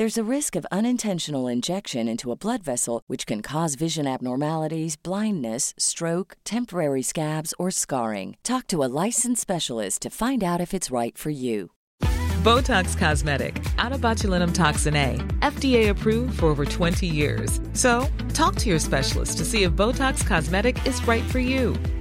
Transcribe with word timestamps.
There's 0.00 0.16
a 0.16 0.34
risk 0.36 0.56
of 0.56 0.66
unintentional 0.72 1.46
injection 1.46 2.08
into 2.08 2.32
a 2.32 2.34
blood 2.34 2.62
vessel, 2.62 3.02
which 3.06 3.26
can 3.26 3.42
cause 3.42 3.74
vision 3.74 4.06
abnormalities, 4.06 4.96
blindness, 4.96 5.74
stroke, 5.76 6.38
temporary 6.42 7.02
scabs, 7.02 7.52
or 7.58 7.70
scarring. 7.70 8.38
Talk 8.42 8.66
to 8.68 8.82
a 8.82 8.88
licensed 9.04 9.42
specialist 9.42 10.00
to 10.00 10.08
find 10.08 10.42
out 10.42 10.58
if 10.58 10.72
it's 10.72 10.90
right 10.90 11.18
for 11.18 11.28
you. 11.28 11.72
Botox 12.40 12.96
Cosmetic, 12.96 13.62
out 13.76 13.92
of 13.92 14.00
botulinum 14.00 14.54
toxin 14.54 14.96
A, 14.96 15.18
FDA 15.40 15.90
approved 15.90 16.38
for 16.38 16.46
over 16.46 16.64
20 16.64 17.06
years. 17.06 17.60
So, 17.74 18.08
talk 18.32 18.56
to 18.56 18.70
your 18.70 18.78
specialist 18.78 19.36
to 19.36 19.44
see 19.44 19.64
if 19.64 19.72
Botox 19.72 20.26
Cosmetic 20.26 20.78
is 20.86 21.06
right 21.06 21.24
for 21.30 21.40
you. 21.40 21.76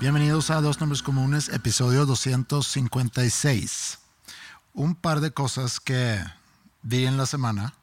Bienvenidos 0.00 0.48
a 0.48 0.62
Dos 0.62 0.80
Nombres 0.80 1.02
Comunes, 1.02 1.50
episodio 1.50 2.06
256. 2.06 3.98
Un 4.72 4.94
par 4.94 5.20
de 5.20 5.30
cosas 5.30 5.78
que 5.78 6.18
vi 6.80 7.04
en 7.04 7.18
la 7.18 7.26
semana. 7.26 7.74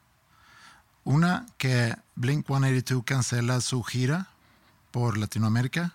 Una, 1.04 1.46
que 1.58 1.94
Blink 2.16 2.44
182 2.44 3.04
cancela 3.04 3.60
su 3.60 3.84
gira 3.84 4.26
por 4.90 5.16
Latinoamérica. 5.16 5.94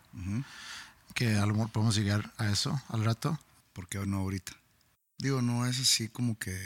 Que 1.13 1.35
a 1.35 1.45
lo 1.45 1.55
mejor 1.55 1.71
podemos 1.73 1.95
llegar 1.97 2.31
a 2.37 2.49
eso 2.49 2.81
al 2.87 3.03
rato. 3.03 3.37
¿Por 3.73 3.89
qué 3.89 3.99
no 4.05 4.19
ahorita? 4.19 4.53
Digo, 5.17 5.41
no 5.41 5.65
es 5.65 5.77
así 5.77 6.07
como 6.07 6.39
que. 6.39 6.57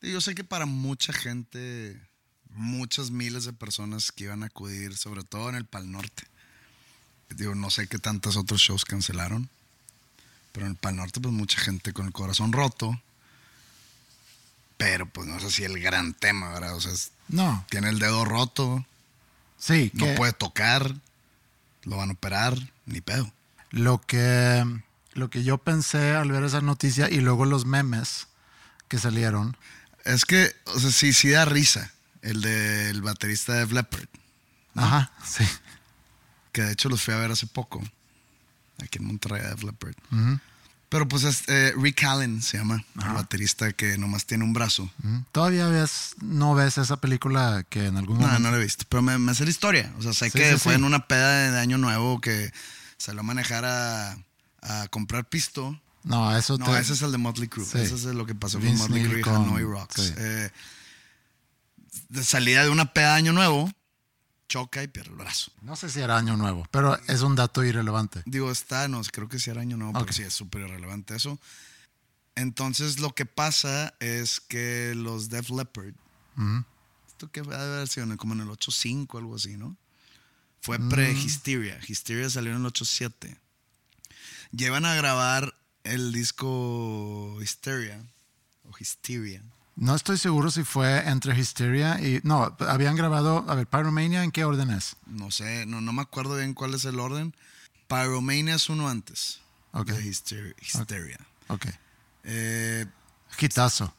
Yo 0.00 0.22
sé 0.22 0.34
que 0.34 0.42
para 0.42 0.64
mucha 0.64 1.12
gente, 1.12 2.00
muchas 2.48 3.10
miles 3.10 3.44
de 3.44 3.52
personas 3.52 4.10
que 4.10 4.24
iban 4.24 4.42
a 4.42 4.46
acudir, 4.46 4.96
sobre 4.96 5.22
todo 5.22 5.50
en 5.50 5.56
el 5.56 5.66
Pal 5.66 5.92
Norte. 5.92 6.31
Digo, 7.34 7.54
no 7.54 7.70
sé 7.70 7.86
qué 7.86 7.98
tantos 7.98 8.36
otros 8.36 8.60
shows 8.60 8.84
cancelaron. 8.84 9.48
Pero 10.52 10.66
en 10.66 10.72
el 10.72 10.78
Pal 10.78 10.96
Norte, 10.96 11.20
pues 11.20 11.32
mucha 11.32 11.58
gente 11.60 11.92
con 11.92 12.06
el 12.06 12.12
corazón 12.12 12.52
roto. 12.52 13.00
Pero 14.76 15.06
pues 15.06 15.26
no 15.28 15.36
es 15.36 15.44
así 15.44 15.64
el 15.64 15.80
gran 15.80 16.12
tema, 16.14 16.52
¿verdad? 16.52 16.74
O 16.76 16.80
sea, 16.80 16.92
es- 16.92 17.10
No, 17.28 17.64
tiene 17.70 17.88
el 17.88 17.98
dedo 17.98 18.24
roto, 18.24 18.84
sí, 19.58 19.90
no 19.94 20.06
que 20.06 20.14
puede 20.14 20.32
tocar, 20.32 20.94
lo 21.84 21.96
van 21.96 22.10
a 22.10 22.12
operar, 22.12 22.58
ni 22.86 23.00
pedo. 23.00 23.32
lo 23.70 24.00
que, 24.02 24.64
lo 25.14 25.30
que 25.30 25.44
yo 25.44 25.56
pensé 25.58 26.14
al 26.14 26.30
ver 26.32 26.44
esa 26.44 26.60
noticia 26.60 27.08
y 27.08 27.20
luego 27.20 27.44
los 27.46 27.64
memes 27.64 28.26
que 28.88 28.98
salieron. 28.98 29.56
Es 30.04 30.24
que, 30.26 30.54
o 30.66 30.78
sea, 30.80 30.90
sí, 30.90 31.12
sí 31.14 31.30
da 31.30 31.44
risa 31.46 31.90
el 32.22 32.42
del 32.42 33.00
baterista 33.02 33.54
de 33.54 33.72
Leppard, 33.72 34.08
Ajá, 34.74 35.10
sí. 35.24 35.44
Que 36.52 36.62
de 36.62 36.72
hecho 36.72 36.88
los 36.88 37.02
fui 37.02 37.14
a 37.14 37.18
ver 37.18 37.30
hace 37.30 37.46
poco, 37.46 37.82
aquí 38.82 38.98
en 38.98 39.06
Monterrey, 39.06 39.42
Def 39.42 39.62
Leppard. 39.62 39.94
Pero 40.88 41.08
pues 41.08 41.24
es, 41.24 41.48
eh, 41.48 41.72
Rick 41.74 42.04
Allen 42.04 42.42
se 42.42 42.58
llama, 42.58 42.84
el 43.02 43.12
baterista 43.14 43.72
que 43.72 43.96
nomás 43.96 44.26
tiene 44.26 44.44
un 44.44 44.52
brazo. 44.52 44.90
Todavía 45.32 45.66
ves, 45.68 46.14
no 46.20 46.54
ves 46.54 46.76
esa 46.76 46.98
película 46.98 47.64
que 47.70 47.86
en 47.86 47.96
algún 47.96 48.16
No, 48.18 48.26
momento... 48.26 48.40
no 48.42 48.50
lo 48.50 48.58
he 48.58 48.62
visto, 48.64 48.84
pero 48.90 49.00
me, 49.00 49.16
me 49.18 49.32
hace 49.32 49.44
la 49.44 49.50
historia. 49.50 49.90
O 49.98 50.02
sea, 50.02 50.12
sé 50.12 50.26
Sí, 50.28 50.38
que 50.38 50.52
sí, 50.52 50.58
fue 50.58 50.74
sí. 50.74 50.78
en 50.78 50.84
una 50.84 51.06
peda 51.06 51.50
de 51.50 51.58
año 51.58 51.78
nuevo 51.78 52.20
que 52.20 52.52
salió 52.98 53.20
a 53.20 53.24
manejar 53.24 53.64
a, 53.64 54.18
a 54.60 54.86
comprar 54.90 55.26
pisto. 55.26 55.80
No, 56.04 56.36
eso 56.36 56.58
No, 56.58 56.66
te- 56.66 56.78
ese 56.80 56.92
es 56.92 57.00
el 57.00 57.10
de 57.12 57.16
Motley 57.18 57.48
Crue. 57.48 57.64
Ese 57.64 57.94
es 57.94 58.04
lo 58.04 58.26
que 58.26 58.34
pasó 58.34 58.60
con 58.60 58.76
Motley 58.76 59.04
Crue 59.04 59.20
y 59.20 59.22
Hanoi 59.28 59.62
Rocks. 59.62 60.12
Eh, 60.18 60.50
de 62.10 62.24
salida 62.24 62.64
de 62.64 62.70
una 62.70 62.92
peda 62.92 63.12
de 63.12 63.16
año 63.18 63.32
nuevo, 63.32 63.70
choca 64.52 64.82
y 64.82 64.88
pierde 64.88 65.10
el 65.10 65.16
brazo. 65.16 65.50
No 65.62 65.76
sé 65.76 65.88
si 65.88 66.00
era 66.00 66.18
año 66.18 66.36
nuevo, 66.36 66.66
pero 66.70 66.98
es 67.08 67.22
un 67.22 67.34
dato 67.36 67.64
irrelevante. 67.64 68.22
Digo, 68.26 68.50
está, 68.50 68.86
no, 68.86 69.00
creo 69.10 69.26
que 69.26 69.38
sí 69.38 69.48
era 69.48 69.62
año 69.62 69.78
nuevo, 69.78 69.98
pero 69.98 70.12
sí 70.12 70.22
es 70.22 70.34
súper 70.34 70.62
irrelevante 70.62 71.16
eso. 71.16 71.38
Entonces, 72.34 73.00
lo 73.00 73.14
que 73.14 73.24
pasa 73.24 73.94
es 73.98 74.40
que 74.40 74.92
los 74.94 75.30
Def 75.30 75.48
Leppard, 75.48 75.94
esto 77.06 77.30
que 77.30 77.40
va 77.40 77.56
a 77.56 77.62
haber 77.76 77.88
sido 77.88 78.14
como 78.18 78.34
en 78.34 78.40
el 78.40 78.48
8.5, 78.48 79.18
algo 79.18 79.36
así, 79.36 79.56
¿no? 79.56 79.74
Fue 80.60 80.78
Mm. 80.78 80.88
pre-Hysteria. 80.90 81.80
Hysteria 81.88 82.28
salió 82.28 82.52
en 82.52 82.58
el 82.58 82.66
8.7. 82.66 83.38
Llevan 84.52 84.84
a 84.84 84.94
grabar 84.94 85.54
el 85.84 86.12
disco 86.12 87.38
Hysteria, 87.40 88.04
o 88.64 88.72
Hysteria. 88.78 89.42
No 89.74 89.94
estoy 89.94 90.18
seguro 90.18 90.50
si 90.50 90.64
fue 90.64 91.08
entre 91.08 91.38
Hysteria 91.38 91.98
y... 92.00 92.20
No, 92.24 92.54
habían 92.60 92.94
grabado... 92.94 93.44
A 93.48 93.54
ver, 93.54 93.66
Pyromania, 93.66 94.22
¿en 94.22 94.30
qué 94.30 94.44
orden 94.44 94.70
es? 94.70 94.96
No 95.06 95.30
sé, 95.30 95.64
no, 95.66 95.80
no 95.80 95.92
me 95.92 96.02
acuerdo 96.02 96.36
bien 96.36 96.52
cuál 96.54 96.74
es 96.74 96.84
el 96.84 97.00
orden. 97.00 97.34
Pyromania 97.88 98.54
es 98.56 98.68
uno 98.68 98.88
antes 98.88 99.40
Ok. 99.72 99.88
de 99.88 100.06
Hysteria. 100.06 100.54
Hysteria. 100.60 101.18
Ok. 101.48 101.66
Eh, 102.24 102.86
Hitazo. 103.40 103.94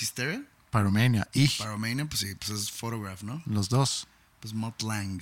¿Hysteria? 0.00 0.42
Pyromania. 0.70 1.26
Y 1.32 1.48
Pyromania, 1.48 2.06
pues 2.06 2.20
sí, 2.20 2.34
pues 2.36 2.50
es 2.50 2.70
Photograph, 2.70 3.22
¿no? 3.22 3.42
los 3.46 3.68
dos. 3.68 4.06
Pues 4.40 4.54
Mutt 4.54 4.82
Lang. 4.82 5.20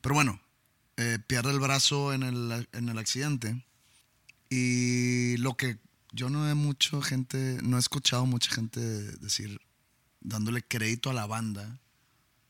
Pero 0.00 0.14
bueno, 0.14 0.40
eh, 0.96 1.18
pierde 1.26 1.50
el 1.50 1.60
brazo 1.60 2.12
en 2.14 2.22
el, 2.22 2.68
en 2.72 2.88
el 2.88 2.96
accidente. 2.98 3.62
Y 4.48 5.36
lo 5.38 5.56
que 5.56 5.78
yo 6.14 6.30
no 6.30 6.48
he 6.48 6.54
mucho 6.54 7.02
gente, 7.02 7.58
no 7.62 7.76
he 7.76 7.80
escuchado 7.80 8.24
mucha 8.24 8.50
gente 8.54 8.80
decir, 8.80 9.60
dándole 10.20 10.62
crédito 10.62 11.10
a 11.10 11.14
la 11.14 11.26
banda, 11.26 11.80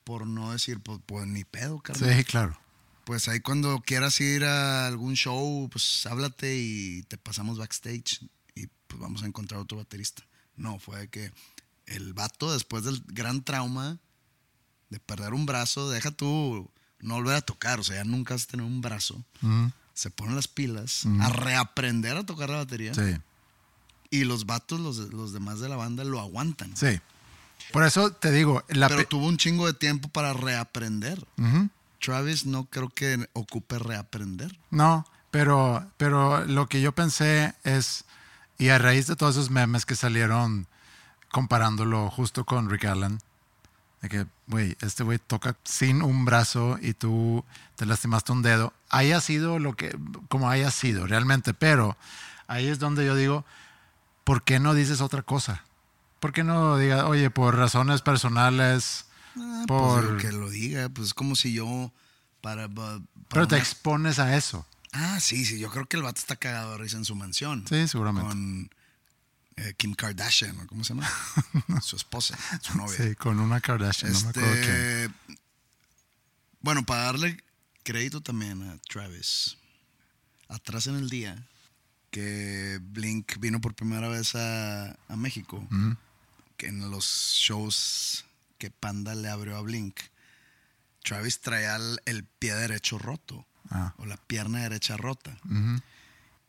por 0.05 0.27
no 0.27 0.53
decir, 0.53 0.81
pues, 0.81 1.01
pues 1.07 1.27
ni 1.27 1.45
pedo, 1.45 1.81
carnal. 1.81 2.17
Sí, 2.17 2.25
claro. 2.25 2.59
Pues 3.05 3.29
ahí 3.29 3.41
cuando 3.41 3.83
quieras 3.85 4.21
ir 4.21 4.45
a 4.45 4.87
algún 4.87 5.15
show, 5.15 5.69
pues 5.71 6.07
háblate 6.07 6.57
y 6.57 7.03
te 7.03 7.19
pasamos 7.19 7.59
backstage 7.59 8.21
y 8.55 8.67
pues 8.87 9.01
vamos 9.01 9.23
a 9.23 9.27
encontrar 9.27 9.61
otro 9.61 9.79
baterista. 9.79 10.23
No, 10.57 10.79
fue 10.79 11.09
que 11.09 11.33
el 11.87 12.13
vato, 12.13 12.53
después 12.53 12.85
del 12.85 13.03
gran 13.07 13.45
trauma 13.45 13.99
de 14.91 15.01
perder 15.01 15.35
un 15.35 15.47
brazo, 15.47 15.91
deja 15.91 16.11
tú 16.11 16.71
no 17.01 17.15
volver 17.15 17.37
a 17.37 17.41
tocar, 17.43 17.81
o 17.81 17.83
sea, 17.85 17.97
ya 17.97 18.05
nunca 18.05 18.35
a 18.35 18.39
tener 18.39 18.65
un 18.65 18.81
brazo. 18.81 19.25
Se 19.93 20.11
ponen 20.11 20.37
las 20.37 20.49
pilas 20.49 21.05
a 21.21 21.29
reaprender 21.29 22.17
a 22.17 22.25
tocar 22.25 22.51
la 22.51 22.57
batería 22.57 22.95
Sí, 22.95 23.17
y 24.21 24.25
los 24.25 24.47
vatos, 24.47 24.81
los, 24.81 24.97
los 25.13 25.33
demás 25.33 25.61
de 25.61 25.69
la 25.69 25.77
banda, 25.77 26.05
lo 26.05 26.21
aguantan. 26.21 26.77
sí. 26.77 27.01
Por 27.73 27.83
eso 27.85 28.13
te 28.13 28.31
digo, 28.31 28.63
la... 28.69 28.89
Pero 28.89 29.01
pe- 29.01 29.07
tuvo 29.07 29.27
un 29.27 29.37
chingo 29.39 29.67
de 29.67 29.73
tiempo 29.73 30.09
para 30.09 30.33
reaprender. 30.35 31.27
Ujú. 31.39 31.71
Travis 31.99 32.45
no 32.47 32.67
creo 32.67 32.91
que 32.91 33.27
ocupe 33.33 33.79
reaprender. 33.79 34.57
No, 34.71 35.07
pero, 35.31 35.85
pero 35.97 36.45
lo 36.45 36.69
que 36.69 36.83
yo 36.83 36.93
pensé 36.93 37.55
es, 37.65 38.05
y 38.59 38.69
a 38.69 38.79
raíz 38.79 39.07
de 39.07 39.17
todos 39.17 39.37
esos 39.37 39.51
memes 39.51 39.87
que 39.87 39.97
salieron 39.97 40.67
comparándolo 41.33 42.11
justo 42.11 42.45
con 42.45 42.69
Rick 42.71 42.85
Allen. 42.85 43.19
De 44.03 44.09
que, 44.09 44.27
güey, 44.47 44.77
este 44.83 45.03
güey 45.03 45.19
toca 45.19 45.57
sin 45.65 46.03
un 46.03 46.25
brazo 46.27 46.79
y 46.83 46.93
tú 46.93 47.45
te 47.77 47.87
lastimaste 47.87 48.33
un 48.33 48.43
dedo. 48.43 48.73
Haya 48.91 49.21
sido 49.21 49.59
lo 49.59 49.75
que, 49.75 49.97
como 50.29 50.51
haya 50.51 50.71
sido 50.71 51.07
realmente, 51.07 51.55
pero 51.55 51.97
ahí 52.47 52.67
es 52.67 52.79
donde 52.79 53.07
yo 53.07 53.17
digo, 53.17 53.45
¿por 54.25 54.43
qué 54.45 54.59
no 54.61 54.75
dices 54.75 55.01
otra 55.01 55.23
cosa? 55.23 55.65
¿Por 56.21 56.33
qué 56.33 56.43
no 56.45 56.79
digas, 56.79 57.05
oye, 57.05 57.31
por 57.31 57.57
razones 57.57 58.03
personales, 58.03 59.07
Ah, 59.37 59.65
por... 59.67 60.11
Pues 60.13 60.23
que 60.25 60.33
lo 60.33 60.49
diga, 60.49 60.89
pues 60.91 61.09
es 61.09 61.15
como 61.15 61.35
si 61.37 61.53
yo 61.53 61.93
para... 62.41 62.69
para 62.69 63.01
pero 63.29 63.49
te 63.49 63.57
una- 63.57 63.63
expones 63.65 64.19
a 64.21 64.37
eso. 64.37 64.65
Ah, 64.93 65.19
sí, 65.19 65.45
sí, 65.45 65.59
yo 65.59 65.71
creo 65.71 65.87
que 65.87 65.97
el 65.97 66.05
vato 66.05 66.21
está 66.21 66.37
cagado 66.37 66.73
de 66.73 66.79
risa 66.79 66.97
en 66.99 67.05
su 67.05 67.17
mansión. 67.17 67.65
Sí, 67.69 67.89
seguramente. 67.89 68.29
Con 68.29 68.71
eh, 69.57 69.75
Kim 69.77 69.95
Kardashian, 69.95 70.61
¿o 70.61 70.67
¿cómo 70.69 70.85
se 70.85 70.95
llama? 70.95 71.11
su 71.83 71.97
esposa, 71.97 72.39
su 72.63 72.77
novia. 72.79 72.97
Sí, 72.97 73.17
con 73.17 73.41
una 73.41 73.61
Kardashian, 73.61 74.13
no 74.13 74.21
me 74.21 74.29
acuerdo 74.29 74.51
quién. 74.53 74.71
Este, 74.77 75.11
bueno, 76.61 76.85
para 76.85 77.03
darle 77.03 77.43
crédito 77.83 78.21
también 78.21 78.63
a 78.71 78.79
Travis, 78.89 79.57
atrás 80.49 80.87
en 80.87 80.95
el 80.95 81.11
día 81.11 81.45
que 82.15 82.79
Blink 82.81 83.39
vino 83.41 83.61
por 83.61 83.75
primera 83.75 84.07
vez 84.09 84.37
a, 84.37 84.93
a 85.09 85.17
México, 85.17 85.67
que 86.57 86.69
en 86.69 86.89
los 86.89 87.05
shows 87.05 88.25
que 88.57 88.71
Panda 88.71 89.17
le 89.17 89.29
abrió 89.29 89.57
a 89.57 89.63
Blink, 89.63 89.99
Travis 91.03 91.41
traía 91.41 91.75
el, 91.75 91.99
el 92.07 92.23
pie 92.25 92.55
derecho 92.55 92.99
roto 92.99 93.45
Ah. 93.71 93.95
o 93.97 94.05
la 94.07 94.17
pierna 94.19 94.63
derecha 94.63 94.97
rota 94.99 95.37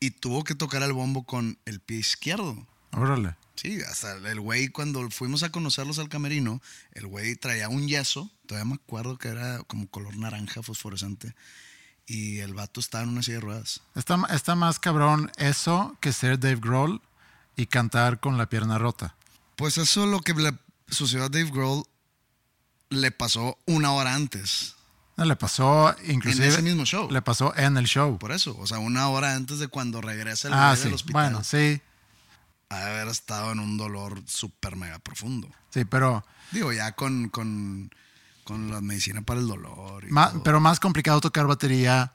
y 0.02 0.12
tuvo 0.12 0.44
que 0.44 0.54
tocar 0.54 0.84
el 0.84 0.92
bombo 0.92 1.24
con 1.24 1.58
el 1.66 1.80
pie 1.80 1.98
izquierdo. 1.98 2.68
Órale. 2.92 3.38
Sí, 3.56 3.80
hasta 3.90 4.18
el 4.18 4.40
güey 4.42 4.68
cuando 4.68 5.10
fuimos 5.10 5.42
a 5.42 5.50
conocerlos 5.50 5.98
al 5.98 6.10
camerino, 6.10 6.62
el 6.92 7.08
güey 7.08 7.38
traía 7.38 7.70
un 7.70 7.88
yeso, 7.88 8.30
todavía 8.46 8.66
me 8.70 8.76
acuerdo 8.76 9.18
que 9.18 9.30
era 9.30 9.64
como 9.64 9.88
color 9.88 10.18
naranja 10.18 10.62
fosforescente, 10.62 11.34
y 12.08 12.40
el 12.40 12.54
vato 12.54 12.80
estaba 12.80 13.04
en 13.04 13.10
una 13.10 13.24
silla 13.24 13.38
de 13.38 13.42
ruedas. 13.42 13.82
Está, 13.96 14.20
está 14.30 14.56
más 14.56 14.80
cabrón 14.80 15.32
eso 15.38 15.98
que 16.00 16.14
ser 16.14 16.40
Dave 16.40 16.60
Grohl 16.62 17.02
y 17.56 17.68
cantar 17.68 18.20
con 18.20 18.38
la 18.38 18.48
pierna 18.48 18.78
rota. 18.78 19.16
Pues 19.56 19.78
eso 19.78 20.04
es 20.04 20.10
lo 20.10 20.20
que 20.20 20.34
le 20.34 20.54
sucedió 20.90 21.26
a 21.26 21.30
Dave 21.30 21.50
Grohl 21.52 21.86
le 22.90 23.12
pasó 23.12 23.58
una 23.66 23.92
hora 23.94 24.14
antes, 24.14 24.76
No, 25.18 25.26
le 25.26 25.36
pasó 25.36 25.96
inclusive... 26.06 26.46
en 26.46 26.52
ese 26.52 26.62
mismo 26.62 26.86
show. 26.86 27.10
Le 27.10 27.22
pasó 27.22 27.56
en 27.56 27.78
el 27.78 27.86
show. 27.86 28.18
Por 28.20 28.32
eso, 28.32 28.56
o 28.60 28.68
sea, 28.68 28.80
una 28.80 29.08
hora 29.10 29.36
antes 29.36 29.60
de 29.60 29.68
cuando 29.68 30.02
regresa 30.02 30.50
el 30.50 30.54
ah, 30.54 30.76
sí. 30.76 30.84
del 30.84 30.94
hospital. 30.94 31.14
Bueno, 31.14 31.44
sí. 31.44 31.82
ha 32.70 32.86
haber 32.86 33.08
estado 33.08 33.52
en 33.52 33.60
un 33.60 33.78
dolor 33.78 34.22
súper 34.28 34.76
mega 34.76 35.00
profundo. 35.00 35.50
Sí, 35.70 35.86
pero, 35.86 36.26
Digo, 36.52 36.72
ya 36.72 36.92
con, 36.94 37.30
con, 37.30 37.92
con 38.46 38.72
la 38.72 38.80
medicina 38.80 39.22
para 39.22 39.42
el 39.42 39.48
dolor. 39.48 40.06
y 40.06 40.12
ma- 40.12 40.32
pero 40.44 40.60
más 40.62 40.80
complicado 40.80 41.20
tocar 41.20 41.48
batería 41.48 42.14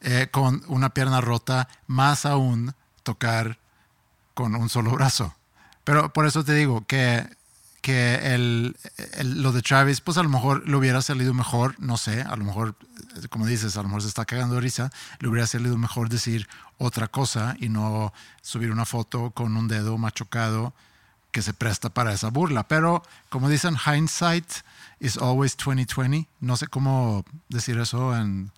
eh, 0.00 0.28
con 0.30 0.62
una 0.68 0.90
pierna 0.90 1.20
rota, 1.20 1.68
más 1.86 2.24
aún 2.24 2.74
tocar 3.02 3.58
con 4.34 4.54
un 4.54 4.68
solo 4.68 4.92
brazo. 4.92 5.34
Pero 5.84 6.12
por 6.12 6.26
eso 6.26 6.44
te 6.44 6.54
digo 6.54 6.84
que, 6.86 7.26
que 7.82 8.34
el, 8.34 8.76
el- 9.14 9.42
lo 9.42 9.52
de 9.52 9.62
Travis, 9.62 10.00
pues 10.00 10.18
a 10.18 10.22
lo 10.22 10.28
mejor 10.28 10.68
le 10.68 10.76
hubiera 10.76 11.00
salido 11.02 11.32
mejor, 11.34 11.74
no 11.78 11.96
sé, 11.96 12.22
a 12.22 12.36
lo 12.36 12.44
mejor, 12.44 12.74
eh, 13.22 13.28
como 13.28 13.46
dices, 13.46 13.76
a 13.76 13.82
lo 13.82 13.88
mejor 13.88 14.02
se 14.02 14.08
está 14.08 14.24
cagando 14.24 14.54
de 14.56 14.60
risa, 14.60 14.90
le 15.20 15.28
hubiera 15.28 15.46
salido 15.46 15.76
mejor 15.78 16.08
decir 16.08 16.48
otra 16.78 17.08
cosa 17.08 17.56
y 17.58 17.68
no 17.68 18.12
subir 18.42 18.70
una 18.70 18.84
foto 18.84 19.30
con 19.30 19.56
un 19.56 19.66
dedo 19.68 19.96
machocado 19.98 20.74
que 21.32 21.42
se 21.42 21.54
presta 21.54 21.88
para 21.90 22.12
esa 22.12 22.28
burla. 22.30 22.68
Pero 22.68 23.02
como 23.30 23.48
dicen, 23.48 23.76
hindsight 23.86 24.46
is 25.00 25.16
always 25.18 25.56
2020. 25.56 26.28
No 26.40 26.56
sé 26.56 26.66
cómo 26.68 27.24
decir 27.48 27.78
eso 27.78 28.16
en, 28.16 28.52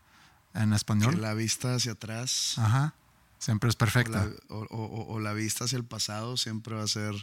en 0.54 0.70
Que 0.70 0.76
español. 0.76 1.20
la 1.20 1.34
vista 1.34 1.74
hacia 1.74 1.92
atrás 1.92 2.54
Ajá. 2.58 2.94
Siempre 3.38 3.68
es 3.70 3.76
o 3.76 3.78
perfecta. 3.78 4.24
la, 4.26 4.32
o- 4.54 4.66
o- 4.70 5.14
o 5.14 5.20
la 5.20 5.32
vista 5.32 5.64
hacia 5.64 5.76
el 5.78 5.84
pasado 5.84 6.36
siempre 6.36 6.74
va 6.74 6.82
a 6.82 6.88
ser 6.88 7.14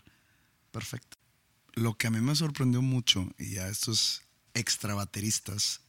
perfecta. 0.71 1.17
Lo 1.73 1.97
que 1.97 2.07
a 2.07 2.11
mí 2.11 2.21
me 2.21 2.35
sorprendió 2.35 2.81
mucho, 2.81 3.27
y 3.37 3.55
ya 3.55 3.67
estos 3.67 4.21
extra 4.53 4.93
bateristas, 4.95 5.81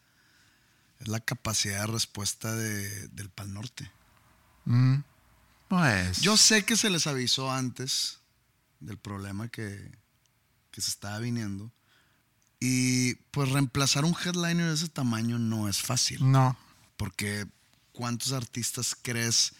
es 0.99 1.07
la 1.09 1.21
capacidad 1.21 1.83
de 1.83 1.87
respuesta 1.87 2.55
de- 2.57 3.07
del 3.09 3.31
Pal 3.31 3.53
Norte. 3.55 3.91
Mm. 4.65 4.97
Pues. 5.69 6.21
Yo 6.23 6.37
sé 6.37 6.65
que 6.65 6.77
se 6.77 6.91
les 6.91 7.07
avisó 7.07 7.53
antes 7.53 8.19
del 8.81 8.99
problema 8.99 9.47
que, 9.49 9.93
que 10.73 10.81
se 10.81 10.91
estaba 10.91 11.19
viniendo. 11.21 11.71
Y 12.61 13.15
pues 13.33 13.51
reemplazar 13.51 14.05
un 14.05 14.15
headliner 14.15 14.69
de 14.69 14.75
ese 14.75 14.89
tamaño 14.89 15.39
no 15.39 15.69
es 15.69 15.79
fácil. 15.83 16.31
No. 16.31 16.57
Porque 16.97 17.47
¿cuántos 17.93 18.33
artistas 18.33 18.97
crees 19.01 19.53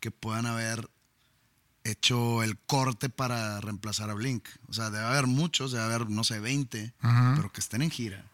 que 0.00 0.10
puedan 0.10 0.46
haber 0.46 0.88
hecho 1.84 2.42
el 2.42 2.56
corte 2.58 3.08
para 3.08 3.60
reemplazar 3.60 4.10
a 4.10 4.14
Blink? 4.14 4.46
O 4.68 4.72
sea, 4.72 4.90
debe 4.90 5.04
haber 5.04 5.26
muchos, 5.26 5.72
debe 5.72 5.84
haber, 5.84 6.08
no 6.08 6.22
sé, 6.24 6.38
20, 6.40 6.94
Ujú. 7.02 7.12
pero 7.36 7.52
que 7.52 7.60
estén 7.60 7.82
en 7.82 7.90
gira 7.90 8.24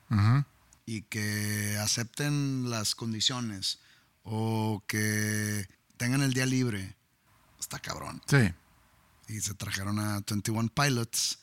y 0.84 1.02
que 1.02 1.78
acepten 1.78 2.68
las 2.68 2.94
condiciones 2.94 3.78
o 4.24 4.82
que 4.86 5.66
tengan 5.96 6.20
el 6.22 6.34
día 6.34 6.44
libre. 6.44 6.94
Está 7.58 7.78
cabrón. 7.78 8.20
Sí. 8.26 8.52
Y 9.28 9.40
se 9.40 9.54
trajeron 9.54 9.98
a 9.98 10.20
21 10.20 10.68
Pilots, 10.68 11.38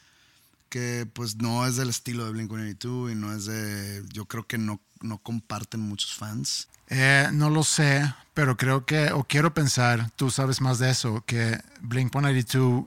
que 0.70 1.08
pues 1.12 1.36
no 1.38 1.66
es 1.66 1.76
del 1.76 1.90
estilo 1.90 2.26
de 2.26 2.32
Blink-182 2.32 3.12
y 3.12 3.16
no 3.16 3.34
es 3.34 3.46
de... 3.46 4.04
Yo 4.14 4.26
creo 4.26 4.46
que 4.48 4.58
no, 4.58 4.80
no 5.02 5.18
comparten 5.18 5.80
muchos 5.82 6.14
fans. 6.14 6.68
Eh, 6.88 7.28
no 7.34 7.50
lo 7.50 7.64
sé, 7.64 8.14
pero 8.34 8.56
creo 8.58 8.86
que, 8.86 9.12
o 9.12 9.24
quiero 9.24 9.54
pensar, 9.54 10.10
tú 10.16 10.32
sabes 10.32 10.62
más 10.62 10.80
de 10.80 10.90
eso, 10.90 11.24
que 11.26 11.60
Blink 11.82 12.12
182 12.12 12.86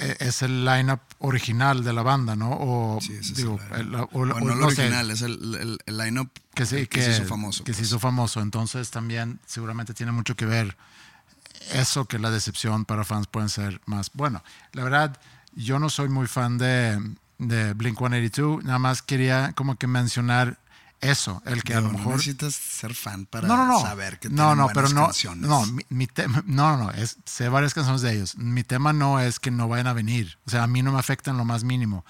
eh, 0.00 0.16
es 0.20 0.42
el 0.42 0.64
lineup 0.64 1.00
original 1.18 1.84
de 1.84 1.92
la 1.92 2.02
banda, 2.02 2.34
¿no? 2.36 2.50
O, 2.52 2.98
Sí, 3.00 3.12
ese 3.12 3.32
es 3.32 3.36
digo, 3.36 3.58
el 3.74 3.80
el- 3.82 3.94
o- 3.96 4.08
o- 4.12 4.24
no 4.26 4.38
el 4.38 4.58
no 4.60 4.70
sé, 4.70 4.82
original, 4.82 5.10
es 5.10 5.22
el, 5.22 5.54
el, 5.54 5.78
el 5.86 5.96
lineup 5.98 6.30
que, 6.54 6.64
sí, 6.66 6.86
que, 6.86 7.02
se 7.02 7.10
hizo 7.12 7.24
famoso. 7.24 7.62
Que 7.64 7.72
se 7.72 7.78
pues. 7.80 7.88
hizo 7.88 7.98
famoso. 7.98 8.40
Entonces 8.40 8.90
también 8.90 9.38
seguramente 9.46 9.94
tiene 9.94 10.12
mucho 10.12 10.34
que 10.36 10.46
ver 10.46 10.76
eso 11.72 12.06
que 12.06 12.18
la 12.18 12.30
decepción 12.30 12.84
para 12.84 13.04
fans 13.04 13.26
pueden 13.26 13.48
ser 13.48 13.80
más. 13.86 14.10
Bueno, 14.14 14.42
la 14.72 14.82
verdad, 14.84 15.20
yo 15.62 15.78
no 15.78 15.90
soy 15.90 16.08
muy 16.08 16.26
fan 16.26 16.58
de, 16.58 16.98
de 17.38 17.74
Blink 17.74 17.98
182, 17.98 18.64
nada 18.64 18.78
más 18.78 19.02
quería 19.02 19.52
como 19.54 19.76
que 19.76 19.86
mencionar 19.86 20.58
eso, 21.00 21.42
el 21.46 21.62
que 21.62 21.72
a 21.72 21.78
Digo, 21.78 21.88
lo 21.88 21.92
no 21.92 21.98
mejor... 21.98 22.16
necesitas 22.16 22.54
ser 22.54 22.94
fan 22.94 23.24
para 23.24 23.48
no, 23.48 23.56
no, 23.56 23.66
no. 23.66 23.80
saber 23.80 24.18
que 24.18 24.28
no, 24.28 24.54
no, 24.54 24.68
pero 24.68 24.88
no, 24.90 25.06
canciones. 25.06 25.48
no, 25.48 25.64
mi, 25.66 25.82
mi 25.88 26.06
tema, 26.06 26.42
no, 26.46 26.76
no, 26.76 26.84
no, 26.84 26.90
es, 26.90 27.16
sé 27.24 27.48
varias 27.48 27.72
canciones 27.72 28.02
de 28.02 28.14
ellos. 28.14 28.36
Mi 28.36 28.64
tema 28.64 28.92
no 28.92 29.18
es 29.18 29.40
que 29.40 29.50
no 29.50 29.66
vayan 29.66 29.86
a 29.86 29.94
venir. 29.94 30.38
O 30.46 30.50
sea, 30.50 30.64
a 30.64 30.66
mí 30.66 30.82
no 30.82 30.92
me 30.92 30.98
afecta 30.98 31.30
en 31.30 31.38
lo 31.38 31.44
más 31.46 31.64
mínimo. 31.64 32.04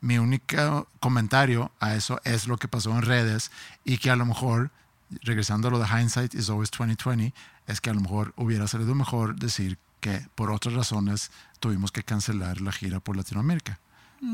Mi 0.00 0.18
único 0.18 0.88
comentario 1.00 1.72
a 1.80 1.96
eso 1.96 2.20
es 2.24 2.46
lo 2.46 2.56
que 2.56 2.68
pasó 2.68 2.92
en 2.92 3.02
redes 3.02 3.50
y 3.84 3.98
que 3.98 4.10
a 4.10 4.16
lo 4.16 4.26
mejor, 4.26 4.70
regresando 5.22 5.66
a 5.66 5.70
lo 5.72 5.80
de 5.80 5.88
hindsight 5.88 6.34
is 6.34 6.48
always 6.48 6.70
2020, 6.70 7.34
es 7.66 7.80
que 7.80 7.90
a 7.90 7.94
lo 7.94 8.00
mejor 8.00 8.32
hubiera 8.36 8.68
salido 8.68 8.94
mejor 8.94 9.34
decir 9.36 9.78
que 10.06 10.26
por 10.34 10.50
otras 10.50 10.74
razones 10.74 11.30
tuvimos 11.58 11.90
que 11.90 12.04
cancelar 12.04 12.60
la 12.60 12.70
gira 12.72 13.00
por 13.00 13.16
Latinoamérica. 13.16 13.80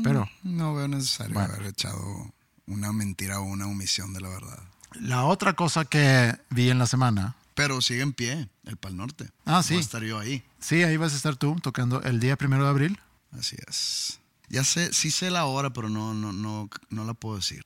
Pero 0.03 0.29
No 0.43 0.73
veo 0.75 0.87
necesario 0.87 1.33
Bueno. 1.33 1.53
haber 1.53 1.67
echado 1.67 2.31
una 2.67 2.91
mentira 2.93 3.39
o 3.39 3.43
una 3.43 3.65
omisión 3.67 4.13
de 4.13 4.21
la 4.21 4.29
verdad. 4.29 4.59
la 4.93 5.25
otra 5.25 5.53
cosa 5.53 5.85
que 5.85 6.37
vi 6.51 6.69
en 6.69 6.77
la 6.79 6.85
semana, 6.87 7.35
Pero 7.55 7.81
sigue 7.81 8.01
en 8.01 8.13
pie 8.13 8.49
el 8.65 8.77
Pal 8.77 8.95
Norte. 8.97 9.29
Ah, 9.45 9.61
sí. 9.63 9.73
Voy 9.73 9.79
a 9.79 9.81
estar 9.85 10.03
yo 10.03 10.19
ahí. 10.19 10.43
sí, 10.59 10.83
ahí 10.83 10.97
vas 10.97 11.13
a 11.13 11.15
estar 11.17 11.35
tú 11.35 11.55
tocando 11.61 12.01
el 12.03 12.19
día 12.19 12.35
primero 12.37 12.63
de 12.63 12.69
abril. 12.69 12.99
Así 13.31 13.55
es. 13.67 14.19
Ya 14.49 14.63
sé, 14.63 14.93
sí 14.93 15.09
sé 15.11 15.29
la 15.31 15.45
hora, 15.45 15.71
pero 15.71 15.89
no, 15.89 16.13
no, 16.13 16.31
no, 16.31 16.69
no 16.89 17.03
la 17.05 17.13
puedo 17.15 17.35
decir. 17.37 17.65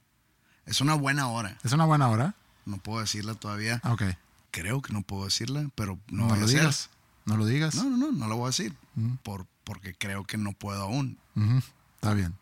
Es 0.66 0.80
una 0.82 0.94
buena 0.96 1.28
hora. 1.28 1.58
Es 1.64 1.72
una 1.74 1.86
buena 1.86 2.08
hora. 2.10 2.36
No 2.66 2.78
puedo 2.78 3.00
decirla 3.02 3.36
todavía. 3.36 3.82
Ok. 3.84 4.04
Creo 4.52 4.82
que 4.82 4.92
no 4.94 5.02
puedo 5.04 5.26
decirla, 5.26 5.70
pero 5.76 6.00
no, 6.08 6.24
No, 6.24 6.30
vaya 6.30 6.42
lo 6.42 6.48
digas. 6.48 6.90
No 7.28 7.38
lo 7.38 7.46
digas. 7.46 7.76
No, 7.76 7.84
no, 7.84 7.98
no, 7.98 8.12
no 8.12 8.28
lo 8.28 8.38
voy 8.38 8.46
a 8.46 8.48
decir. 8.48 8.74
Por, 9.22 9.46
porque 9.64 9.94
creo 9.94 10.24
que 10.24 10.38
no 10.38 10.54
puedo 10.54 10.82
aún. 10.82 11.18
Está 11.96 12.14
bien. 12.14 12.34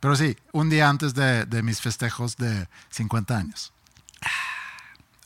Pero 0.00 0.16
sí, 0.16 0.36
un 0.52 0.70
día 0.70 0.88
antes 0.88 1.14
de, 1.14 1.44
de 1.44 1.62
mis 1.62 1.80
festejos 1.80 2.36
de 2.36 2.66
50 2.88 3.36
años. 3.36 3.72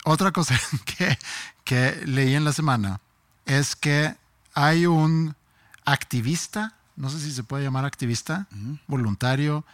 Otra 0.04 0.32
cosa 0.32 0.58
que, 0.84 1.16
que 1.62 2.02
leí 2.04 2.34
en 2.34 2.44
la 2.44 2.52
semana 2.52 3.00
es 3.46 3.76
que 3.76 4.16
hay 4.52 4.86
un 4.86 5.36
activista, 5.84 6.74
no 6.96 7.08
sé 7.08 7.20
si 7.20 7.30
se 7.32 7.44
puede 7.44 7.62
llamar 7.62 7.84
activista, 7.84 8.48
voluntario, 8.88 9.64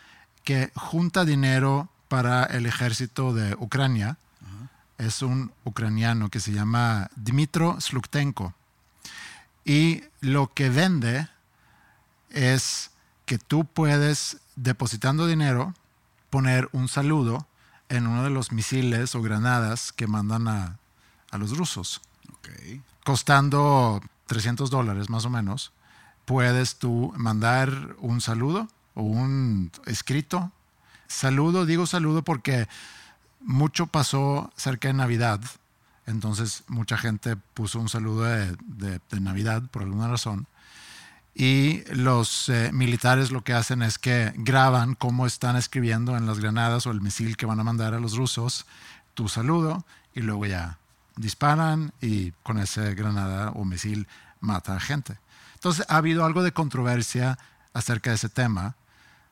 que 0.45 0.71
junta 0.75 1.25
dinero 1.25 1.89
para 2.09 2.45
el 2.45 2.67
ejército 2.67 3.33
de 3.33 3.55
Ucrania. 3.59 4.19
Es 4.99 5.23
un 5.23 5.51
ucraniano 5.65 6.29
que 6.29 6.41
se 6.41 6.53
llama 6.53 7.09
Dmitro 7.17 7.81
Sluktenko. 7.81 8.53
Y 9.71 10.03
lo 10.21 10.53
que 10.53 10.69
vende 10.69 11.29
es 12.31 12.91
que 13.25 13.39
tú 13.39 13.65
puedes, 13.67 14.39
depositando 14.57 15.29
dinero, 15.29 15.75
poner 16.29 16.69
un 16.73 16.89
saludo 16.89 17.47
en 17.89 18.09
uno 18.09 18.25
de 18.25 18.31
los 18.31 18.51
misiles 18.51 19.15
o 19.15 19.23
granadas 19.23 19.93
que 19.93 20.09
mandan 20.09 20.49
a, 20.49 20.77
a 21.31 21.39
los 21.39 21.57
rusos. 21.57 22.01
Costando 23.05 24.01
300 24.27 24.71
dólares 24.71 25.09
más 25.09 25.25
o 25.25 25.31
menos, 25.31 25.71
puedes 26.25 26.81
tú 26.81 27.13
mandar 27.17 27.95
un 28.01 28.21
saludo 28.21 28.67
o 28.95 29.03
un 29.03 29.71
escrito. 29.87 30.51
Saludo, 31.07 31.65
digo 31.65 31.87
saludo 31.87 32.25
porque 32.25 32.67
mucho 33.39 33.87
pasó 33.87 34.53
cerca 34.57 34.89
de 34.89 34.95
Navidad. 34.95 35.41
Entonces 36.07 36.65
mucha 36.69 36.97
gente 36.97 37.37
puso 37.37 37.79
un 37.79 37.89
saludo 37.89 38.25
de, 38.25 39.01
Navidad 39.21 39.63
por 39.71 39.83
alguna 39.83 40.09
razón. 40.09 40.47
Y 41.35 41.85
los 41.95 42.49
eh, 42.49 42.71
militares 42.73 43.31
lo 43.31 43.45
que 43.45 43.55
hacen 43.55 43.83
es 43.83 43.99
que 43.99 44.33
graban 44.37 44.95
cómo 44.95 45.27
están 45.27 45.57
escribiendo 45.57 46.17
en 46.17 46.27
las 46.27 46.41
granadas 46.41 46.87
o 46.87 46.91
el 46.91 47.01
misil 47.01 47.37
que 47.37 47.47
van 47.47 47.61
a 47.61 47.65
mandar 47.65 47.95
a 47.95 48.01
los 48.01 48.17
rusos 48.17 48.67
tu 49.15 49.29
saludo 49.29 49.85
y 50.15 50.21
luego 50.21 50.47
ya 50.47 50.79
disparan 51.17 51.93
y 52.01 52.33
con 52.43 52.59
ese 52.59 52.95
granada 52.95 53.51
o 53.51 53.65
misil 53.65 54.09
mata 54.41 54.77
a 54.77 54.81
gente. 54.81 55.19
Entonces 55.55 55.87
ha 55.89 55.97
habido 55.97 56.25
algo 56.25 56.43
de 56.43 56.53
controversia 56.53 57.39
acerca 57.75 58.11
de 58.11 58.17
ese 58.17 58.29
tema. 58.29 58.75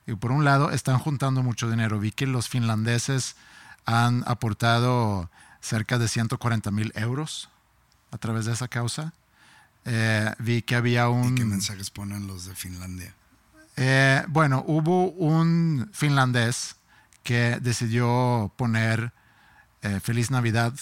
Y 0.07 0.15
por 0.15 0.33
un 0.33 0.45
lado 0.45 0.71
están 0.71 0.99
juntando 0.99 1.43
mucho 1.43 1.71
dinero. 1.71 1.99
Vi 1.99 2.13
que 2.13 2.27
los 2.27 2.49
finlandeses 2.49 3.37
han 3.85 4.25
aportado 4.27 5.31
cerca 5.61 5.99
de 5.99 6.09
140 6.09 6.71
mil 6.71 6.93
euros 6.95 7.51
a 8.11 8.19
través 8.19 8.47
de 8.47 8.53
esa 8.53 8.69
causa. 8.69 9.13
Eh, 9.85 10.33
vi 10.39 10.63
que 10.63 10.77
había 10.77 11.09
un... 11.09 11.35
¿Y 11.35 11.37
qué 11.37 11.45
mensajes 11.45 11.91
ponen 11.91 12.27
los 12.27 12.45
de 12.45 12.55
Finlandia? 12.55 13.15
Eh, 13.77 14.25
bueno, 14.29 14.65
hubo 14.67 15.11
un 15.13 15.89
finlandés 15.93 16.77
que 17.23 17.59
decidió 17.61 18.53
poner 18.57 19.13
eh, 19.83 20.01
Feliz 20.01 20.31
Navidad 20.31 20.75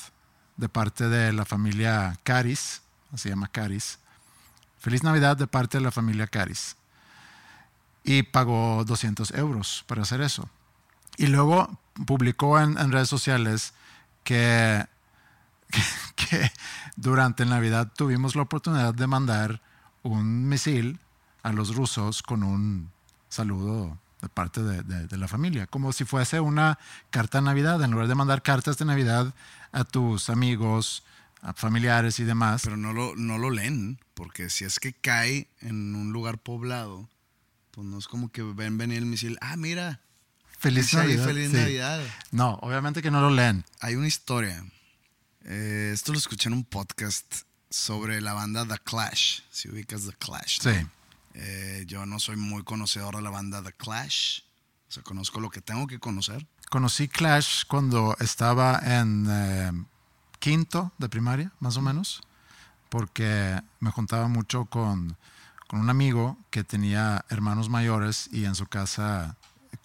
de 0.56 0.68
parte 0.68 1.08
de 1.08 1.32
la 1.32 1.44
familia 1.44 2.18
Caris, 2.22 2.82
se 3.14 3.28
llama 3.28 3.48
Caris. 3.48 3.98
Feliz 4.78 5.02
Navidad 5.02 5.36
de 5.36 5.46
parte 5.46 5.78
de 5.78 5.84
la 5.84 5.90
familia 5.90 6.26
Caris. 6.26 6.76
Y 8.02 8.22
pagó 8.22 8.84
200 8.84 9.32
euros 9.32 9.84
para 9.86 10.02
hacer 10.02 10.20
eso. 10.20 10.48
Y 11.16 11.26
luego 11.26 11.78
publicó 12.06 12.58
en, 12.60 12.78
en 12.78 12.92
redes 12.92 13.08
sociales 13.08 13.74
que, 14.26 14.84
que 16.16 16.50
durante 16.96 17.46
Navidad 17.46 17.92
tuvimos 17.96 18.34
la 18.34 18.42
oportunidad 18.42 18.92
de 18.92 19.06
mandar 19.06 19.62
un 20.02 20.48
misil 20.48 20.98
a 21.44 21.52
los 21.52 21.74
rusos 21.76 22.22
con 22.22 22.42
un 22.42 22.90
saludo 23.28 23.98
de 24.20 24.28
parte 24.28 24.62
de, 24.62 24.82
de- 24.82 25.16
la 25.16 25.28
familia, 25.28 25.66
como 25.66 25.92
si 25.92 26.04
fuese 26.04 26.40
una 26.40 26.78
carta 27.10 27.40
Navidad, 27.40 27.80
en 27.82 27.92
lugar 27.92 28.08
de 28.08 28.14
mandar 28.16 28.42
cartas 28.42 28.78
de 28.78 28.84
Navidad 28.84 29.32
a 29.72 29.84
tus 29.84 30.28
amigos, 30.30 31.04
a 31.42 31.52
familiares 31.52 32.18
y 32.18 32.24
demás. 32.24 32.62
Pero 32.64 32.76
no 32.76 32.92
lo, 32.92 33.14
no 33.14 33.38
lo 33.38 33.50
leen, 33.50 34.00
porque 34.14 34.50
si 34.50 34.64
es 34.64 34.80
que 34.80 34.92
cae 34.92 35.48
en 35.60 35.94
un 35.94 36.12
lugar 36.12 36.38
poblado, 36.38 37.08
pues 37.70 37.86
no 37.86 37.98
es 37.98 38.08
como 38.08 38.30
que 38.32 38.42
ven 38.42 38.78
venir 38.78 38.98
el 38.98 39.06
misil. 39.06 39.38
Ah, 39.40 39.56
mira, 39.56 40.00
feliz 40.66 40.94
Navidad. 40.94 41.24
feliz 41.24 41.50
sí. 41.50 41.56
Navidad. 41.56 42.00
No, 42.30 42.54
obviamente 42.62 43.02
que 43.02 43.10
no 43.10 43.20
lo 43.20 43.30
leen. 43.30 43.64
Hay 43.80 43.94
una 43.94 44.06
historia. 44.06 44.64
eh, 45.44 45.90
esto 45.94 46.12
lo 46.12 46.18
escuché 46.18 46.48
en 46.48 46.54
un 46.54 46.64
podcast 46.64 47.42
sobre 47.70 48.20
la 48.20 48.32
banda 48.32 48.66
The 48.66 48.78
Clash. 48.84 49.40
Si 49.50 49.68
ubicas 49.68 50.02
The 50.06 50.12
Clash. 50.14 50.60
¿no? 50.64 50.72
Sí. 50.72 50.86
Eh, 51.34 51.84
yo 51.86 52.06
no 52.06 52.18
soy 52.18 52.36
muy 52.36 52.62
conocedor 52.64 53.16
de 53.16 53.22
la 53.22 53.30
banda 53.30 53.62
The 53.62 53.72
Clash. 53.72 54.40
O 54.88 54.92
sea, 54.92 55.02
conozco 55.02 55.40
lo 55.40 55.50
que 55.50 55.60
tengo 55.60 55.86
que 55.86 55.98
conocer. 55.98 56.46
Conocí 56.70 57.08
Clash 57.08 57.64
cuando 57.66 58.16
estaba 58.20 58.80
en 58.84 59.26
eh, 59.28 59.72
quinto 60.38 60.92
de 60.98 61.08
primaria, 61.08 61.52
más 61.60 61.76
o 61.76 61.82
menos, 61.82 62.22
porque 62.88 63.60
me 63.80 63.90
juntaba 63.90 64.28
mucho 64.28 64.64
con, 64.64 65.16
con 65.68 65.80
un 65.80 65.90
amigo 65.90 66.38
que 66.50 66.64
tenía 66.64 67.24
hermanos 67.28 67.68
mayores 67.68 68.28
y 68.32 68.44
en 68.46 68.54
su 68.54 68.66
casa 68.66 69.36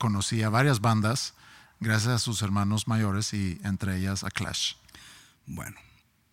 conocía 0.01 0.49
varias 0.49 0.79
bandas 0.81 1.35
gracias 1.79 2.13
a 2.13 2.19
sus 2.19 2.41
hermanos 2.41 2.87
mayores 2.87 3.33
y 3.35 3.61
entre 3.63 3.97
ellas 3.97 4.23
a 4.23 4.31
Clash. 4.31 4.73
Bueno, 5.45 5.77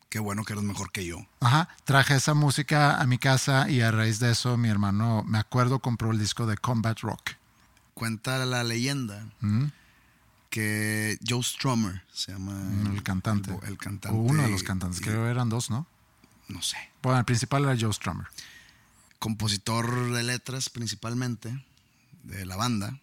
qué 0.08 0.18
bueno 0.20 0.44
que 0.44 0.54
eres 0.54 0.64
mejor 0.64 0.90
que 0.90 1.04
yo. 1.04 1.18
Ajá, 1.40 1.68
traje 1.84 2.14
esa 2.16 2.32
música 2.32 2.98
a 2.98 3.06
mi 3.06 3.18
casa 3.18 3.68
y 3.68 3.82
a 3.82 3.90
raíz 3.90 4.20
de 4.20 4.30
eso 4.30 4.56
mi 4.56 4.68
hermano, 4.70 5.22
me 5.26 5.38
acuerdo, 5.38 5.80
compró 5.80 6.10
el 6.12 6.18
disco 6.18 6.46
de 6.46 6.56
Combat 6.56 6.98
Rock. 7.00 7.32
Cuenta 7.92 8.44
la 8.46 8.64
leyenda 8.64 9.26
que 10.50 11.18
Joe 11.26 11.42
Strummer 11.42 12.02
se 12.12 12.32
llama 12.32 12.52
Mm, 12.52 12.86
El 12.96 13.02
cantante. 13.02 13.50
El, 13.62 13.68
el 13.68 13.76
cantante. 13.78 14.16
O 14.16 14.20
uno 14.22 14.42
de 14.42 14.50
los 14.50 14.62
cantantes, 14.62 15.00
y- 15.00 15.04
creo 15.04 15.26
eran 15.28 15.48
dos, 15.48 15.68
¿no? 15.70 15.86
No 16.48 16.62
sé. 16.62 16.78
Bueno, 17.02 17.18
el 17.18 17.24
principal 17.26 17.64
era 17.64 17.76
Joe 17.78 17.92
Strummer. 17.92 18.26
compositor 19.18 20.12
de 20.12 20.22
letras 20.22 20.70
principalmente 20.70 21.62
de 22.22 22.46
la 22.46 22.56
banda 22.56 22.98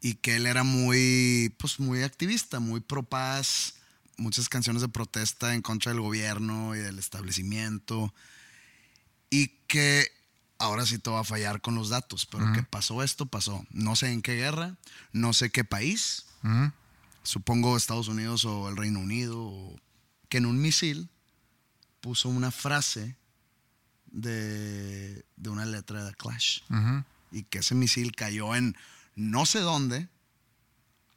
y 0.00 0.14
que 0.14 0.36
él 0.36 0.46
era 0.46 0.62
muy 0.64 1.54
pues 1.58 1.80
muy 1.80 2.02
activista, 2.02 2.60
muy 2.60 2.80
pro 2.80 3.02
paz, 3.02 3.74
muchas 4.16 4.48
canciones 4.48 4.82
de 4.82 4.88
protesta 4.88 5.54
en 5.54 5.62
contra 5.62 5.92
del 5.92 6.00
gobierno 6.00 6.74
y 6.74 6.78
del 6.78 6.98
establecimiento 6.98 8.14
y 9.30 9.48
que 9.66 10.10
ahora 10.58 10.86
sí 10.86 10.98
te 10.98 11.10
va 11.10 11.20
a 11.20 11.24
fallar 11.24 11.60
con 11.60 11.74
los 11.74 11.88
datos, 11.90 12.24
pero 12.26 12.50
que 12.52 12.62
pasó 12.62 13.02
esto, 13.02 13.26
pasó. 13.26 13.66
No 13.70 13.94
sé 13.96 14.12
en 14.12 14.22
qué 14.22 14.34
guerra, 14.36 14.76
no 15.12 15.32
sé 15.32 15.50
qué 15.50 15.64
país, 15.64 16.24
supongo 17.22 17.76
Estados 17.76 18.08
Unidos 18.08 18.44
o 18.44 18.68
el 18.68 18.76
Reino 18.76 19.00
Unido, 19.00 19.38
o- 19.42 19.76
que 20.28 20.38
en 20.38 20.46
un 20.46 20.60
misil 20.60 21.08
puso 22.00 22.28
una 22.28 22.50
frase 22.50 23.16
de, 24.06 25.24
de 25.36 25.50
una 25.50 25.66
letra 25.66 26.04
de 26.04 26.10
The 26.12 26.16
Clash. 26.16 26.60
Y 27.32 27.42
que 27.44 27.58
ese 27.58 27.74
misil 27.74 28.14
cayó 28.14 28.54
en 28.54 28.76
no 29.16 29.44
sé 29.46 29.58
dónde 29.60 30.08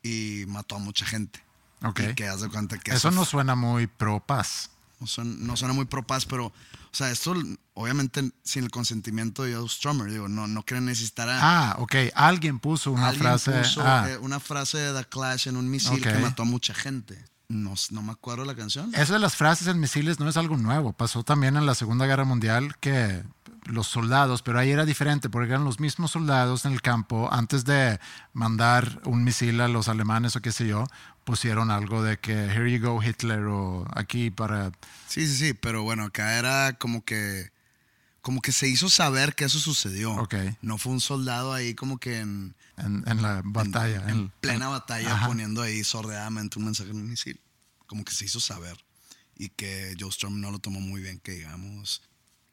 y 0.01 0.45
mató 0.47 0.75
a 0.75 0.79
mucha 0.79 1.05
gente. 1.05 1.43
Ok. 1.83 2.01
Y 2.11 2.15
que 2.15 2.27
haz 2.27 2.41
de 2.41 2.49
cuenta 2.49 2.77
que 2.77 2.91
Eso 2.91 3.11
no 3.11 3.21
f- 3.23 3.31
suena 3.31 3.55
muy 3.55 3.87
pro 3.87 4.19
paz. 4.19 4.69
no 4.99 5.07
suena, 5.07 5.35
no 5.37 5.55
suena 5.55 5.73
muy 5.73 5.85
pro 5.85 6.05
paz, 6.05 6.25
pero, 6.25 6.47
o 6.47 6.53
sea, 6.91 7.09
esto 7.11 7.33
obviamente 7.73 8.31
sin 8.43 8.63
el 8.65 8.71
consentimiento 8.71 9.43
de 9.43 9.55
Joe 9.55 9.69
Strummer, 9.69 10.11
digo, 10.11 10.27
no, 10.27 10.47
no 10.47 10.63
creen 10.63 10.85
necesitar 10.85 11.29
a. 11.29 11.39
Ah, 11.71 11.75
ok. 11.79 11.95
Alguien 12.15 12.59
puso 12.59 12.91
una 12.91 13.07
Alguien 13.09 13.23
frase. 13.23 13.51
puso, 13.51 13.81
ah, 13.85 14.09
eh, 14.09 14.17
una 14.17 14.39
frase 14.41 14.77
de 14.77 14.93
The 15.01 15.07
Clash 15.07 15.47
en 15.47 15.55
un 15.55 15.69
misil 15.69 16.01
que 16.01 16.09
Ok. 16.15 16.19
mató 16.21 16.41
a 16.43 16.45
mucha 16.45 16.73
gente. 16.73 17.23
No, 17.47 17.73
no 17.89 18.01
me 18.03 18.11
acuerdo 18.11 18.45
la 18.45 18.55
canción. 18.55 18.93
eso 18.93 19.13
de 19.13 19.17
las 19.19 19.35
frases 19.35 19.67
en 19.67 19.79
misiles 19.79 20.19
no 20.19 20.29
es 20.29 20.37
algo 20.37 20.55
nuevo. 20.57 20.93
Pasó 20.93 21.23
también 21.23 21.57
en 21.57 21.65
la 21.65 21.73
Segunda 21.75 22.05
Guerra 22.05 22.23
Mundial 22.25 22.75
que 22.79 23.23
los 23.69 23.87
soldados, 23.87 24.41
pero 24.41 24.59
ahí 24.59 24.71
era 24.71 24.85
diferente 24.85 25.29
porque 25.29 25.49
eran 25.51 25.63
los 25.63 25.79
mismos 25.79 26.11
soldados 26.11 26.65
en 26.65 26.73
el 26.73 26.81
campo 26.81 27.29
antes 27.31 27.65
de 27.65 27.99
mandar 28.33 29.01
un 29.05 29.23
misil 29.23 29.61
a 29.61 29.67
los 29.67 29.87
alemanes 29.87 30.35
o 30.35 30.41
qué 30.41 30.51
sé 30.51 30.67
yo, 30.67 30.85
pusieron 31.23 31.69
algo 31.71 32.01
de 32.03 32.17
que 32.17 32.33
here 32.45 32.71
you 32.71 32.79
go 32.85 33.01
Hitler 33.03 33.45
o 33.45 33.85
aquí 33.95 34.31
para 34.31 34.71
Sí, 35.07 35.27
sí, 35.27 35.35
sí, 35.35 35.53
pero 35.53 35.83
bueno, 35.83 36.05
acá 36.05 36.37
era 36.37 36.73
como 36.73 37.03
que 37.05 37.51
como 38.21 38.41
que 38.41 38.51
se 38.51 38.67
hizo 38.67 38.89
saber 38.89 39.33
que 39.33 39.45
eso 39.45 39.59
sucedió. 39.59 40.11
Ok. 40.15 40.35
No 40.61 40.77
fue 40.77 40.91
un 40.91 40.99
soldado 40.99 41.53
ahí 41.53 41.73
como 41.73 41.97
que 41.99 42.19
en, 42.19 42.53
en, 42.77 43.03
en 43.07 43.21
la 43.21 43.41
batalla. 43.45 44.03
en 44.03 44.09
en- 44.09 44.29
plena 44.41 44.67
batalla 44.67 45.13
Ajá. 45.13 45.27
poniendo 45.27 45.61
ahí 45.61 45.83
sordeadamente 45.85 46.59
un 46.59 46.65
mensaje 46.65 46.89
en 46.91 46.97
un 46.97 47.09
misil. 47.09 47.39
Como 47.87 48.03
que 48.03 48.11
se 48.13 48.25
hizo 48.25 48.39
saber. 48.41 48.77
Y 49.37 49.49
que 49.49 49.95
Joe 49.97 50.11
no 50.31 50.51
lo 50.51 50.59
tomó 50.59 50.81
muy 50.81 51.01
bien, 51.01 51.19
que 51.19 51.31
digamos, 51.31 52.01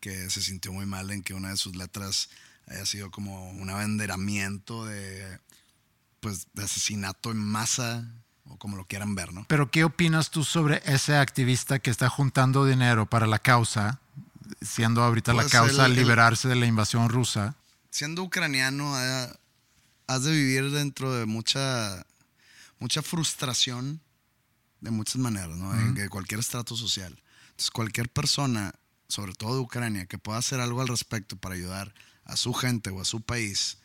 que 0.01 0.31
se 0.31 0.43
sintió 0.43 0.73
muy 0.73 0.87
mal 0.87 1.11
en 1.11 1.23
que 1.23 1.35
una 1.35 1.51
de 1.51 1.57
sus 1.57 1.77
letras 1.77 2.29
haya 2.69 2.85
sido 2.87 3.11
como 3.11 3.51
un 3.51 3.71
abanderamiento 3.71 4.85
de, 4.85 5.39
pues, 6.21 6.47
de 6.55 6.65
asesinato 6.65 7.31
en 7.31 7.39
masa, 7.39 8.09
o 8.45 8.57
como 8.59 8.77
lo 8.77 8.85
quieran 8.87 9.15
ver, 9.15 9.33
¿no? 9.33 9.45
Pero 9.49 9.71
¿qué 9.71 9.85
opinas 9.85 10.31
tú 10.31 10.45
sobre 10.45 10.83
ese 10.87 11.17
activista 11.17 11.79
que 11.79 11.91
está 11.91 12.09
juntando 12.09 12.65
dinero 12.65 13.07
para 13.07 13.27
la 13.27 13.39
causa, 13.39 14.01
siendo 14.61 15.03
ahorita 15.03 15.33
la 15.33 15.43
Pues 15.43 15.53
causa 15.53 15.87
el- 15.87 15.93
el- 15.93 15.97
liberarse 15.99 16.49
de 16.49 16.57
la 16.57 16.67
invasión 16.67 17.09
rusa? 17.09 17.57
siendo 17.91 18.23
ucraniano, 18.23 18.95
has 20.07 20.23
de 20.23 20.31
vivir 20.33 20.71
dentro 20.71 21.13
de 21.15 21.25
mucha, 21.25 22.05
mucha 22.79 23.01
frustración 23.03 24.01
de 24.83 24.91
muchas 24.91 25.17
maneras, 25.17 25.57
¿no? 25.57 25.75
En 25.81 25.95
que 25.95 26.09
cualquier 26.11 26.41
estrato 26.41 26.77
social. 26.77 27.19
Entonces, 27.47 27.71
cualquier 27.71 28.11
persona, 28.11 28.75
sobre 29.09 29.35
todo 29.35 29.55
de 29.55 29.61
Ucrania, 29.61 30.07
que 30.07 30.19
pueda 30.19 30.39
hacer 30.39 30.61
algo 30.61 30.81
al 30.81 30.89
respecto 30.89 31.37
para 31.37 31.55
ayudar 31.55 31.95
a 32.25 32.37
su 32.37 32.53
gente 32.55 32.91
o 32.91 33.01
a 33.01 33.05
su 33.05 33.21
país 33.21 33.79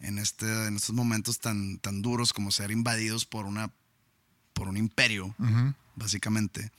en, 0.00 0.18
este, 0.18 0.66
en 0.68 0.76
estos 0.76 0.94
momentos 0.94 1.40
tan, 1.40 1.78
tan 1.78 2.02
duros 2.02 2.32
como 2.32 2.52
ser 2.52 2.70
invadidos 2.70 3.24
por, 3.26 3.44
una, 3.46 3.70
por 4.52 4.68
un 4.68 4.76
imperio, 4.76 5.34
básicamente, 5.96 6.70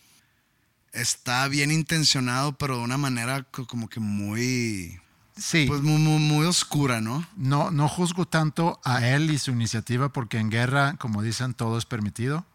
está 0.93 1.47
bien 1.47 1.71
intencionado, 1.71 2.57
pero 2.57 2.77
de 2.77 2.83
una 2.83 2.97
manera 2.97 3.43
co- 3.43 3.67
como 3.67 3.89
que 3.89 3.99
muy 3.99 4.99
sí, 5.37 5.65
Pues 5.67 5.81
muy, 5.81 5.99
muy, 5.99 6.19
muy 6.19 6.45
oscura, 6.45 7.01
¿no? 7.01 7.27
no, 7.35 7.71
no 7.71 7.87
juzgo 7.87 8.25
tanto 8.25 8.79
a 8.83 9.05
él 9.07 9.29
y 9.29 9.37
su 9.37 9.51
iniciativa 9.51 10.09
porque 10.11 10.37
en 10.39 10.49
guerra, 10.49 10.95
como 10.97 11.21
dicen, 11.21 11.53
todo 11.53 11.77
es 11.77 11.85
permitido. 11.85 12.45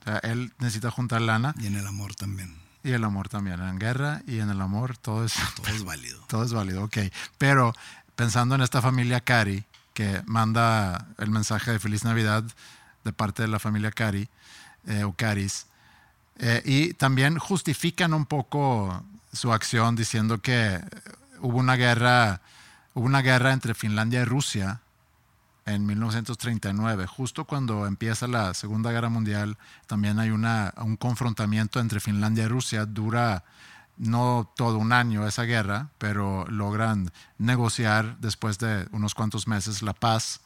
O 0.00 0.04
sea, 0.04 0.18
él 0.18 0.52
necesita 0.58 0.90
juntar 0.90 1.20
lana 1.22 1.54
Y 1.58 1.66
en 1.66 1.76
el 1.76 1.86
amor 1.86 2.14
también. 2.14 2.54
Y 2.84 2.92
el 2.92 3.02
amor 3.02 3.28
también. 3.28 3.60
En 3.60 3.78
guerra 3.78 4.22
y 4.26 4.38
en 4.38 4.50
el 4.50 4.60
amor 4.60 4.96
todo 4.98 5.24
es, 5.24 5.34
Todo 5.56 5.74
es 5.74 5.82
válido. 5.82 6.20
todo 6.28 6.44
es 6.44 6.52
válido, 6.52 6.84
ok. 6.84 6.98
Pero 7.38 7.72
pensando 8.14 8.54
en 8.54 8.60
esta 8.60 8.80
familia 8.80 9.20
Cari, 9.20 9.64
que 9.94 10.22
manda 10.26 11.08
el 11.18 11.30
mensaje 11.30 11.72
de 11.72 11.78
Feliz 11.80 12.04
Navidad 12.04 12.44
de 13.02 13.12
parte 13.12 13.42
de 13.42 13.48
la 13.48 13.58
familia 13.58 13.90
Cari, 13.90 14.28
eh, 14.86 15.04
o 15.04 15.12
Caris, 15.12 15.66
eh, 16.38 16.62
y 16.64 16.94
también 16.94 17.38
justifican 17.38 18.12
un 18.12 18.26
poco 18.26 19.02
su 19.32 19.52
acción 19.52 19.96
diciendo 19.96 20.40
que 20.40 20.80
hubo 21.40 21.58
una 21.58 21.76
guerra, 21.76 22.40
hubo 22.92 23.06
una 23.06 23.22
guerra 23.22 23.52
entre 23.52 23.74
Finlandia 23.74 24.22
y 24.22 24.24
Rusia 24.24 24.80
en 25.66 25.86
1939, 25.86 27.06
justo 27.06 27.44
cuando 27.44 27.86
empieza 27.86 28.26
la 28.26 28.52
Segunda 28.54 28.92
Guerra 28.92 29.08
Mundial, 29.08 29.56
también 29.86 30.18
hay 30.18 30.30
una, 30.30 30.74
un 30.76 30.96
confrontamiento 30.96 31.80
entre 31.80 32.00
Finlandia 32.00 32.44
y 32.44 32.48
Rusia, 32.48 32.84
dura 32.84 33.44
no 33.96 34.50
todo 34.56 34.78
un 34.78 34.92
año 34.92 35.26
esa 35.26 35.44
guerra, 35.44 35.88
pero 35.98 36.46
logran 36.48 37.12
negociar 37.38 38.16
después 38.18 38.58
de 38.58 38.88
unos 38.90 39.14
cuantos 39.14 39.46
meses 39.46 39.82
la 39.82 39.92
paz 39.94 40.40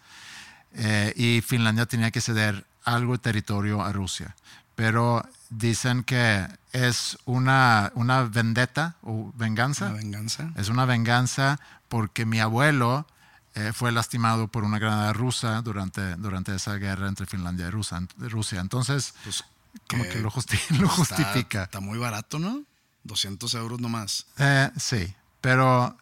eh, 0.75 1.13
y 1.17 1.41
Finlandia 1.41 1.87
tenía 1.87 2.11
que 2.11 2.21
ceder 2.21 2.67
algo 2.85 3.13
de 3.13 3.19
territorio 3.19 3.83
a 3.83 3.93
Rusia. 3.93 4.37
Pero 4.75 5.27
dicen 5.51 6.05
que 6.05 6.47
es 6.73 7.19
una, 7.25 7.91
una 7.95 8.23
vendetta 8.23 8.97
o 9.03 9.33
venganza. 9.35 9.87
Una 9.87 9.97
venganza. 9.97 10.53
Es 10.57 10.69
una 10.69 10.85
venganza 10.85 11.59
porque 11.89 12.27
mi 12.27 12.39
abuelo 12.39 13.07
eh, 13.59 13.73
fue 13.73 13.91
lastimado 13.93 14.49
por 14.49 14.63
una 14.65 14.79
granada 14.79 15.13
rusa 15.13 15.63
durante, 15.63 16.15
durante 16.17 16.55
esa 16.55 16.75
guerra 16.75 17.09
entre 17.09 17.27
Finlandia 17.27 17.67
y 17.67 17.71
Rusia. 17.71 18.01
Rusia. 18.19 18.61
Entonces, 18.61 19.15
Pues, 19.25 19.45
como 19.89 20.05
que 20.05 20.11
que 20.11 20.21
lo, 20.21 20.31
justi- 20.31 20.59
lo 20.79 20.87
está- 20.87 20.95
justifica. 20.95 21.65
Está, 21.65 21.81
muy 21.81 21.99
barato, 21.99 22.39
¿no? 22.39 22.63
200 23.05 23.55
euros 23.55 23.81
nomás. 23.81 24.27
Eh, 24.39 24.71
sí, 24.77 25.15
pero 25.41 25.97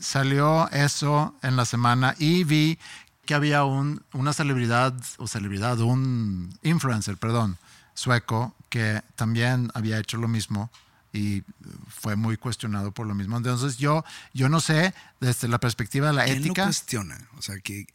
salió 0.00 0.68
eso 0.70 1.34
en 1.42 1.56
la 1.56 1.64
semana 1.64 2.14
y 2.18 2.44
vi 2.44 2.78
que 3.26 3.34
había 3.34 3.64
un, 3.64 4.02
una 4.12 4.32
celebridad, 4.32 4.94
o 5.18 5.28
celebridad, 5.28 5.78
un 5.80 6.56
influencer, 6.62 7.16
perdón, 7.18 7.58
sueco, 7.94 8.54
que 8.68 9.02
también 9.16 9.70
había 9.74 9.98
hecho 9.98 10.16
lo 10.16 10.28
mismo 10.28 10.70
y 11.12 11.42
fue 11.88 12.16
muy 12.16 12.36
cuestionado 12.36 12.92
por 12.92 13.06
lo 13.06 13.14
mismo. 13.14 13.36
Entonces 13.36 13.76
yo, 13.78 14.04
yo 14.32 14.48
no 14.48 14.60
sé, 14.60 14.94
desde 15.20 15.48
la 15.48 15.58
perspectiva 15.58 16.08
de 16.08 16.12
la 16.14 16.24
¿Quién 16.24 16.38
lo 16.38 16.44
ética, 16.46 16.64
cuestiona? 16.64 17.18
O 17.36 17.42
sea, 17.42 17.58
que 17.60 17.86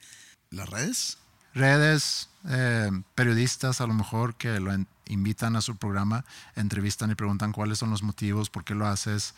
las 0.52 0.70
redes. 0.70 1.18
redes, 1.54 2.30
eh, 2.50 2.92
periodistas 3.16 3.82
a 3.82 3.88
lo 3.88 3.94
mejor 3.94 4.36
que 4.36 4.60
lo 4.60 4.72
en- 4.72 4.88
invitan 5.08 5.56
a 5.56 5.62
su 5.62 5.76
programa, 5.78 6.26
entrevistan 6.56 7.10
y 7.12 7.16
preguntan 7.16 7.52
cuáles 7.54 7.80
son 7.80 7.90
los 7.90 8.04
motivos, 8.04 8.50
por 8.50 8.64
qué 8.64 8.76
lo 8.76 8.88
haces. 8.88 9.34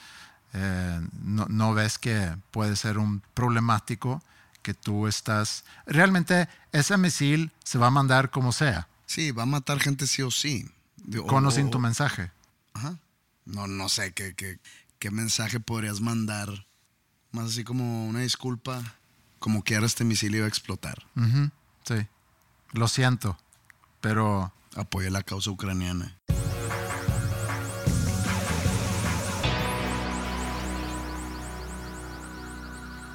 Eh, 0.53 1.01
no, 1.24 1.45
no 1.50 1.74
ves 1.74 1.98
que 1.98 2.36
puede 2.51 2.75
ser 2.75 2.98
un 2.98 3.21
problemático 3.33 4.21
que 4.62 4.74
tú 4.74 5.07
estás... 5.07 5.63
Realmente 5.86 6.50
ese 6.74 6.98
misil 6.98 7.51
se 7.63 7.77
va 7.77 7.88
a 7.88 7.91
mandar 7.91 8.29
como 8.29 8.51
sea, 8.51 8.88
Sí, 9.05 9.31
va 9.31 9.43
a 9.43 9.45
matar 9.48 9.79
gente 9.79 10.05
sí 10.05 10.21
o 10.21 10.29
sí. 10.29 10.69
Con 11.27 11.45
o- 11.45 11.51
sin 11.51 11.71
tu 11.71 11.79
mensaje. 11.79 12.31
No, 13.50 13.68
no 13.68 13.89
sé 13.89 14.13
qué, 14.13 14.36
qué, 14.36 14.60
qué 15.00 15.12
mensaje 15.12 15.60
podrías 15.60 16.01
mandar. 16.01 16.68
Más 17.32 17.51
así 17.51 17.63
como 17.63 18.08
una 18.08 18.22
disculpa. 18.22 18.96
Como 19.39 19.63
que 19.63 19.75
ahora 19.75 19.88
este 19.88 20.03
misil 20.03 20.36
iba 20.36 20.46
a 20.46 20.50
explotar. 20.50 21.06
Sí, 21.86 22.08
lo 22.74 22.88
siento, 22.88 23.38
pero 24.01 24.53
Apoya 24.75 25.10
la 25.10 25.24
causa 25.24 25.50
ucraniana. 25.50 26.15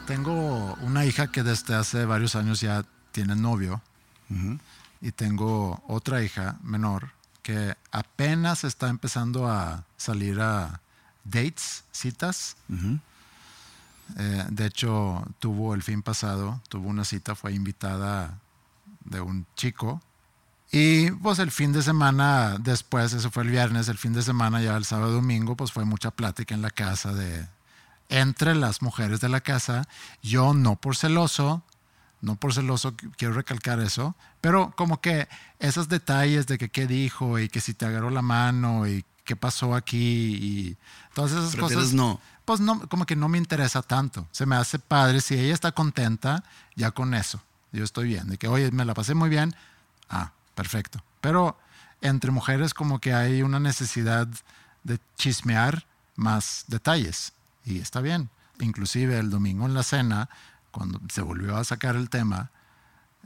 tengo 0.07 0.75
una 0.83 1.05
hija 1.07 1.29
que 1.33 1.43
desde 1.43 1.75
hace 1.75 2.05
varios 2.05 2.37
años 2.37 2.61
ya 2.61 2.85
tiene 3.13 3.37
novio. 3.37 3.81
Y 5.01 5.13
tengo 5.13 5.83
otra 5.87 6.23
hija 6.23 6.59
menor 6.63 7.14
que 7.45 7.77
apenas 7.93 8.65
está 8.65 8.89
empezando 8.89 9.47
a 9.47 9.85
salir 9.99 10.41
a 10.41 10.81
dates, 11.25 11.85
citas. 11.93 12.57
Eh, 14.19 14.45
de 14.49 14.67
hecho, 14.67 15.23
tuvo 15.39 15.75
el 15.75 15.83
fin 15.83 16.03
pasado, 16.03 16.63
tuvo 16.71 16.89
una 16.89 17.05
cita, 17.05 17.35
fue 17.35 17.53
invitada 17.53 18.39
de 19.05 19.21
un 19.21 19.47
chico. 19.57 20.01
Y 20.73 21.11
pues 21.11 21.39
el 21.39 21.51
fin 21.51 21.73
de 21.73 21.83
semana 21.83 22.57
después, 22.59 23.13
eso 23.13 23.31
fue 23.31 23.43
el 23.43 23.51
viernes, 23.51 23.89
el 23.89 23.99
fin 23.99 24.15
de 24.15 24.23
semana 24.23 24.63
ya 24.63 24.75
el 24.77 24.87
sábado 24.87 25.13
domingo, 25.13 25.55
pues 25.55 25.71
fue 25.71 25.85
mucha 25.85 26.11
plática 26.11 26.55
en 26.55 26.63
la 26.63 26.71
casa 26.71 27.13
de 27.13 27.47
entre 28.09 28.55
las 28.55 28.81
mujeres 28.81 29.21
de 29.21 29.29
la 29.29 29.43
casa. 29.43 29.87
Yo 30.23 30.55
no 30.55 30.77
por 30.77 30.97
celoso, 30.97 31.63
no 32.25 32.37
por 32.37 32.53
celoso, 32.55 32.93
qu- 32.97 33.13
quiero 33.17 33.35
recalcar 33.35 33.79
eso, 33.81 34.15
pero 34.41 34.73
como 34.77 35.01
que 35.01 35.29
esos 35.59 35.89
detalles 35.89 36.47
de 36.47 36.59
que 36.59 36.69
qué 36.69 36.87
dijo 36.87 37.39
y 37.39 37.49
que 37.49 37.61
si 37.61 37.75
te 37.75 37.87
agarró 37.87 38.11
la 38.11 38.23
mano 38.23 38.87
y 38.89 39.05
qué 39.25 39.37
pasó 39.37 39.75
aquí 39.75 40.35
y 40.41 40.77
todas 41.15 41.33
esas 41.33 41.51
Prefieres 41.57 41.77
cosas. 41.77 41.93
no. 41.95 42.21
Pues 42.45 42.61
no, 42.61 42.87
como 42.89 43.07
que 43.07 43.17
no 43.17 43.29
me 43.29 43.39
interesa 43.39 43.81
tanto. 43.81 44.29
Se 44.31 44.45
me 44.45 44.55
hace 44.57 44.79
padre. 44.79 45.23
Si 45.23 45.35
ella 45.35 45.55
está 45.55 45.73
contenta, 45.73 46.45
ya 46.77 46.91
con 46.91 47.15
eso. 47.15 47.41
Yo 47.73 47.83
estoy 47.85 48.09
bien. 48.09 48.29
De 48.29 48.37
que, 48.37 48.49
oye, 48.49 48.71
me 48.71 48.85
la 48.85 48.93
pasé 48.93 49.15
muy 49.15 49.31
bien. 49.31 49.55
Ah, 50.11 50.33
perfecto. 50.55 51.03
Pero 51.23 51.57
entre 52.03 52.31
mujeres 52.33 52.75
como 52.75 52.99
que 53.01 53.15
hay 53.15 53.41
una 53.41 53.61
necesidad 53.61 54.29
de 54.83 54.99
chismear 55.17 55.87
más 56.17 56.65
detalles. 56.69 57.33
Y 57.65 57.79
está 57.79 58.03
bien. 58.03 58.29
Inclusive 58.61 59.19
el 59.19 59.31
domingo 59.31 59.65
en 59.65 59.73
la 59.73 59.83
cena, 59.83 60.29
cuando 60.75 61.01
se 61.09 61.23
volvió 61.23 61.57
a 61.57 61.65
sacar 61.65 61.95
el 61.95 62.11
tema, 62.11 62.51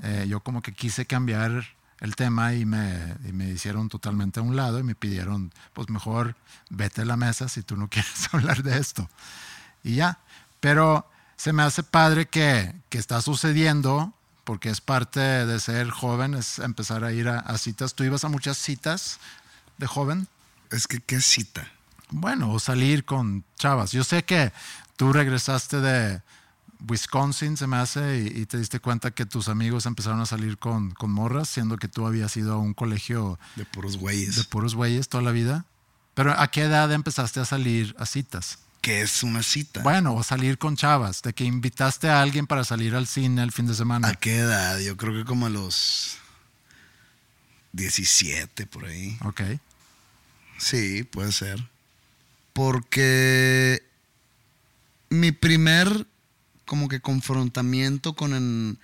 eh, 0.02 0.26
yo 0.28 0.40
como 0.40 0.60
que 0.60 0.72
quise 0.72 1.06
cambiar 1.06 1.64
el 2.00 2.14
tema 2.14 2.52
y 2.52 2.66
me, 2.66 3.16
y 3.24 3.32
me 3.32 3.48
hicieron 3.48 3.88
totalmente 3.88 4.38
a 4.38 4.42
un 4.42 4.54
lado 4.54 4.78
y 4.78 4.82
me 4.82 4.94
pidieron, 4.94 5.50
pues 5.72 5.88
mejor 5.88 6.36
vete 6.68 7.02
a 7.02 7.04
la 7.06 7.16
mesa 7.16 7.48
si 7.48 7.62
tú 7.62 7.76
no 7.76 7.88
quieres 7.90 8.28
hablar 8.32 8.62
de 8.62 8.78
esto. 8.78 9.08
Y 9.82 9.96
ya. 9.96 10.18
Pero 10.60 11.08
se 11.36 11.52
me 11.52 11.62
hace 11.62 11.82
padre 11.82 12.26
que, 12.26 12.74
que 12.90 12.98
está 12.98 13.22
sucediendo 13.22 14.12
porque 14.44 14.70
es 14.70 14.80
parte 14.80 15.20
de 15.20 15.60
ser 15.60 15.90
joven, 15.90 16.34
es 16.34 16.58
empezar 16.58 17.04
a 17.04 17.12
ir 17.12 17.28
a, 17.28 17.38
a 17.40 17.58
citas. 17.58 17.94
¿Tú 17.94 18.04
ibas 18.04 18.24
a 18.24 18.28
muchas 18.28 18.58
citas 18.58 19.18
de 19.78 19.86
joven? 19.86 20.28
Es 20.70 20.86
que, 20.86 21.00
¿qué 21.00 21.20
cita? 21.20 21.70
Bueno, 22.10 22.58
salir 22.58 23.04
con 23.04 23.44
chavas. 23.56 23.92
Yo 23.92 24.04
sé 24.04 24.24
que 24.24 24.52
tú 24.96 25.12
regresaste 25.12 25.80
de 25.80 26.22
Wisconsin, 26.86 27.56
se 27.56 27.66
me 27.66 27.76
hace, 27.76 28.20
y, 28.34 28.40
y 28.42 28.46
te 28.46 28.58
diste 28.58 28.78
cuenta 28.80 29.10
que 29.10 29.26
tus 29.26 29.48
amigos 29.48 29.86
empezaron 29.86 30.20
a 30.20 30.26
salir 30.26 30.58
con, 30.58 30.92
con 30.92 31.10
morras, 31.10 31.48
siendo 31.48 31.76
que 31.76 31.88
tú 31.88 32.06
habías 32.06 32.36
ido 32.36 32.52
a 32.54 32.58
un 32.58 32.74
colegio 32.74 33.38
De 33.56 33.64
puros 33.64 33.96
güeyes. 33.96 34.36
de 34.36 34.44
puros 34.44 34.74
güeyes 34.74 35.08
toda 35.08 35.22
la 35.22 35.32
vida. 35.32 35.64
Pero 36.14 36.32
¿a 36.38 36.48
qué 36.50 36.62
edad 36.62 36.92
empezaste 36.92 37.40
a 37.40 37.44
salir 37.44 37.94
a 37.98 38.06
citas? 38.06 38.58
¿Qué 38.80 39.02
es 39.02 39.22
una 39.24 39.42
cita? 39.42 39.82
Bueno, 39.82 40.14
o 40.14 40.22
salir 40.22 40.56
con 40.58 40.76
chavas, 40.76 41.22
de 41.22 41.32
que 41.32 41.44
invitaste 41.44 42.08
a 42.08 42.22
alguien 42.22 42.46
para 42.46 42.62
salir 42.64 42.94
al 42.94 43.06
cine 43.08 43.42
el 43.42 43.50
fin 43.52 43.66
de 43.66 43.74
semana. 43.74 44.08
¿A 44.08 44.14
qué 44.14 44.38
edad? 44.38 44.78
Yo 44.78 44.96
creo 44.96 45.14
que 45.14 45.24
como 45.24 45.46
a 45.46 45.50
los 45.50 46.16
17 47.72 48.66
por 48.66 48.84
ahí. 48.86 49.18
Ok. 49.24 49.42
Sí, 50.58 51.02
puede 51.04 51.32
ser. 51.32 51.68
Porque 52.52 53.82
mi 55.10 55.32
primer 55.32 56.06
como 56.68 56.86
que 56.88 57.00
confrontamiento 57.00 58.14
con, 58.14 58.32
en- 58.34 58.78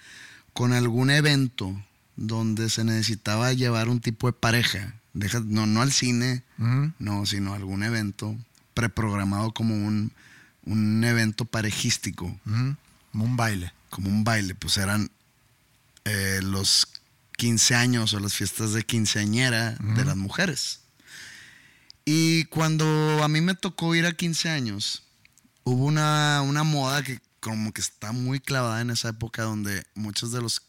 con 0.52 0.72
algún 0.72 1.10
evento 1.10 1.80
donde 2.16 2.68
se 2.70 2.82
necesitaba 2.84 3.52
llevar 3.52 3.88
un 3.88 4.00
tipo 4.00 4.26
de 4.26 4.32
pareja, 4.32 4.94
deja, 5.12 5.40
no, 5.44 5.66
no 5.66 5.82
al 5.82 5.92
cine, 5.92 6.42
no, 6.98 7.26
sino 7.26 7.52
a 7.52 7.56
algún 7.56 7.82
evento 7.84 8.36
preprogramado 8.74 9.52
como 9.52 9.74
un, 9.76 10.10
un 10.64 11.04
evento 11.04 11.44
parejístico. 11.44 12.36
Como 13.12 13.24
un 13.24 13.36
baile. 13.36 13.72
como 13.90 14.08
un 14.08 14.24
baile, 14.24 14.54
pues 14.56 14.76
eran 14.78 15.08
eh, 16.04 16.40
los 16.42 16.88
15 17.36 17.74
años 17.76 18.12
o 18.14 18.18
las 18.20 18.34
fiestas 18.34 18.72
de 18.72 18.82
quinceañera 18.84 19.76
de 19.94 20.04
las 20.04 20.16
mujeres. 20.16 20.80
Y 22.04 22.44
cuando 22.46 22.84
a 23.22 23.28
mí 23.28 23.40
me 23.40 23.54
tocó 23.54 23.94
ir 23.94 24.04
a 24.06 24.12
15 24.12 24.50
años, 24.50 25.02
hubo 25.64 25.84
una, 25.86 26.42
una 26.42 26.62
moda 26.64 27.02
que 27.02 27.20
como 27.44 27.72
que 27.72 27.82
está 27.82 28.12
muy 28.12 28.40
clavada 28.40 28.80
en 28.80 28.88
esa 28.90 29.10
época 29.10 29.42
donde 29.42 29.84
muchas 29.94 30.32
de, 30.32 30.40
los, 30.40 30.62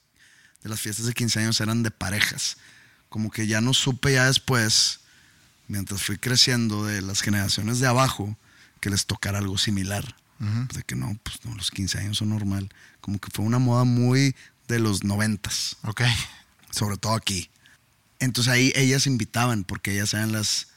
de 0.61 0.69
las 0.69 0.81
fiestas 0.81 1.05
de 1.05 1.13
15 1.13 1.39
años 1.39 1.61
eran 1.61 1.83
de 1.83 1.89
parejas. 1.91 2.57
Como 3.07 3.31
que 3.31 3.47
ya 3.47 3.61
no 3.61 3.73
supe 3.73 4.11
ya 4.13 4.25
después, 4.25 4.99
mientras 5.69 6.03
fui 6.03 6.17
creciendo 6.17 6.85
de 6.85 7.01
las 7.01 7.21
generaciones 7.21 7.79
de 7.79 7.87
abajo, 7.87 8.37
que 8.81 8.89
les 8.89 9.05
tocara 9.05 9.37
algo 9.39 9.57
similar. 9.57 10.15
De 10.73 10.83
que 10.83 10.95
no, 10.97 11.17
pues 11.23 11.37
no, 11.45 11.55
los 11.55 11.71
15 11.71 11.97
años 11.99 12.17
son 12.17 12.27
normal. 12.29 12.69
Como 12.99 13.19
que 13.19 13.29
fue 13.33 13.45
una 13.45 13.57
moda 13.57 13.85
muy 13.85 14.35
de 14.67 14.79
los 14.79 15.05
noventas, 15.05 15.77
Ok. 15.83 16.01
sobre 16.71 16.97
todo 16.97 17.13
aquí. 17.13 17.49
Entonces 18.19 18.51
ahí 18.51 18.73
ellas 18.75 19.07
invitaban 19.07 19.63
porque 19.63 19.93
ellas 19.93 20.13
eran 20.13 20.33
las, 20.33 20.67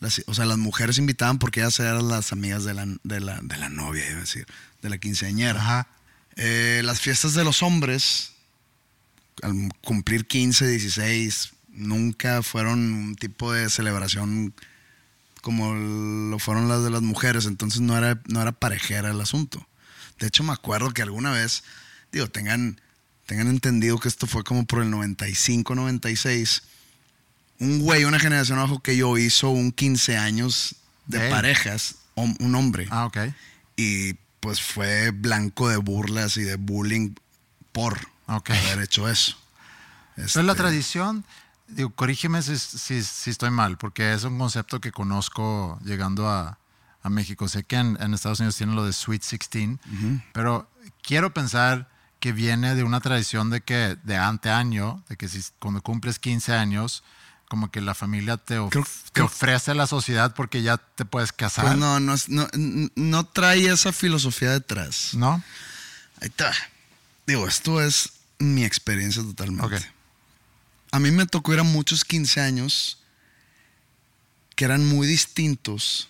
las- 0.00 0.22
o 0.26 0.32
sea, 0.34 0.46
las 0.46 0.56
mujeres 0.56 0.96
invitaban 0.96 1.38
porque 1.38 1.60
ellas 1.60 1.78
eran 1.78 2.08
las 2.08 2.32
amigas 2.32 2.64
de 2.64 2.72
la, 2.72 2.86
de 3.04 3.20
la, 3.20 3.38
de 3.42 3.56
la 3.58 3.68
novia, 3.68 4.08
iba 4.08 4.16
a 4.16 4.20
decir, 4.22 4.46
de 4.82 4.90
la 4.90 4.98
quinceañera. 4.98 5.60
Ajá. 5.60 5.86
Eh, 6.36 6.82
las 6.84 7.00
fiestas 7.00 7.34
de 7.34 7.44
los 7.44 7.62
hombres, 7.62 8.32
al 9.42 9.70
cumplir 9.82 10.26
15, 10.26 10.66
16, 10.66 11.52
nunca 11.70 12.42
fueron 12.42 12.78
un 12.92 13.16
tipo 13.16 13.52
de 13.52 13.70
celebración 13.70 14.54
como 15.40 15.74
lo 15.74 16.38
fueron 16.38 16.68
las 16.68 16.84
de 16.84 16.90
las 16.90 17.02
mujeres, 17.02 17.46
entonces 17.46 17.80
no 17.80 17.98
era, 17.98 18.20
no 18.28 18.40
era 18.40 18.52
parejera 18.52 19.10
el 19.10 19.20
asunto. 19.20 19.66
De 20.20 20.28
hecho, 20.28 20.44
me 20.44 20.52
acuerdo 20.52 20.92
que 20.92 21.02
alguna 21.02 21.32
vez, 21.32 21.64
digo, 22.12 22.28
tengan, 22.28 22.80
tengan 23.26 23.48
entendido 23.48 23.98
que 23.98 24.06
esto 24.08 24.28
fue 24.28 24.44
como 24.44 24.64
por 24.66 24.82
el 24.82 24.90
95, 24.90 25.74
96, 25.74 26.62
un 27.58 27.80
güey, 27.80 28.04
una 28.04 28.20
generación 28.20 28.58
abajo 28.60 28.80
que 28.80 28.96
yo 28.96 29.18
hizo 29.18 29.50
un 29.50 29.72
15 29.72 30.16
años 30.16 30.76
de 31.06 31.24
él. 31.26 31.30
parejas, 31.30 31.96
un 32.14 32.54
hombre 32.54 32.86
Ah, 32.90 33.06
ok. 33.06 33.18
y 33.76 34.14
pues 34.42 34.60
fue 34.60 35.12
blanco 35.12 35.68
de 35.68 35.76
burlas 35.76 36.36
y 36.36 36.42
de 36.42 36.56
bullying 36.56 37.14
por 37.70 37.96
haber 38.26 38.82
hecho 38.82 39.08
eso. 39.08 39.36
Pero 40.16 40.42
la 40.42 40.52
Este, 40.52 40.62
tradición, 40.62 41.24
digo, 41.68 41.90
corrígeme 41.90 42.42
si, 42.42 42.58
si- 42.58 43.04
si 43.04 43.30
estoy 43.30 43.50
mal, 43.50 43.78
porque 43.78 44.12
es 44.12 44.24
un 44.24 44.36
concepto 44.36 44.80
que 44.80 44.90
conozco 44.90 45.78
llegando 45.84 46.28
a, 46.28 46.58
a 47.04 47.08
México. 47.08 47.46
Sé 47.48 47.62
que 47.62 47.76
en, 47.76 47.96
en 48.00 48.14
Estados 48.14 48.40
Unidos 48.40 48.56
tienen 48.56 48.74
lo 48.74 48.84
de 48.84 48.92
Sweet 48.92 49.22
16, 49.22 49.78
pero 50.32 50.68
quiero 51.02 51.32
pensar 51.32 51.88
que 52.18 52.32
viene 52.32 52.74
de 52.74 52.82
una 52.82 53.00
tradición 53.00 53.48
de 53.48 53.60
que 53.60 53.96
de 54.02 54.16
anteaño, 54.16 55.04
de 55.08 55.16
que 55.16 55.28
si 55.28 55.40
cuando 55.60 55.82
cumples 55.82 56.18
15 56.18 56.52
años, 56.52 57.04
como 57.52 57.70
que 57.70 57.82
la 57.82 57.94
familia 57.94 58.38
te, 58.38 58.56
of- 58.56 58.70
Creo- 58.72 58.82
te 58.84 59.10
creo- 59.12 59.26
ofrece 59.26 59.72
a 59.72 59.74
la 59.74 59.86
sociedad 59.86 60.34
porque 60.34 60.62
ya 60.62 60.78
te 60.78 61.04
puedes 61.04 61.32
casar. 61.32 61.66
Pues 61.66 61.76
no, 61.76 62.00
no, 62.00 62.14
no, 62.28 62.48
no 62.94 63.26
trae 63.26 63.66
esa 63.70 63.92
filosofía 63.92 64.52
detrás. 64.52 65.10
¿No? 65.12 65.44
Ahí 66.22 66.28
está. 66.28 66.50
Digo, 67.26 67.46
esto 67.46 67.82
es 67.82 68.12
mi 68.38 68.64
experiencia 68.64 69.22
totalmente. 69.22 69.86
A 70.92 70.98
mí 70.98 71.10
me 71.10 71.26
tocó 71.26 71.52
ir 71.52 71.60
a 71.60 71.62
muchos 71.62 72.06
15 72.06 72.40
años 72.40 72.96
que 74.56 74.64
eran 74.64 74.86
muy 74.86 75.06
distintos 75.06 76.08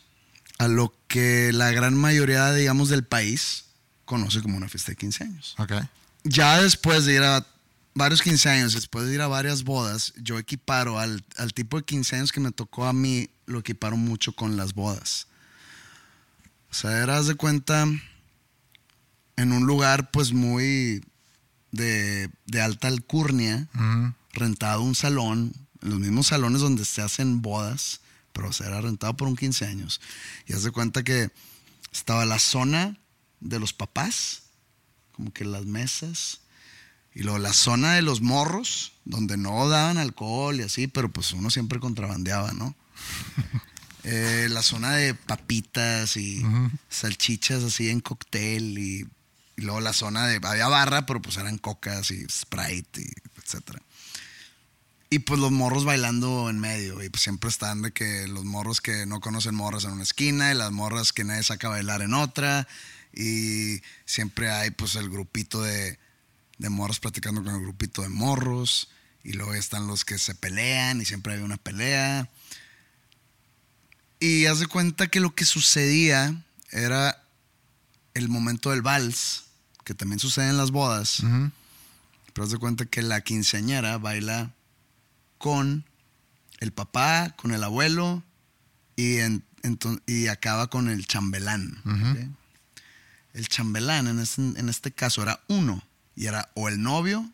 a 0.59 0.69
lo 0.69 0.95
que 1.09 1.51
la 1.53 1.73
gran 1.73 1.97
mayoría, 1.97 2.53
digamos, 2.53 2.89
del 2.89 3.03
país 3.03 3.65
conoce 4.05 4.43
como 4.43 4.57
una 4.57 4.69
fiesta 4.69 4.93
de 4.93 4.97
15 4.97 5.25
años. 5.25 5.55
Ok. 5.59 5.73
ya 6.23 6.63
después 6.63 7.05
de 7.05 7.15
ir 7.15 7.23
a 7.25 7.45
varios 7.95 8.23
15 8.23 8.49
años, 8.49 8.75
después 8.75 9.07
de 9.07 9.15
ir 9.15 9.21
a 9.21 9.29
varias 9.29 9.65
bodas, 9.65 10.13
yo 10.17 10.39
equiparo 10.39 10.99
al, 10.99 11.25
al 11.37 11.53
tipo 11.53 11.77
de 11.77 11.85
15 11.85 12.17
años 12.17 12.33
que 12.33 12.41
me 12.41 12.53
tocó 12.53 12.87
a 12.87 12.93
mí, 12.93 13.29
lo 13.47 13.61
equiparo 13.61 13.97
mucho 13.97 14.33
con 14.33 14.57
las 14.57 14.75
bodas. 14.75 15.27
O 16.71 16.75
sea, 16.75 17.03
eras 17.03 17.27
de 17.27 17.35
cuenta 17.35 17.87
en 19.37 19.53
un 19.53 19.67
lugar 19.67 20.11
pues 20.11 20.33
muy 20.33 21.05
de, 21.71 22.31
de 22.47 22.61
alta 22.61 22.89
alcurnia, 22.89 23.69
rentado 24.33 24.83
un 24.83 24.95
salón, 24.95 25.53
los 25.81 25.99
mismos 25.99 26.29
salones 26.29 26.61
donde 26.61 26.85
se 26.85 27.03
hacen 27.03 27.43
bodas, 27.43 28.01
pero 28.33 28.49
o 28.49 28.53
sea, 28.53 28.69
era 28.69 28.81
rentado 28.81 29.17
por 29.17 29.29
un 29.29 29.37
15 29.37 29.67
años. 29.67 30.01
Y 30.47 30.53
haz 30.53 30.63
de 30.63 30.71
cuenta 30.71 31.03
que 31.03 31.31
estaba 31.93 32.25
la 32.25 32.39
zona 32.39 32.97
de 33.41 33.59
los 33.59 33.73
papás, 33.73 34.45
como 35.13 35.33
que 35.33 35.45
las 35.45 35.67
mesas, 35.67 36.42
y 37.15 37.23
luego 37.23 37.39
la 37.39 37.53
zona 37.53 37.95
de 37.95 38.03
los 38.03 38.21
morros, 38.21 38.93
donde 39.05 39.37
no 39.37 39.69
daban 39.69 39.99
alcohol 39.99 40.59
y 40.59 40.63
así, 40.63 40.87
pero 40.87 41.11
pues 41.11 41.33
uno 41.33 41.51
siempre 41.51 41.81
contrabandeaba, 41.81 42.53
¿no? 42.53 42.75
Eh, 44.05 44.49
la 44.51 44.63
zona 44.63 44.97
de 44.97 45.15
papitas 45.15 46.17
y 46.17 46.45
salchichas 46.89 47.63
así 47.63 47.89
en 47.89 48.01
cóctel 48.01 48.77
y, 48.77 49.07
y 49.57 49.63
luego 49.63 49.81
la 49.81 49.93
zona 49.93 50.27
de 50.27 50.41
había 50.43 50.67
barra 50.67 51.07
pero 51.07 51.23
pues 51.23 51.37
eran 51.37 51.57
cocas 51.57 52.11
y 52.11 52.27
sprite 52.29 53.01
y 53.01 53.13
etcétera 53.41 53.81
y 55.09 55.21
pues 55.21 55.39
los 55.39 55.53
morros 55.53 55.85
bailando 55.85 56.51
en 56.51 56.59
medio 56.59 57.01
y 57.01 57.11
pues 57.11 57.23
siempre 57.23 57.49
están 57.49 57.83
de 57.83 57.93
que 57.93 58.27
los 58.27 58.45
morros 58.45 58.81
que 58.81 59.07
no 59.07 59.21
conocen 59.21 59.55
morras 59.55 59.85
en 59.85 59.93
una 59.93 60.03
esquina 60.03 60.51
y 60.51 60.57
las 60.57 60.73
morras 60.73 61.13
que 61.13 61.23
nadie 61.23 61.45
saca 61.45 61.69
a 61.69 61.71
bailar 61.71 62.03
en 62.03 62.15
otra 62.15 62.67
y 63.15 63.83
siempre 64.05 64.51
hay 64.51 64.71
pues 64.71 64.97
el 64.97 65.11
grupito 65.11 65.63
de, 65.63 65.99
de 66.63 66.71
morros 66.71 67.01
platicando 67.01 67.43
con 67.43 67.55
el 67.55 67.61
grupito 67.61 68.03
de 68.03 68.09
morros 68.09 68.89
y 69.25 69.33
luego 69.35 69.53
están 69.55 69.87
los 69.87 70.05
que 70.05 70.19
se 70.19 70.35
pelean 70.35 71.01
y 71.01 71.05
siempre 71.05 71.35
hay 71.35 71.41
una 71.41 71.57
pelea 71.57 72.29
y 74.21 74.47
haz 74.47 74.61
de 74.61 74.67
cuenta 74.67 75.09
que 75.09 75.21
lo 75.21 75.35
que 75.35 75.45
sucedía 75.45 76.43
era 76.71 77.23
el 78.15 78.29
momento 78.29 78.71
del 78.71 78.83
vals, 78.83 79.45
que 79.85 79.95
también 79.95 80.19
sucede 80.21 80.49
en 80.51 80.57
las 80.57 80.71
bodas. 80.71 81.21
Pero 82.33 82.45
haz 82.45 82.51
de 82.53 82.59
cuenta 82.59 82.87
que 82.87 83.03
la 83.03 83.21
quinceañera 83.21 83.99
baila 83.99 84.53
con 85.39 85.85
el 86.61 86.73
papá, 86.73 87.35
con 87.37 87.53
el 87.53 87.65
abuelo 87.65 88.23
y, 88.97 89.17
en- 89.19 89.45
y 90.07 90.29
acaba 90.29 90.69
con 90.71 90.89
el 90.89 91.07
chambelán. 91.07 91.81
El 93.35 93.49
chambelán 93.49 94.07
en 94.07 94.21
este, 94.21 94.41
en 94.43 94.69
este 94.69 94.93
caso 94.93 95.23
era 95.23 95.41
uno 95.49 95.83
y 96.17 96.27
era 96.27 96.51
o 96.55 96.69
el 96.69 96.83
novio 96.83 97.29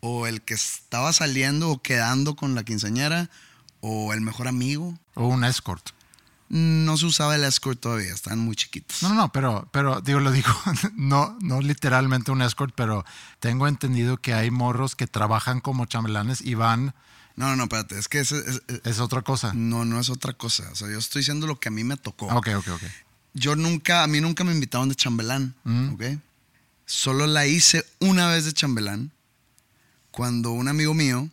o 0.00 0.26
el 0.26 0.42
que 0.42 0.54
estaba 0.54 1.12
saliendo 1.12 1.70
o 1.70 1.82
quedando 1.82 2.36
con 2.36 2.54
la 2.54 2.62
quinceañera 2.64 3.30
o 3.80 4.12
el 4.12 4.20
mejor 4.20 4.48
amigo. 4.48 4.98
O 5.14 5.26
un 5.28 5.44
escort. 5.44 5.90
No 6.50 6.96
se 6.96 7.04
usaba 7.04 7.34
el 7.36 7.44
escort 7.44 7.78
todavía, 7.78 8.14
estaban 8.14 8.38
muy 8.38 8.56
chiquitos. 8.56 9.02
No, 9.02 9.12
no, 9.12 9.30
pero, 9.32 9.68
pero 9.70 10.00
digo, 10.00 10.18
lo 10.20 10.30
digo, 10.32 10.48
no, 10.96 11.36
no 11.42 11.60
literalmente 11.60 12.30
un 12.30 12.40
escort, 12.42 12.72
pero 12.74 13.04
tengo 13.38 13.68
entendido 13.68 14.16
que 14.16 14.32
hay 14.32 14.50
morros 14.50 14.94
que 14.96 15.06
trabajan 15.06 15.60
como 15.60 15.84
chambelanes 15.84 16.40
y 16.40 16.54
van, 16.54 16.94
No, 17.36 17.48
no, 17.48 17.56
no, 17.56 17.62
espérate, 17.64 17.98
es 17.98 18.08
que 18.08 18.20
es- 18.20 18.32
es- 18.32 18.62
es 18.84 18.98
otra 19.00 19.20
cosa. 19.22 19.52
no, 19.52 19.84
no 19.84 20.00
es 20.00 20.08
otra 20.10 20.32
cosa. 20.32 20.64
O 20.72 20.74
sea, 20.74 20.88
yo 20.90 20.98
estoy 20.98 21.20
diciendo 21.20 21.46
lo 21.46 21.60
que 21.60 21.68
a 21.68 21.72
mí 21.72 21.84
me 21.84 21.96
tocó. 21.98 22.26
Ok, 22.28 22.48
ok, 22.56 22.68
ok. 22.68 22.82
Yo 23.34 23.54
nunca, 23.54 24.02
a 24.02 24.06
mí 24.06 24.20
nunca 24.22 24.42
me 24.42 24.52
invitaron 24.52 24.88
de 24.88 24.94
chambelán, 24.94 25.54
Mm. 25.64 25.92
¿ok? 25.94 26.02
Solo 26.88 27.26
la 27.26 27.46
hice 27.46 27.84
una 27.98 28.30
vez 28.30 28.46
de 28.46 28.54
chambelán 28.54 29.12
cuando 30.10 30.52
un 30.52 30.68
amigo 30.68 30.94
mío, 30.94 31.28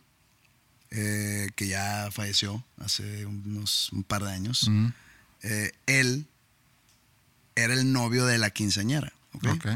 eh, 0.90 1.48
que 1.56 1.66
ya 1.66 2.10
falleció 2.12 2.62
hace 2.76 3.24
unos 3.24 3.90
un 3.92 4.04
par 4.04 4.22
de 4.22 4.32
años, 4.32 4.70
eh, 5.40 5.72
él 5.86 6.26
era 7.54 7.72
el 7.72 7.90
novio 7.90 8.26
de 8.26 8.36
la 8.36 8.50
quinceañera, 8.50 9.14
¿ok? 9.32 9.46
ok. 9.54 9.66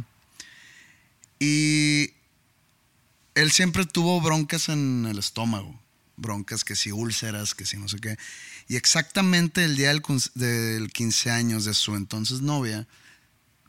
Y 1.38 2.12
él 3.34 3.50
siempre 3.50 3.86
tuvo 3.86 4.20
broncas 4.20 4.68
en 4.68 5.06
el 5.06 5.18
estómago. 5.18 5.80
Broncas 6.18 6.62
que 6.62 6.76
si 6.76 6.92
úlceras, 6.92 7.54
que 7.54 7.64
si 7.64 7.78
no 7.78 7.88
sé 7.88 8.00
qué. 8.00 8.18
Y 8.68 8.76
exactamente 8.76 9.64
el 9.64 9.76
día 9.76 9.88
del, 9.88 10.02
del 10.34 10.92
15 10.92 11.30
años 11.30 11.64
de 11.64 11.72
su 11.72 11.96
entonces 11.96 12.42
novia, 12.42 12.86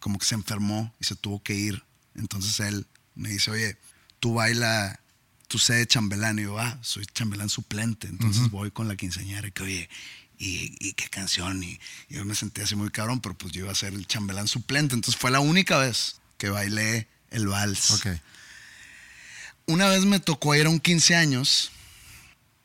como 0.01 0.19
que 0.19 0.25
se 0.25 0.35
enfermó 0.35 0.93
y 0.99 1.05
se 1.05 1.15
tuvo 1.15 1.41
que 1.41 1.53
ir. 1.53 1.81
Entonces 2.15 2.59
él 2.59 2.87
me 3.15 3.29
dice, 3.29 3.51
oye, 3.51 3.77
tú 4.19 4.33
baila, 4.33 4.99
tú 5.47 5.59
sé 5.59 5.73
de 5.73 5.87
chambelán. 5.87 6.39
Y 6.39 6.43
yo, 6.43 6.59
ah, 6.59 6.77
soy 6.81 7.05
chambelán 7.05 7.49
suplente. 7.49 8.07
Entonces 8.07 8.49
voy 8.49 8.71
con 8.71 8.87
la 8.87 8.95
quinceañera 8.95 9.47
y 9.47 9.51
que, 9.51 9.63
oye, 9.63 9.89
¿y, 10.37 10.75
y 10.79 10.93
qué 10.93 11.09
canción? 11.09 11.63
Y, 11.63 11.79
y 12.09 12.15
yo 12.15 12.25
me 12.25 12.35
sentí 12.35 12.61
así 12.61 12.75
muy 12.75 12.89
cabrón, 12.89 13.21
pero 13.21 13.37
pues 13.37 13.53
yo 13.53 13.61
iba 13.61 13.71
a 13.71 13.75
ser 13.75 13.93
el 13.93 14.07
chambelán 14.07 14.47
suplente. 14.47 14.95
Entonces 14.95 15.19
fue 15.19 15.31
la 15.31 15.39
única 15.39 15.77
vez 15.77 16.21
que 16.37 16.49
bailé 16.49 17.07
el 17.29 17.47
vals. 17.47 17.91
Ok. 17.91 18.07
Una 19.67 19.87
vez 19.87 20.05
me 20.05 20.19
tocó 20.19 20.55
ir 20.55 20.65
a 20.65 20.69
un 20.69 20.79
15 20.79 21.15
años, 21.15 21.71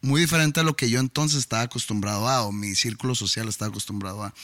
muy 0.01 0.21
diferente 0.21 0.61
a 0.61 0.63
lo 0.63 0.77
que 0.77 0.91
yo 0.91 0.99
entonces 1.01 1.41
estaba 1.41 1.63
acostumbrado 1.63 2.29
a, 2.29 2.43
o 2.43 2.53
mi 2.53 2.75
círculo 2.75 3.15
social 3.15 3.49
estaba 3.49 3.69
acostumbrado 3.69 4.25
a. 4.25 4.35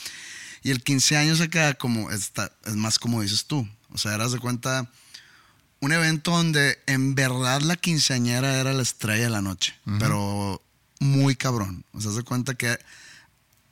Y 0.63 0.71
el 0.71 0.81
15 0.81 1.17
años 1.17 1.41
acá 1.41 1.73
como 1.75 2.09
está, 2.11 2.51
es 2.65 2.75
más 2.75 2.97
como 2.99 3.21
dices 3.21 3.45
tú. 3.45 3.67
O 3.91 3.97
sea, 3.97 4.13
eras 4.15 4.31
de 4.31 4.39
cuenta 4.39 4.89
un 5.81 5.91
evento 5.91 6.31
donde 6.31 6.79
en 6.87 7.13
verdad 7.15 7.61
la 7.61 7.75
quinceañera 7.75 8.55
era 8.59 8.71
la 8.73 8.81
estrella 8.81 9.25
de 9.25 9.29
la 9.29 9.41
noche, 9.41 9.75
pero 9.99 10.61
muy 10.99 11.35
cabrón. 11.35 11.83
O 11.91 11.99
sea, 11.99 12.11
de 12.11 12.23
cuenta 12.23 12.53
que 12.55 12.77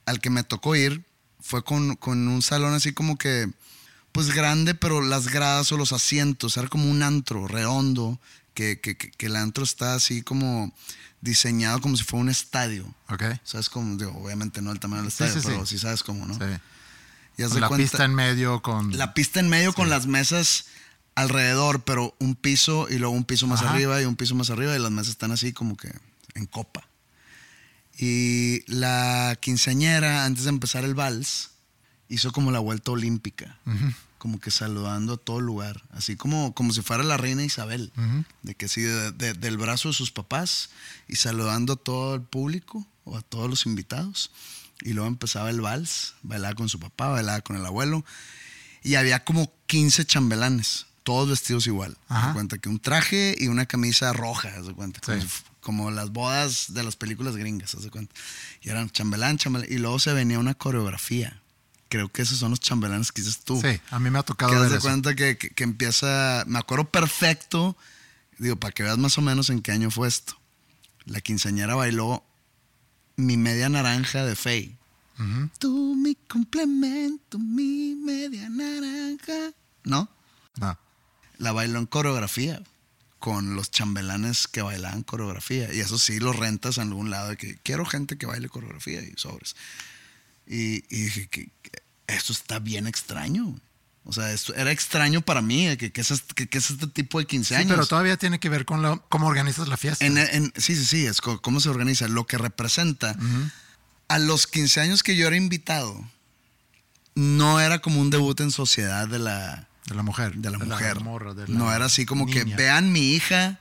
al 0.06 0.20
que 0.20 0.30
me 0.30 0.44
tocó 0.44 0.76
ir 0.76 1.04
fue 1.40 1.64
con, 1.64 1.96
con 1.96 2.28
un 2.28 2.42
salón 2.42 2.74
así 2.74 2.92
como 2.92 3.18
que, 3.18 3.50
pues 4.12 4.34
grande, 4.36 4.76
pero 4.76 5.02
las 5.02 5.30
gradas 5.30 5.72
o 5.72 5.78
los 5.78 5.94
asientos, 5.94 6.58
era 6.58 6.68
como 6.68 6.90
un 6.92 7.02
antro 7.02 7.48
redondo, 7.48 8.20
que, 8.54 8.82
que, 8.82 8.98
que- 8.98 9.26
el 9.26 9.38
antro 9.38 9.64
está 9.64 9.94
así 9.96 10.22
como 10.22 10.76
diseñado 11.22 11.80
como 11.80 11.96
si 11.96 12.04
fuera 12.04 12.24
un 12.24 12.30
estadio. 12.30 12.94
Ok. 13.08 13.24
¿Sabes 13.46 13.70
cómo? 13.70 13.96
Digo, 13.96 14.12
obviamente 14.22 14.62
no 14.62 14.74
el 14.74 14.80
tamaño 14.82 15.04
del 15.04 15.12
Sí, 15.12 15.24
estadio, 15.24 15.42
sí, 15.42 15.48
pero 15.48 15.66
sí. 15.66 15.78
sí 15.78 15.82
sabes 15.82 16.04
cómo, 16.04 16.26
¿no? 16.26 16.34
Sí. 16.34 16.42
Y 17.48 17.52
Con 17.54 17.62
la 17.62 17.68
cuenta- 17.68 17.84
pista 17.84 18.06
en 18.06 18.16
medio 18.16 18.62
con... 18.62 18.98
la 18.98 19.14
pista 19.14 19.40
en 19.40 19.50
medio 19.50 19.74
con 19.74 19.90
las 19.90 20.08
mesas 20.08 20.66
alrededor, 21.16 21.84
pero 21.84 22.16
un 22.20 22.36
piso 22.36 22.88
y 22.90 22.98
luego 22.98 23.14
un 23.16 23.26
piso 23.26 23.46
más 23.48 23.62
Ajá. 23.62 23.72
arriba 23.74 24.02
y 24.02 24.06
un 24.06 24.16
piso 24.16 24.34
más 24.36 24.50
arriba 24.50 24.76
y 24.76 24.80
las 24.80 24.92
mesas 24.92 25.10
están 25.10 25.32
así 25.32 25.52
como 25.54 25.76
que 25.78 25.92
en 26.36 26.46
copa. 26.46 26.88
Y 27.98 28.64
la 28.68 29.38
quinceañera, 29.42 30.26
antes 30.26 30.46
de 30.46 30.50
empezar 30.50 30.84
el 30.86 30.96
vals, 30.96 31.50
hizo 32.10 32.32
como 32.32 32.52
la 32.52 32.60
vuelta 32.60 32.92
olímpica, 32.92 33.58
como 34.18 34.40
que 34.40 34.52
saludando 34.52 35.14
a 35.14 35.18
todo 35.18 35.40
el 35.40 35.46
lugar, 35.46 35.84
así 35.92 36.16
como, 36.16 36.54
como 36.54 36.74
si 36.74 36.82
fuera 36.82 37.04
la 37.04 37.18
reina 37.18 37.44
Isabel, 37.44 37.92
de 38.44 38.56
que 38.56 38.68
sí, 38.68 38.82
de- 38.82 39.12
de- 39.12 39.34
del 39.34 39.58
brazo 39.58 39.90
de 39.90 39.94
sus 39.94 40.12
papás 40.12 40.70
y 41.08 41.16
saludando 41.18 41.74
a 41.74 41.76
todo 41.76 42.16
el 42.16 42.22
público 42.22 42.88
o 43.04 43.18
a 43.18 43.22
todos 43.22 43.50
los 43.50 43.66
invitados. 43.66 44.32
Y 44.82 44.94
luego 44.94 45.08
empezaba 45.08 45.50
el 45.50 45.62
vals, 45.62 46.16
bailaba 46.24 46.56
con 46.56 46.70
su 46.70 46.80
papá, 46.80 47.10
bailaba 47.10 47.42
con 47.42 47.56
el 47.56 47.66
abuelo. 47.66 48.04
Y 48.84 48.96
había 48.96 49.24
como 49.24 49.52
15 49.68 50.06
chambelanes, 50.06 50.88
todos 51.04 51.30
vestidos 51.30 51.68
igual. 51.68 51.98
Haz 52.10 52.18
Ajá. 52.18 52.28
de 52.30 52.34
cuenta 52.34 52.58
que 52.58 52.70
un 52.70 52.80
traje 52.80 53.36
y 53.38 53.48
una 53.48 53.66
camisa 53.66 54.12
roja, 54.14 54.50
haz 54.58 54.66
de 54.68 54.74
cuenta. 54.74 55.00
Como, 55.02 55.22
Sí. 55.22 55.28
fu- 55.28 55.44
como 55.62 55.92
las 55.92 56.10
bodas 56.12 56.74
de 56.74 56.84
las 56.84 56.96
películas 56.96 57.36
gringas, 57.36 57.76
haz 57.76 57.84
de 57.84 57.92
cuenta. 57.92 58.14
Y 58.62 58.70
eran 58.70 58.90
chambelán, 58.90 59.38
chambelán. 59.38 59.72
Y 59.72 59.78
luego 59.78 60.00
se 60.00 60.14
venía 60.14 60.40
una 60.40 60.56
coreografía. 60.56 61.40
Creo 61.90 62.10
que 62.12 62.22
esos 62.22 62.40
son 62.40 62.52
los 62.52 62.60
chambelanes 62.60 63.12
que 63.12 63.22
dices 63.22 63.42
tú. 63.44 63.62
Sí, 63.62 63.80
a 63.92 64.00
mí 64.00 64.10
me 64.10 64.18
ha 64.18 64.24
tocado 64.24 64.52
Que 64.54 64.60
ver 64.60 64.70
de 64.70 64.78
eso. 64.78 64.88
cuenta 64.88 65.14
que, 65.14 65.38
que- 65.38 65.50
que 65.50 65.64
empieza. 65.64 66.44
Me 66.48 66.58
acuerdo 66.58 66.86
perfecto. 66.90 67.78
Digo, 68.40 68.56
para 68.56 68.72
que 68.72 68.82
veas 68.82 68.98
más 68.98 69.18
o 69.18 69.22
menos 69.22 69.50
en 69.52 69.62
qué 69.62 69.72
año 69.74 69.92
fue 69.92 70.08
esto. 70.08 70.34
La 71.06 71.20
quinceañera 71.22 71.76
bailó 71.76 72.24
mi 73.22 73.38
media 73.38 73.70
naranja 73.70 74.26
de 74.26 74.36
Faye. 74.36 74.78
Tú, 75.60 75.96
mi 75.96 76.16
complemento, 76.16 77.38
mi 77.38 77.96
media 77.96 78.50
naranja. 78.50 79.54
¿No? 79.84 80.10
No. 80.58 80.80
La 81.38 81.52
bailó 81.52 81.80
en 81.80 81.86
coreografía. 81.86 82.62
Con 83.20 83.56
los 83.56 83.70
chambelanes 83.70 84.48
que 84.48 84.64
bailaban 84.64 85.04
coreografía. 85.04 85.72
Y 85.72 85.80
eso 85.80 86.00
sí, 86.00 86.20
los 86.20 86.36
rentas 86.36 86.80
en 86.80 86.88
algún 86.88 87.12
lado. 87.12 87.30
De 87.30 87.38
que 87.38 87.60
quiero 87.62 87.86
gente 87.86 88.18
que 88.18 88.26
baile 88.26 88.50
coreografía 88.50 89.04
y 89.04 89.14
sobres. 89.16 89.56
Y, 90.48 90.84
y 90.90 91.04
dije 91.04 91.28
que, 91.28 91.52
que 91.62 91.84
esto 92.08 92.34
está 92.34 92.58
bien 92.58 92.88
extraño. 92.88 93.60
O 94.04 94.14
sea, 94.14 94.32
esto 94.32 94.54
era 94.56 94.72
extraño 94.72 95.22
para 95.22 95.42
mí. 95.42 95.68
de 95.68 95.78
Que, 95.78 95.92
que 95.92 96.02
es, 96.02 96.12
este, 96.12 96.34
que, 96.34 96.48
que 96.50 96.58
es 96.58 96.72
este 96.72 96.88
tipo 96.88 97.20
de 97.20 97.26
15 97.28 97.50
Sí, 97.50 97.54
años. 97.56 97.72
pero 97.72 97.86
todavía 97.86 98.18
tiene 98.18 98.40
que 98.40 98.50
ver 98.50 98.66
con 98.66 98.82
lo- 98.82 99.06
cómo 99.10 99.28
organizas 99.28 99.68
la 99.68 99.78
fiesta. 99.78 100.06
En- 100.06 100.18
en- 100.18 100.54
sí, 100.58 100.76
sí, 100.76 100.86
sí, 100.86 101.06
es 101.06 101.22
cómo 101.22 101.60
se 101.60 101.70
organiza, 101.70 102.08
lo 102.08 102.26
que 102.26 102.38
representa. 102.38 103.16
A 104.08 104.18
los 104.20 104.48
15 104.48 104.82
años 104.82 105.04
que 105.04 105.16
yo 105.16 105.28
era 105.28 105.36
invitado, 105.38 106.04
no 107.16 107.60
era 107.60 107.80
como 107.80 108.00
un 108.02 108.10
debut 108.10 108.40
en 108.40 108.52
sociedad 108.52 109.08
de 109.08 109.20
la, 109.20 109.68
de 109.86 109.96
la 109.96 110.04
mujer. 110.04 110.34
de 110.36 110.50
la 110.50 110.58
mujer. 110.58 111.00
morra, 111.02 111.34
de 111.34 111.48
la 111.48 111.58
no 111.58 111.74
era 111.74 111.86
así 111.86 112.06
como 112.06 112.26
que 112.26 112.44
vean 112.44 112.92
mi 112.92 113.14
hija, 113.14 113.60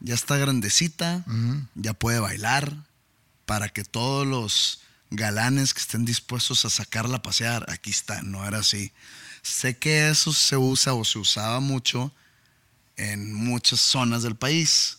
ya 0.00 0.14
está 0.14 0.36
grandecita, 0.36 1.24
ya 1.74 1.94
puede 1.94 2.18
bailar, 2.20 2.74
para 3.46 3.68
que 3.68 3.84
todos 3.84 4.26
los 4.26 4.80
galanes 5.10 5.74
que 5.74 5.80
estén 5.80 6.04
dispuestos 6.04 6.64
a 6.64 6.70
sacarla 6.70 7.18
a 7.18 7.22
pasear, 7.22 7.66
aquí 7.70 7.90
está, 7.90 8.22
no 8.22 8.46
era 8.46 8.58
así. 8.58 8.92
Sé 9.44 9.76
que 9.76 10.08
eso 10.08 10.32
se 10.32 10.56
usa 10.56 10.94
o 10.94 11.04
se 11.04 11.18
usaba 11.18 11.60
mucho 11.60 12.10
en 12.96 13.32
muchas 13.34 13.78
zonas 13.80 14.22
del 14.22 14.34
país. 14.36 14.98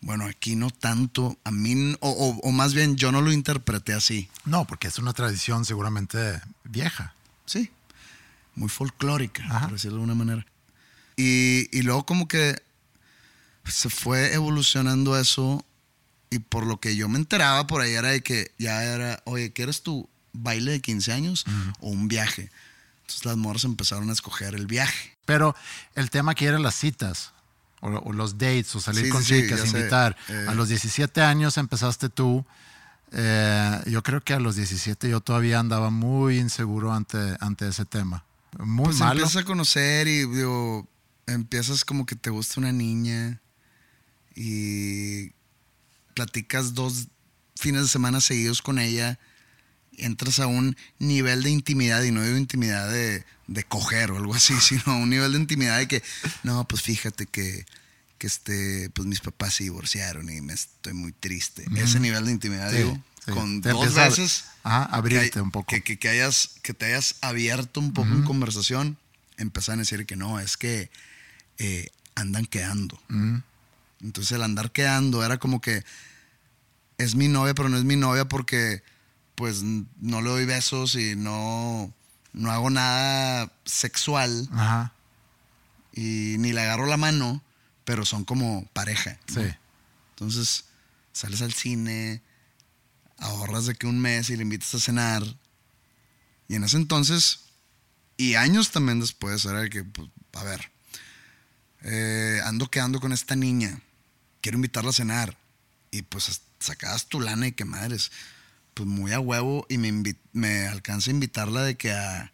Bueno, 0.00 0.24
aquí 0.26 0.56
no 0.56 0.70
tanto, 0.70 1.36
a 1.44 1.50
mí, 1.50 1.94
o, 2.00 2.08
o- 2.08 2.40
o 2.48 2.52
más 2.52 2.72
bien 2.72 2.96
yo 2.96 3.12
no 3.12 3.20
lo 3.20 3.32
interpreté 3.32 3.92
así. 3.92 4.30
No, 4.46 4.64
porque 4.66 4.88
es 4.88 4.98
una 4.98 5.12
tradición 5.12 5.64
seguramente 5.64 6.40
vieja. 6.64 7.14
Sí, 7.44 7.70
muy 8.54 8.68
folclórica, 8.68 9.44
Ajá. 9.46 9.60
por 9.62 9.72
decirlo 9.72 9.96
de 9.98 10.02
alguna 10.04 10.14
manera. 10.24 10.46
Y, 11.16 11.68
y 11.76 11.82
luego 11.82 12.06
como 12.06 12.28
que 12.28 12.62
se 13.66 13.90
fue 13.90 14.32
evolucionando 14.32 15.18
eso 15.18 15.64
y 16.30 16.38
por 16.38 16.64
lo 16.64 16.78
que 16.80 16.96
yo 16.96 17.08
me 17.08 17.18
enteraba 17.18 17.66
por 17.66 17.82
ahí 17.82 17.92
era 17.92 18.08
de 18.10 18.22
que 18.22 18.52
ya 18.58 18.84
era, 18.84 19.20
oye, 19.24 19.52
¿quieres 19.52 19.82
tu 19.82 20.08
baile 20.32 20.72
de 20.72 20.80
15 20.80 21.12
años 21.12 21.44
o 21.80 21.90
un 21.90 22.08
viaje? 22.08 22.50
Entonces 23.10 23.26
las 23.26 23.36
morras 23.36 23.64
empezaron 23.64 24.08
a 24.08 24.12
escoger 24.12 24.54
el 24.54 24.66
viaje. 24.68 25.16
Pero 25.24 25.56
el 25.96 26.10
tema 26.10 26.32
aquí 26.32 26.44
era 26.46 26.58
las 26.60 26.76
citas. 26.76 27.32
O, 27.80 27.88
o 27.88 28.12
los 28.12 28.38
dates, 28.38 28.74
o 28.76 28.80
salir 28.80 29.06
Sí, 29.06 29.10
con 29.10 29.24
sí, 29.24 29.42
chicas, 29.42 29.66
invitar. 29.66 30.16
Eh. 30.28 30.46
A 30.48 30.54
los 30.54 30.68
17 30.68 31.20
años 31.22 31.56
empezaste 31.56 32.08
tú. 32.08 32.44
Eh, 33.12 33.80
yo 33.86 34.02
creo 34.04 34.20
que 34.22 34.34
a 34.34 34.38
los 34.38 34.54
17 34.54 35.08
yo 35.10 35.20
todavía 35.20 35.58
andaba 35.58 35.90
muy 35.90 36.38
inseguro 36.38 36.92
ante, 36.92 37.18
ante 37.40 37.66
ese 37.68 37.84
tema. 37.84 38.24
Muy 38.58 38.84
Pues 38.86 38.98
malo. 38.98 39.12
empiezas 39.20 39.42
a 39.42 39.44
conocer 39.44 40.06
y 40.06 40.26
digo, 40.26 40.86
empiezas 41.26 41.84
como 41.84 42.06
que 42.06 42.14
te 42.16 42.30
gusta 42.30 42.60
una 42.60 42.70
niña 42.72 43.40
y 44.36 45.32
platicas 46.14 46.74
dos 46.74 47.08
fines 47.56 47.82
de 47.82 47.88
semana 47.88 48.20
seguidos 48.20 48.62
con 48.62 48.78
ella, 48.78 49.18
entras 50.00 50.38
a 50.40 50.46
un 50.46 50.76
nivel 50.98 51.42
de 51.42 51.50
intimidad 51.50 52.02
y 52.02 52.10
no 52.10 52.22
digo 52.22 52.36
intimidad 52.36 52.90
de, 52.90 53.24
de 53.46 53.64
coger 53.64 54.10
o 54.10 54.16
algo 54.16 54.34
así, 54.34 54.54
sino 54.60 54.96
un 54.98 55.10
nivel 55.10 55.32
de 55.32 55.38
intimidad 55.38 55.78
de 55.78 55.88
que, 55.88 56.02
no, 56.42 56.66
pues 56.66 56.82
fíjate 56.82 57.26
que, 57.26 57.66
que 58.18 58.26
este, 58.26 58.90
pues 58.90 59.06
mis 59.06 59.20
papás 59.20 59.54
se 59.54 59.64
divorciaron 59.64 60.28
y 60.30 60.40
me 60.40 60.52
estoy 60.52 60.92
muy 60.94 61.12
triste. 61.12 61.64
Ese 61.76 62.00
nivel 62.00 62.24
de 62.26 62.32
intimidad, 62.32 62.70
Sí, 62.70 62.78
digo, 62.78 63.02
sí. 63.24 63.32
con 63.32 63.60
Te 63.62 63.70
dos 63.70 63.96
a- 63.96 64.08
veces 64.08 64.44
ajá, 64.62 64.84
abrirte 64.84 65.30
que, 65.30 65.40
un 65.40 65.50
poco. 65.50 65.66
Que, 65.68 65.82
que- 65.82 65.98
que 65.98 66.08
hayas, 66.08 66.50
que 66.62 66.74
te 66.74 66.86
hayas 66.86 67.16
abierto 67.22 67.80
un 67.80 67.92
poco 67.92 68.08
en 68.10 68.22
conversación, 68.24 68.98
empezaron 69.38 69.80
a 69.80 69.82
decir 69.82 70.04
que 70.06 70.16
no, 70.16 70.38
es 70.40 70.56
que 70.56 70.90
eh, 71.58 71.88
andan 72.14 72.44
quedando. 72.46 73.00
Entonces 74.02 74.32
el 74.32 74.42
andar 74.42 74.70
quedando 74.72 75.24
era 75.24 75.38
como 75.38 75.60
que 75.60 75.82
es 76.98 77.14
mi 77.14 77.28
novia, 77.28 77.54
pero 77.54 77.68
no 77.68 77.78
es 77.78 77.84
mi 77.84 77.96
novia 77.96 78.26
porque 78.26 78.82
pues 79.40 79.62
no 79.62 80.20
le 80.20 80.28
doy 80.28 80.44
besos 80.44 80.96
y 80.96 81.16
no, 81.16 81.90
no 82.34 82.50
hago 82.50 82.68
nada 82.68 83.50
sexual 83.64 84.46
Ajá. 84.52 84.92
y 85.94 86.36
ni 86.38 86.52
le 86.52 86.60
agarro 86.60 86.84
la 86.84 86.98
mano, 86.98 87.42
pero 87.86 88.04
son 88.04 88.26
como 88.26 88.66
pareja. 88.74 89.18
¿no? 89.28 89.42
Sí. 89.42 89.48
Entonces, 90.10 90.66
sales 91.14 91.40
al 91.40 91.54
cine, 91.54 92.20
ahorras 93.16 93.64
de 93.64 93.74
que 93.74 93.86
un 93.86 93.98
mes 93.98 94.28
y 94.28 94.36
le 94.36 94.42
invitas 94.42 94.74
a 94.74 94.78
cenar. 94.78 95.22
Y 96.46 96.56
en 96.56 96.64
ese 96.64 96.76
entonces, 96.76 97.40
y 98.18 98.34
años 98.34 98.72
también 98.72 99.00
después, 99.00 99.42
era 99.46 99.60
de 99.60 99.70
que, 99.70 99.84
pues, 99.84 100.06
a 100.34 100.44
ver, 100.44 100.70
eh, 101.80 102.42
ando 102.44 102.70
quedando 102.70 103.00
con 103.00 103.14
esta 103.14 103.36
niña, 103.36 103.80
quiero 104.42 104.58
invitarla 104.58 104.90
a 104.90 104.92
cenar. 104.92 105.34
Y 105.90 106.02
pues 106.02 106.42
sacabas 106.58 107.06
tu 107.06 107.22
lana 107.22 107.46
y 107.46 107.52
qué 107.52 107.64
madres. 107.64 108.12
Pues 108.74 108.88
muy 108.88 109.12
a 109.12 109.20
huevo 109.20 109.66
y 109.68 109.78
me, 109.78 109.92
me 110.32 110.66
alcanza 110.68 111.10
a 111.10 111.14
invitarla 111.14 111.62
de 111.62 111.76
que 111.76 111.92
a, 111.92 112.32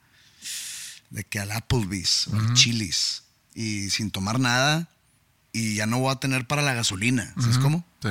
de 1.11 1.25
que 1.25 1.39
al 1.41 1.51
Applebee's 1.53 2.29
o 2.29 2.37
al 2.37 2.55
Chili's. 2.55 3.23
Y 3.55 3.91
sin 3.91 4.11
tomar 4.11 4.39
nada. 4.39 4.89
Y 5.53 5.75
ya 5.77 5.87
no 5.87 5.99
voy 5.99 6.13
a 6.13 6.17
tener 6.17 6.47
para 6.47 6.63
la 6.63 6.75
gasolina. 6.75 7.33
¿Sabes 7.41 7.59
cómo? 7.59 7.85
Sí. 8.03 8.11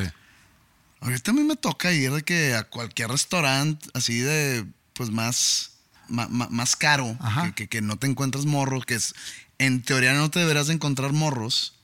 Ahorita 1.01 1.29
a 1.31 1.33
mí 1.35 1.43
me 1.43 1.55
toca 1.55 1.91
ir 1.93 2.11
de 2.11 2.23
que 2.23 2.55
a 2.55 2.63
cualquier 2.63 3.09
restaurante 3.09 3.87
así 3.93 4.17
de, 4.17 4.65
pues 4.93 5.11
más, 5.11 5.71
ma- 6.09 6.27
ma- 6.27 6.47
más 6.49 6.75
caro, 6.75 7.15
que, 7.43 7.53
que- 7.53 7.67
que 7.67 7.81
no 7.81 7.97
te 7.97 8.07
encuentras 8.07 8.45
morros, 8.45 8.85
que 8.87 8.95
es, 8.95 9.13
en 9.59 9.83
teoría 9.83 10.13
no 10.13 10.31
te 10.31 10.39
deberías 10.39 10.65
de 10.67 10.73
encontrar 10.73 11.13
morros, 11.13 11.75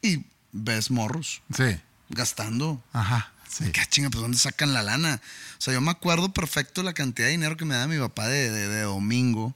y 0.00 0.24
ves 0.52 0.92
morros 0.92 1.42
Sí. 1.56 1.76
gastando. 2.08 2.80
Ajá. 2.92 3.32
Sí. 3.50 3.70
¿Qué 3.72 3.82
chinga? 3.88 4.10
Pues 4.10 4.22
¿dónde 4.22 4.38
sacan 4.38 4.72
la 4.72 4.82
lana? 4.82 5.20
O 5.58 5.60
sea, 5.60 5.74
yo 5.74 5.80
me 5.80 5.90
acuerdo 5.90 6.32
perfecto 6.32 6.82
la 6.82 6.92
cantidad 6.92 7.26
de 7.26 7.32
dinero 7.32 7.56
que 7.56 7.64
me 7.64 7.74
da 7.74 7.86
mi 7.88 7.98
papá 7.98 8.28
de, 8.28 8.50
de- 8.50 8.68
de 8.68 8.82
domingo. 8.82 9.54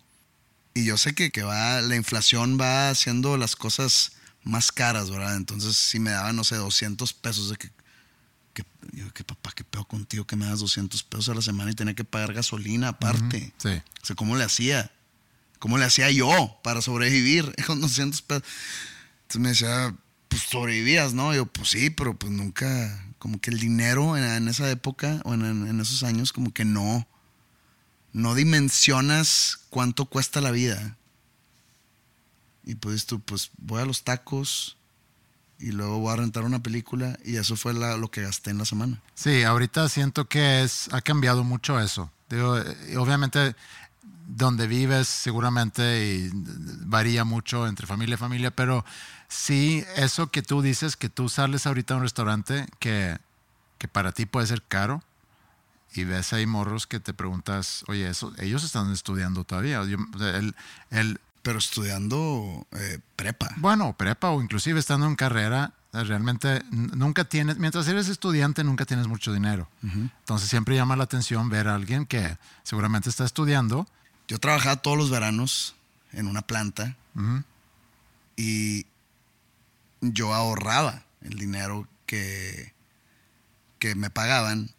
Y 0.75 0.85
yo 0.85 0.97
sé 0.99 1.15
que, 1.15 1.31
que 1.31 1.43
va, 1.45 1.81
la 1.81 1.95
inflación 1.95 2.59
va 2.61 2.91
haciendo 2.91 3.37
las 3.37 3.55
cosas 3.55 4.13
más 4.43 4.73
caras, 4.73 5.09
¿verdad? 5.11 5.37
Entonces, 5.37 5.77
si 5.77 6.01
me 6.01 6.11
daba, 6.11 6.33
no 6.33 6.43
sé, 6.43 6.57
200 6.57 7.13
pesos 7.13 7.51
de 7.51 7.57
que, 7.57 7.71
que 8.53 8.65
yo, 8.93 9.13
que 9.15 9.23
papá, 9.23 9.53
qué 9.55 9.63
pedo 9.63 9.85
contigo 9.85 10.27
que 10.27 10.35
me 10.35 10.47
das 10.47 10.59
200 10.59 11.03
pesos 11.05 11.29
a 11.29 11.35
la 11.35 11.43
semana 11.43 11.71
y 11.71 11.75
tenía 11.75 11.95
que 11.95 12.03
pagar 12.05 12.33
gasolina 12.35 12.89
aparte. 12.89 13.53
Sí. 13.59 13.69
O 14.03 14.05
sea, 14.07 14.17
¿cómo 14.17 14.37
le 14.37 14.43
hacía? 14.43 14.91
¿Cómo 15.61 15.79
le 15.79 15.85
hacía 15.85 16.11
yo 16.11 16.59
para 16.65 16.83
sobrevivir 16.83 17.55
con 17.69 17.81
200 17.81 18.21
pesos? 18.23 18.43
Entonces 19.23 19.41
me 19.41 19.49
decía, 19.51 19.95
pues 20.35 20.51
sobrevivías, 20.51 21.15
¿no? 21.15 21.33
yo, 21.33 21.47
pues 21.47 21.69
sí, 21.69 21.91
pero 21.91 22.19
pues 22.19 22.33
nunca, 22.33 23.07
como 23.21 23.41
que 23.41 23.51
el 23.51 23.61
dinero 23.61 24.17
en, 24.17 24.49
esa 24.49 24.69
época 24.69 25.21
o 25.25 25.33
en, 25.33 25.81
esos 25.81 26.03
años, 26.03 26.33
como 26.33 26.53
que 26.53 26.65
no, 26.65 27.07
no 28.13 28.35
dimensionas 28.35 29.61
cuánto 29.71 30.07
cuesta 30.07 30.41
la 30.41 30.51
vida. 30.51 30.97
Y 32.65 32.75
pues 32.75 33.07
tú, 33.07 33.21
pues 33.21 33.53
voy 33.59 33.81
a 33.81 33.85
los 33.85 34.03
tacos 34.03 34.77
y 35.61 35.71
luego 35.71 36.01
voy 36.01 36.13
a 36.13 36.17
rentar 36.17 36.43
una 36.43 36.61
película 36.61 37.17
y 37.25 37.37
eso 37.37 37.55
fue 37.55 37.73
lo 37.73 38.11
que 38.11 38.23
gasté 38.23 38.51
en 38.51 38.59
la 38.59 38.65
semana. 38.65 39.01
Sí, 39.15 39.45
ahorita 39.45 39.89
siento 39.89 40.29
que 40.29 40.65
es, 40.65 40.93
ha 40.93 41.01
cambiado 41.01 41.45
mucho 41.45 41.79
eso. 41.79 42.11
Eh, 42.31 42.97
obviamente 42.97 43.55
donde 44.27 44.67
vives 44.67 45.07
seguramente 45.09 46.05
y 46.07 46.31
varía 46.87 47.25
mucho 47.25 47.67
entre 47.67 47.87
familia 47.87 48.15
y 48.15 48.19
familia, 48.19 48.51
pero 48.51 48.85
sí, 49.29 49.85
eso 49.97 50.29
que 50.31 50.43
tú 50.43 50.63
dices, 50.63 50.97
que 50.97 51.09
tú 51.09 51.29
sales 51.29 51.67
ahorita 51.67 51.95
a 51.95 51.97
un 51.99 52.03
restaurante 52.03 52.67
que, 52.79 53.19
que 53.79 53.87
para 53.89 54.13
ti 54.13 54.27
puede 54.27 54.47
ser 54.47 54.63
caro 54.63 55.03
y 55.95 56.05
ves 56.05 56.33
ahí 56.33 56.47
morros 56.47 56.87
que 56.87 56.99
te 57.01 57.15
preguntas, 57.15 57.85
oye, 57.87 58.09
eso, 58.09 58.33
ellos 58.39 58.65
están 58.65 58.91
estudiando 58.93 59.45
todavía. 59.45 59.85
Yo- 59.85 59.99
el, 60.21 60.55
el- 60.91 61.21
Pero 61.43 61.59
estudiando 61.59 62.67
eh, 62.73 62.99
prepa. 63.17 63.51
bueno, 63.59 63.95
prepa 63.97 64.31
o 64.31 64.43
inclusive 64.43 64.81
estando 64.81 65.07
en 65.07 65.15
carrera, 65.15 65.73
realmente 66.03 66.63
nunca 66.71 67.25
tienes, 67.25 67.57
mientras 67.59 67.87
eres 67.87 68.09
estudiante 68.09 68.65
nunca 68.65 68.85
tienes 68.85 69.07
mucho 69.07 69.33
dinero. 69.33 69.69
Entonces 69.83 70.49
siempre 70.49 70.75
llama 70.75 70.97
la 70.97 71.05
atención 71.05 71.49
ver 71.49 71.69
a 71.69 71.77
alguien 71.77 72.05
que 72.07 72.37
seguramente 72.65 73.09
está 73.09 73.25
estudiando. 73.25 73.87
Yo 74.27 74.39
trabajaba 74.39 74.77
todos 74.77 74.97
los 74.99 75.11
veranos 75.11 75.77
en 76.13 76.27
una 76.27 76.43
planta 76.43 76.97
Ujú. 77.15 77.45
y 78.37 78.87
yo 80.01 80.35
ahorraba 80.35 81.05
el 81.23 81.39
dinero 81.39 81.87
que, 82.07 82.73
que 83.79 83.95
me 83.95 84.11
pagaban, 84.11 84.71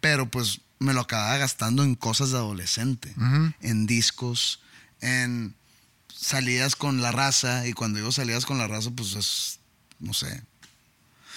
pero 0.00 0.30
pues 0.30 0.60
me 0.78 0.92
lo 0.92 1.00
acababa 1.00 1.36
gastando 1.38 1.82
en 1.82 1.94
cosas 1.94 2.30
de 2.30 2.36
adolescente, 2.36 3.14
en 3.60 3.86
discos, 3.86 4.60
en 5.00 5.54
salidas 6.14 6.76
con 6.76 7.00
la 7.02 7.12
raza, 7.12 7.66
y 7.66 7.72
cuando 7.72 7.98
digo 7.98 8.12
salidas 8.12 8.44
con 8.46 8.58
la 8.58 8.66
raza, 8.68 8.90
pues 8.90 9.14
es, 9.14 9.60
no 10.00 10.12
sé. 10.14 10.42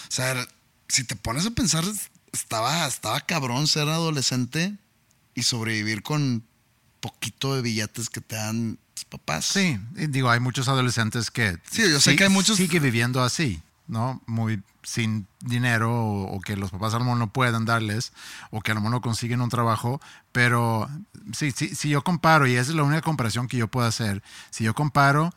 O 0.07 0.11
sea, 0.11 0.47
si 0.87 1.03
te 1.03 1.15
pones 1.15 1.45
a 1.45 1.51
pensar, 1.51 1.83
estaba, 2.31 2.87
estaba 2.87 3.19
cabrón 3.21 3.67
ser 3.67 3.87
adolescente 3.89 4.75
y 5.35 5.43
sobrevivir 5.43 6.01
con 6.03 6.43
poquito 6.99 7.55
de 7.55 7.61
billetes 7.61 8.09
que 8.09 8.21
te 8.21 8.35
dan 8.35 8.77
tus 8.93 9.05
papás. 9.05 9.45
Sí, 9.45 9.79
y 9.95 10.07
digo, 10.07 10.29
hay 10.29 10.39
muchos 10.39 10.67
adolescentes 10.67 11.31
que 11.31 11.57
Sí, 11.71 11.83
yo 11.89 11.99
sé 11.99 12.15
que 12.15 12.25
hay 12.25 12.29
muchos- 12.29 12.57
sigue 12.57 12.79
viviendo 12.79 13.23
así, 13.23 13.61
¿no? 13.87 14.21
Muy 14.25 14.61
sin 14.83 15.27
dinero 15.41 15.93
o, 15.93 16.35
o 16.35 16.41
que 16.41 16.55
los 16.55 16.71
papás 16.71 16.93
a 16.93 16.97
lo 16.99 17.03
mejor 17.05 17.19
no 17.19 17.31
puedan 17.31 17.65
darles 17.65 18.11
o 18.49 18.61
que 18.61 18.71
a 18.71 18.73
lo 18.73 18.79
mejor 18.81 18.91
no 18.91 19.01
consiguen 19.01 19.41
un 19.41 19.49
trabajo, 19.49 20.01
pero 20.31 20.89
sí, 21.33 21.51
sí, 21.51 21.75
si 21.75 21.89
yo 21.89 22.01
comparo, 22.03 22.47
y 22.47 22.55
esa 22.55 22.71
es 22.71 22.75
la 22.75 22.83
única 22.83 23.01
comparación 23.01 23.47
que 23.47 23.57
yo 23.57 23.67
puedo 23.67 23.85
hacer, 23.87 24.23
si 24.49 24.63
yo 24.63 24.73
comparo 24.73 25.33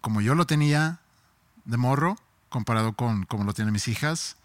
como 0.00 0.20
yo 0.20 0.34
lo 0.34 0.46
tenía 0.46 0.98
de 1.64 1.76
morro 1.76 2.18
comparado 2.52 2.92
con 2.92 3.24
como 3.24 3.42
lo 3.42 3.54
tienen 3.54 3.72
mis 3.72 3.88
hijas, 3.88 4.36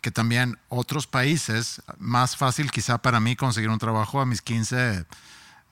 que 0.00 0.12
también 0.12 0.58
otros 0.68 1.08
países, 1.08 1.82
más 1.98 2.36
fácil 2.36 2.70
quizá 2.70 2.98
para 2.98 3.18
mí 3.18 3.34
conseguir 3.34 3.70
un 3.70 3.78
trabajo 3.78 4.20
a 4.20 4.26
mis 4.26 4.42
15, 4.42 5.06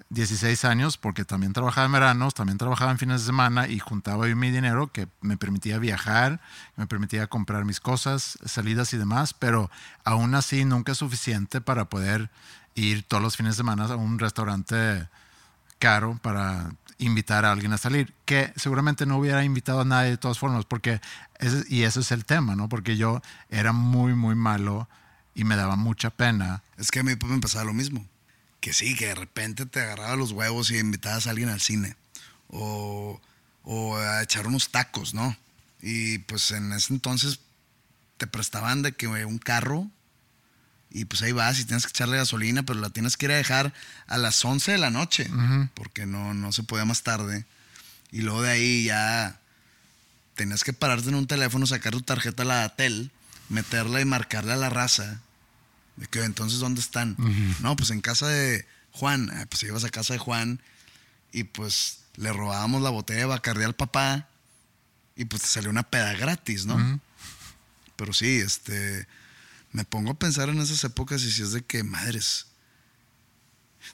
16 0.08 0.64
años, 0.64 0.96
porque 0.96 1.24
también 1.24 1.52
trabajaba 1.52 1.86
en 1.86 1.92
veranos, 1.92 2.34
también 2.34 2.58
trabajaba 2.58 2.90
en 2.90 2.98
fines 2.98 3.20
de 3.20 3.26
semana 3.26 3.68
y 3.68 3.78
juntaba 3.78 4.26
yo 4.26 4.34
mi 4.34 4.50
dinero 4.50 4.90
que 4.90 5.06
me 5.20 5.36
permitía 5.36 5.78
viajar, 5.78 6.40
me 6.76 6.86
permitía 6.86 7.26
comprar 7.26 7.64
mis 7.64 7.78
cosas, 7.78 8.38
salidas 8.44 8.92
y 8.94 8.96
demás, 8.96 9.34
pero 9.34 9.70
aún 10.02 10.34
así 10.34 10.64
nunca 10.64 10.92
es 10.92 10.98
suficiente 10.98 11.60
para 11.60 11.86
poder 11.86 12.30
ir 12.74 13.02
todos 13.04 13.22
los 13.22 13.36
fines 13.36 13.54
de 13.54 13.58
semana 13.58 13.84
a 13.84 13.96
un 13.96 14.18
restaurante 14.18 15.06
caro 15.78 16.18
para 16.22 16.72
invitar 16.98 17.44
a 17.44 17.52
alguien 17.52 17.72
a 17.72 17.78
salir, 17.78 18.12
que 18.24 18.52
seguramente 18.56 19.06
no 19.06 19.16
hubiera 19.18 19.44
invitado 19.44 19.80
a 19.80 19.84
nadie 19.84 20.10
de 20.10 20.16
todas 20.18 20.38
formas, 20.38 20.64
porque 20.64 21.00
ese- 21.38 21.64
y 21.68 21.82
eso 21.82 22.00
es 22.00 22.12
el 22.12 22.24
tema, 22.24 22.56
¿no? 22.56 22.68
Porque 22.68 22.96
yo 22.96 23.20
era 23.48 23.72
muy, 23.72 24.14
muy 24.14 24.34
malo 24.34 24.88
y 25.34 25.44
me 25.44 25.56
daba 25.56 25.76
mucha 25.76 26.10
pena. 26.10 26.62
Es 26.76 26.90
que 26.90 27.00
a 27.00 27.02
mí 27.02 27.12
me 27.24 27.38
pasaba 27.40 27.64
lo 27.64 27.72
mismo. 27.74 28.06
Que 28.60 28.72
sí, 28.72 28.94
que 28.94 29.06
de 29.06 29.14
repente 29.14 29.66
te 29.66 29.80
agarraba 29.80 30.14
los 30.16 30.32
huevos 30.32 30.70
y 30.70 30.78
invitabas 30.78 31.26
a 31.26 31.30
alguien 31.30 31.48
al 31.48 31.60
cine. 31.60 31.96
O, 32.48 33.20
o 33.64 33.96
a 33.96 34.22
echar 34.22 34.46
unos 34.46 34.70
tacos, 34.70 35.14
¿no? 35.14 35.36
Y 35.80 36.18
pues 36.18 36.50
en 36.52 36.72
ese 36.72 36.92
entonces 36.92 37.40
te 38.18 38.26
prestaban 38.26 38.82
de 38.82 38.92
que 38.92 39.06
un 39.08 39.38
carro 39.38 39.88
y 40.94 41.04
pues 41.06 41.22
ahí 41.22 41.32
vas 41.32 41.58
y 41.58 41.64
tienes 41.64 41.84
que 41.84 41.90
echarle 41.90 42.16
gasolina, 42.16 42.62
pero 42.62 42.78
la 42.80 42.90
tienes 42.90 43.16
que 43.16 43.26
ir 43.26 43.32
a 43.32 43.36
dejar 43.36 43.72
a 44.06 44.18
las 44.18 44.44
11 44.44 44.72
de 44.72 44.78
la 44.78 44.90
noche, 44.90 45.30
porque 45.74 46.06
no, 46.06 46.34
no 46.34 46.52
se 46.52 46.62
podía 46.62 46.84
más 46.84 47.02
tarde. 47.02 47.46
Y 48.10 48.20
luego 48.20 48.42
de 48.42 48.50
ahí 48.50 48.84
ya 48.84 49.40
tenías 50.34 50.64
que 50.64 50.72
pararte 50.72 51.08
en 51.08 51.14
un 51.14 51.26
teléfono, 51.26 51.66
sacar 51.66 51.92
tu 51.92 52.02
tarjeta 52.02 52.42
a 52.42 52.46
la 52.46 52.64
Atel, 52.64 53.10
meterla 53.48 54.00
y 54.00 54.04
marcarle 54.04 54.52
a 54.52 54.56
la 54.56 54.68
raza. 54.68 55.20
De 55.96 56.06
que 56.06 56.22
entonces, 56.24 56.58
¿dónde 56.58 56.80
están? 56.80 57.16
No, 57.60 57.76
pues 57.76 57.90
en 57.90 58.00
casa 58.00 58.26
de 58.28 58.66
Juan. 58.92 59.30
Ah, 59.34 59.46
pues 59.48 59.62
ibas 59.62 59.84
a 59.84 59.90
casa 59.90 60.12
de 60.12 60.18
Juan 60.18 60.60
y 61.32 61.44
pues 61.44 62.00
le 62.16 62.32
robábamos 62.32 62.82
la 62.82 62.90
botella 62.90 63.20
de 63.20 63.26
Bacardí 63.26 63.64
al 63.64 63.74
papá 63.74 64.28
y 65.16 65.24
pues 65.24 65.42
te 65.42 65.48
salió 65.48 65.70
una 65.70 65.82
peda 65.82 66.12
gratis, 66.14 66.66
¿no? 66.66 67.00
Pero 67.96 68.12
sí, 68.12 68.38
este, 68.38 69.06
me 69.72 69.84
pongo 69.84 70.12
a 70.12 70.18
pensar 70.18 70.48
en 70.48 70.58
esas 70.60 70.84
épocas 70.84 71.22
y 71.22 71.32
si 71.32 71.42
es 71.42 71.52
de 71.52 71.62
que 71.64 71.82
madres. 71.82 72.46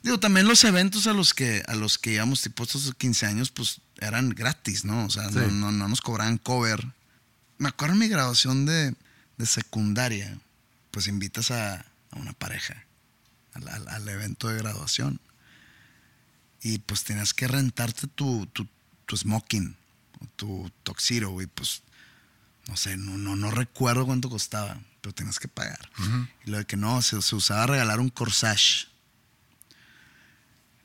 Digo, 0.03 0.21
también 0.21 0.47
los 0.47 0.63
eventos 0.65 1.07
a 1.07 1.13
los 1.15 1.33
que 1.35 1.63
a 1.67 1.75
los 1.75 1.99
que 1.99 2.13
íbamos 2.13 2.43
tipo 2.43 2.65
estos 2.65 2.95
15 2.95 3.27
años, 3.27 3.51
pues 3.51 3.81
eran 4.01 4.31
gratis, 4.31 4.85
¿no? 4.85 5.07
O 5.07 5.11
sea, 5.11 5.29
Sí. 5.31 5.39
no, 5.39 5.49
no, 5.51 5.73
no 5.73 5.89
nos 5.89 6.01
cobraban 6.01 6.39
cover. 6.39 6.93
Me 7.59 7.69
acuerdo 7.71 7.95
en 7.95 8.01
mi 8.01 8.09
graduación 8.09 8.67
de, 8.67 8.95
de 9.39 9.47
secundaria, 9.47 10.39
pues 10.91 11.07
invitas 11.07 11.51
a, 11.51 11.77
a 11.77 12.17
una 12.17 12.33
pareja 12.35 12.85
al, 13.55 13.69
al- 13.69 13.89
al 13.89 14.09
evento 14.09 14.49
de 14.49 14.59
graduación. 14.59 15.21
Y 16.63 16.79
pues 16.81 17.05
tenías 17.05 17.33
que 17.35 17.49
rentarte 17.49 18.09
tu, 18.09 18.47
tu, 18.47 18.69
tu 19.07 19.17
smoking, 19.17 19.77
o 20.21 20.27
tu 20.37 20.71
tuxedo, 20.83 21.31
güey, 21.31 21.47
pues 21.47 21.83
no 22.69 22.77
sé, 22.77 22.97
no, 22.97 23.17
no, 23.17 23.37
no 23.37 23.51
recuerdo 23.53 24.05
cuánto 24.07 24.29
costaba, 24.29 24.79
pero 25.01 25.15
tenías 25.15 25.39
que 25.39 25.49
pagar. 25.49 25.79
Y 26.45 26.51
lo 26.51 26.59
de 26.59 26.65
que 26.67 26.77
no, 26.77 27.01
se, 27.03 27.21
se 27.23 27.35
usaba 27.37 27.67
regalar 27.67 28.01
un 28.01 28.09
corsage. 28.11 28.87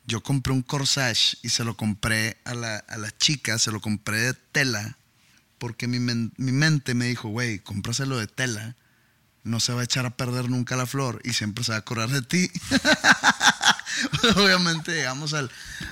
Yo 0.05 0.21
compré 0.21 0.51
un 0.53 0.61
corsage 0.61 1.37
y 1.43 1.49
se 1.49 1.63
lo 1.63 1.77
compré 1.77 2.37
a 2.43 2.53
la, 2.53 2.77
a 2.77 2.97
la 2.97 3.09
chica, 3.17 3.57
se 3.57 3.71
lo 3.71 3.79
compré 3.79 4.17
de 4.17 4.33
tela, 4.33 4.97
porque 5.57 5.87
mi, 5.87 5.99
men- 5.99 6.33
mi 6.37 6.51
mente 6.51 6.93
me 6.93 7.05
dijo, 7.05 7.29
güey, 7.29 7.59
cómpraselo 7.59 8.17
de 8.17 8.27
tela, 8.27 8.75
no 9.43 9.59
se 9.61 9.73
va 9.73 9.81
a 9.81 9.85
echar 9.85 10.05
a 10.05 10.15
perder 10.17 10.49
nunca 10.49 10.75
la 10.75 10.85
flor 10.85 11.21
y 11.23 11.33
siempre 11.33 11.63
se 11.63 11.71
va 11.71 11.77
a 11.77 11.79
acordar 11.79 12.09
de 12.09 12.21
ti. 12.21 12.51
Obviamente 14.35 14.91
llegamos 14.93 15.33
al, 15.33 15.49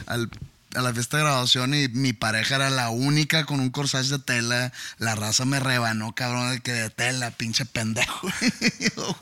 al- 0.07 0.29
a 0.75 0.81
la 0.81 0.93
fiesta 0.93 1.17
de 1.17 1.23
graduación 1.23 1.73
y 1.73 1.87
mi 1.89 2.13
pareja 2.13 2.55
era 2.55 2.69
la 2.69 2.89
única 2.89 3.45
con 3.45 3.59
un 3.59 3.69
corsage 3.69 4.09
de 4.09 4.19
tela. 4.19 4.71
La 4.97 5.15
raza 5.15 5.45
me 5.45 5.59
rebanó, 5.59 6.13
cabrón, 6.15 6.51
de 6.51 6.59
que 6.61 6.71
de 6.73 6.89
tela, 6.89 7.31
pinche 7.31 7.65
pendejo. 7.65 8.27
Yo. 8.95 9.17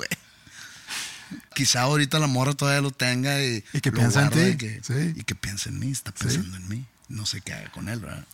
Quizá 1.54 1.82
ahorita 1.82 2.18
la 2.20 2.28
morra 2.28 2.54
todavía 2.54 2.82
lo 2.82 2.92
tenga 2.92 3.42
y, 3.44 3.64
Y 3.74 3.82
que 3.82 3.92
piensa 3.92 4.24
en 4.24 4.30
ti, 4.32 4.40
Y 4.40 4.58
que, 4.58 4.82
sí. 4.84 5.14
y 5.16 5.24
que 5.24 5.36
piensa 5.36 5.70
en 5.70 5.78
mí, 5.80 5.92
está 5.92 6.12
pensando 6.12 6.58
en 6.58 6.68
mí. 6.68 6.86
No 7.08 7.26
sé 7.26 7.42
qué 7.42 7.54
haga 7.54 7.72
con 7.72 7.90
él, 7.90 8.00
¿verdad? 8.00 8.26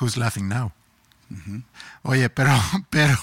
Who's 0.00 0.16
laughing 0.16 0.48
now? 0.48 0.72
Oye, 2.02 2.28
pero, 2.30 2.52
pero 2.90 3.18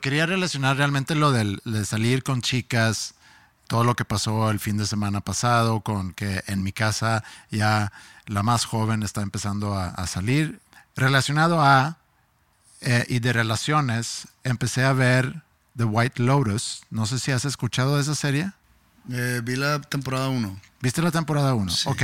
quería 0.00 0.26
relacionar 0.26 0.76
realmente 0.76 1.14
lo 1.14 1.32
del- 1.32 1.60
de 1.64 1.84
salir 1.84 2.22
con 2.22 2.42
chicas, 2.42 3.14
todo 3.68 3.84
lo 3.84 3.94
que 3.94 4.04
pasó 4.04 4.50
el 4.50 4.58
fin 4.58 4.76
de 4.76 4.86
semana 4.86 5.20
pasado, 5.20 5.80
con 5.80 6.12
que 6.12 6.42
en 6.48 6.62
mi 6.62 6.72
casa 6.72 7.22
ya 7.50 7.92
la 8.26 8.42
más 8.42 8.64
joven 8.64 9.02
está 9.02 9.22
empezando 9.22 9.74
a, 9.74 9.90
a 9.90 10.06
salir. 10.06 10.60
Relacionado 10.96 11.62
a, 11.62 11.98
eh, 12.80 13.04
y 13.08 13.20
de 13.20 13.32
relaciones, 13.32 14.26
empecé 14.42 14.84
a 14.84 14.92
ver 14.92 15.42
The 15.76 15.84
White 15.84 16.22
Lotus. 16.22 16.82
No 16.90 17.06
sé 17.06 17.18
si 17.18 17.30
has 17.30 17.44
escuchado 17.44 17.96
de 17.96 18.02
esa 18.02 18.14
serie. 18.14 18.50
Eh, 19.10 19.40
vi 19.44 19.56
la 19.56 19.80
temporada 19.80 20.28
1. 20.28 20.60
¿Viste 20.80 21.02
la 21.02 21.10
temporada 21.10 21.54
1? 21.54 21.70
Sí. 21.70 21.88
Ok. 21.88 22.02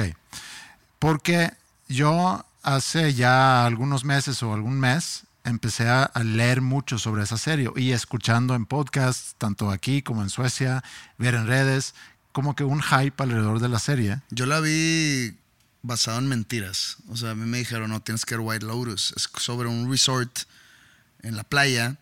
Porque 0.99 1.53
yo 1.89 2.45
hace 2.63 3.15
ya 3.15 3.67
algunos 3.67 4.05
meses 4.05 4.43
o 4.43 4.53
algún 4.53 4.79
mes 4.79 5.25
empecé 5.45 5.89
a, 5.89 6.11
leer 6.25 6.61
mucho 6.61 6.99
sobre 6.99 7.23
esa 7.23 7.39
serie 7.39 7.71
y 7.77 7.93
escuchando 7.93 8.55
en 8.55 8.67
podcasts, 8.67 9.35
tanto 9.39 9.71
aquí 9.71 10.03
como 10.03 10.23
en 10.23 10.31
Suecia, 10.31 10.83
ver 11.19 11.35
en 11.35 11.47
redes, 11.47 11.95
como 12.33 12.57
que 12.57 12.65
un 12.65 12.83
hype 12.83 13.23
alrededor 13.23 13.61
de 13.61 13.69
la 13.69 13.79
serie. 13.79 14.21
Yo 14.31 14.47
la 14.47 14.61
vi 14.61 15.37
basado 15.83 16.19
en 16.19 16.27
mentiras. 16.27 16.97
O 17.09 17.17
sea, 17.17 17.31
a 17.31 17.35
mí 17.35 17.45
me 17.47 17.59
dijeron, 17.59 17.91
no, 17.91 18.01
tienes 18.01 18.25
que 18.25 18.37
ver 18.37 18.45
White 18.45 18.67
Lotus. 18.67 19.13
Es 19.17 19.29
sobre 19.37 19.69
un 19.69 19.89
resort 19.89 20.41
en 21.23 21.37
la 21.37 21.45
playa 21.45 21.97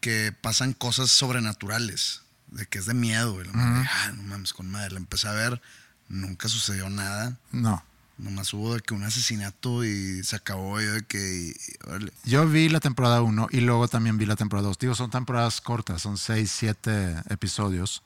que 0.00 0.32
pasan 0.40 0.72
cosas 0.72 1.10
sobrenaturales. 1.10 2.20
De 2.48 2.66
que 2.66 2.78
es 2.78 2.86
de 2.86 2.94
miedo. 2.94 3.40
Y 3.40 3.46
la 3.46 3.52
madre, 3.52 3.88
ah, 3.90 4.12
no 4.14 4.22
mames, 4.24 4.52
con 4.52 4.70
madre. 4.70 4.92
La 4.92 4.98
empecé 4.98 5.26
a 5.26 5.32
ver, 5.32 5.60
nunca 6.08 6.48
sucedió 6.48 6.90
nada. 6.90 7.38
No. 7.50 7.82
Nomás 8.18 8.52
hubo 8.52 8.74
de 8.74 8.80
que 8.80 8.94
un 8.94 9.02
asesinato 9.02 9.84
y 9.84 10.22
se 10.22 10.36
acabó 10.36 10.80
yo 10.80 10.92
de 10.92 11.02
que... 11.02 11.54
órale. 11.86 12.12
Yo 12.24 12.46
vi 12.48 12.68
la 12.68 12.80
temporada 12.80 13.22
1 13.22 13.48
y 13.50 13.60
luego 13.60 13.88
también 13.88 14.18
vi 14.18 14.26
la 14.26 14.36
temporada 14.36 14.68
2. 14.68 14.78
Digo, 14.78 14.94
son 14.94 15.10
temporadas 15.10 15.60
cortas, 15.60 16.02
son 16.02 16.18
6, 16.18 16.50
7 16.50 17.22
episodios. 17.30 18.02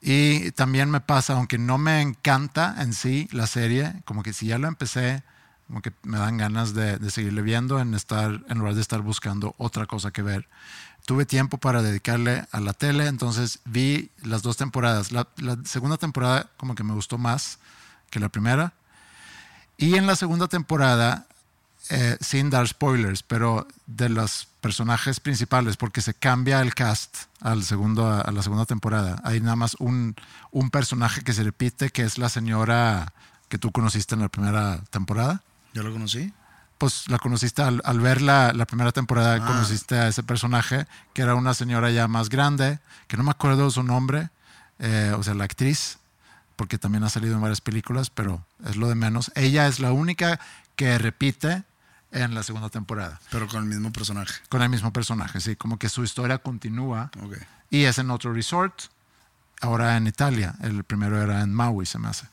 Y 0.00 0.52
también 0.52 0.90
me 0.90 1.00
pasa, 1.00 1.34
aunque 1.34 1.58
no 1.58 1.76
me 1.76 2.00
encanta 2.00 2.76
en 2.78 2.94
sí 2.94 3.28
la 3.32 3.46
serie, 3.46 4.02
como 4.04 4.22
que 4.22 4.32
si 4.32 4.46
ya 4.46 4.58
la 4.58 4.68
empecé, 4.68 5.22
como 5.66 5.82
que 5.82 5.92
me 6.02 6.18
dan 6.18 6.38
ganas 6.38 6.74
de, 6.74 6.96
de 6.96 7.10
seguirle 7.10 7.42
viendo 7.42 7.78
en, 7.78 7.94
estar, 7.94 8.42
en 8.48 8.58
lugar 8.58 8.74
de 8.74 8.80
estar 8.80 9.02
buscando 9.02 9.54
otra 9.58 9.86
cosa 9.86 10.10
que 10.10 10.22
ver. 10.22 10.48
Tuve 11.04 11.26
tiempo 11.26 11.58
para 11.58 11.82
dedicarle 11.82 12.46
a 12.50 12.60
la 12.60 12.72
tele, 12.72 13.06
entonces 13.06 13.60
vi 13.64 14.10
las 14.22 14.42
dos 14.42 14.56
temporadas. 14.56 15.12
La, 15.12 15.28
la 15.36 15.58
segunda 15.64 15.96
temporada 15.96 16.50
como 16.56 16.74
que 16.74 16.82
me 16.82 16.94
gustó 16.94 17.18
más 17.18 17.58
que 18.10 18.20
la 18.20 18.30
primera. 18.30 18.72
Y 19.80 19.96
en 19.96 20.06
la 20.06 20.14
segunda 20.14 20.46
temporada, 20.46 21.26
eh, 21.88 22.16
sin 22.20 22.50
dar 22.50 22.68
spoilers, 22.68 23.22
pero 23.22 23.66
de 23.86 24.08
los 24.10 24.46
personajes 24.60 25.20
principales, 25.20 25.76
porque 25.78 26.02
se 26.02 26.12
cambia 26.12 26.60
el 26.60 26.74
cast 26.74 27.16
al 27.40 27.64
segundo, 27.64 28.06
a 28.06 28.30
la 28.30 28.42
segunda 28.42 28.66
temporada. 28.66 29.20
Hay 29.24 29.40
nada 29.40 29.56
más 29.56 29.74
un, 29.78 30.14
un 30.50 30.70
personaje 30.70 31.22
que 31.22 31.32
se 31.32 31.42
repite, 31.42 31.88
que 31.90 32.02
es 32.02 32.18
la 32.18 32.28
señora 32.28 33.12
que 33.48 33.56
tú 33.58 33.72
conociste 33.72 34.14
en 34.14 34.20
la 34.20 34.28
primera 34.28 34.82
temporada. 34.90 35.40
¿Yo 35.72 35.82
lo 35.82 35.90
conocí? 35.92 36.32
Pues 36.76 37.08
la 37.08 37.18
conociste 37.18 37.62
al, 37.62 37.80
al 37.84 38.00
ver 38.00 38.20
la, 38.22 38.52
la 38.52 38.66
primera 38.66 38.92
temporada, 38.92 39.34
Ah. 39.36 39.46
conociste 39.46 39.96
a 39.96 40.08
ese 40.08 40.22
personaje, 40.22 40.86
que 41.14 41.22
era 41.22 41.34
una 41.34 41.54
señora 41.54 41.90
ya 41.90 42.06
más 42.06 42.28
grande, 42.28 42.78
que 43.08 43.16
no 43.16 43.22
me 43.22 43.30
acuerdo 43.30 43.70
su 43.70 43.82
nombre, 43.82 44.28
eh, 44.78 45.14
o 45.16 45.22
sea, 45.22 45.34
la 45.34 45.44
actriz, 45.44 45.98
porque 46.60 46.76
también 46.76 47.02
ha 47.04 47.08
salido 47.08 47.36
en 47.36 47.40
varias 47.40 47.62
películas, 47.62 48.10
pero 48.10 48.44
es 48.66 48.76
lo 48.76 48.86
de 48.90 48.94
menos. 48.94 49.32
Ella 49.34 49.66
es 49.66 49.80
la 49.80 49.92
única 49.92 50.38
que 50.76 50.98
repite 50.98 51.62
en 52.12 52.34
la 52.34 52.42
segunda 52.42 52.68
temporada, 52.68 53.18
Pero 53.30 53.48
con 53.48 53.62
el 53.62 53.68
mismo 53.70 53.90
personaje. 53.92 54.34
con 54.50 54.60
el 54.60 54.68
mismo 54.68 54.92
personaje, 54.92 55.40
sí, 55.40 55.56
como 55.56 55.78
que 55.78 55.88
su 55.88 56.04
historia 56.04 56.36
continúa 56.36 57.10
Ok. 57.22 57.38
y 57.70 57.84
es 57.84 57.96
en 57.98 58.10
otro 58.10 58.34
resort, 58.34 58.74
ahora 59.62 59.96
en 59.96 60.06
Italia, 60.06 60.54
el 60.60 60.84
primero 60.84 61.22
era 61.22 61.40
en 61.40 61.54
Maui, 61.54 61.86
se 61.86 61.98
me 61.98 62.08
hace. 62.08 62.26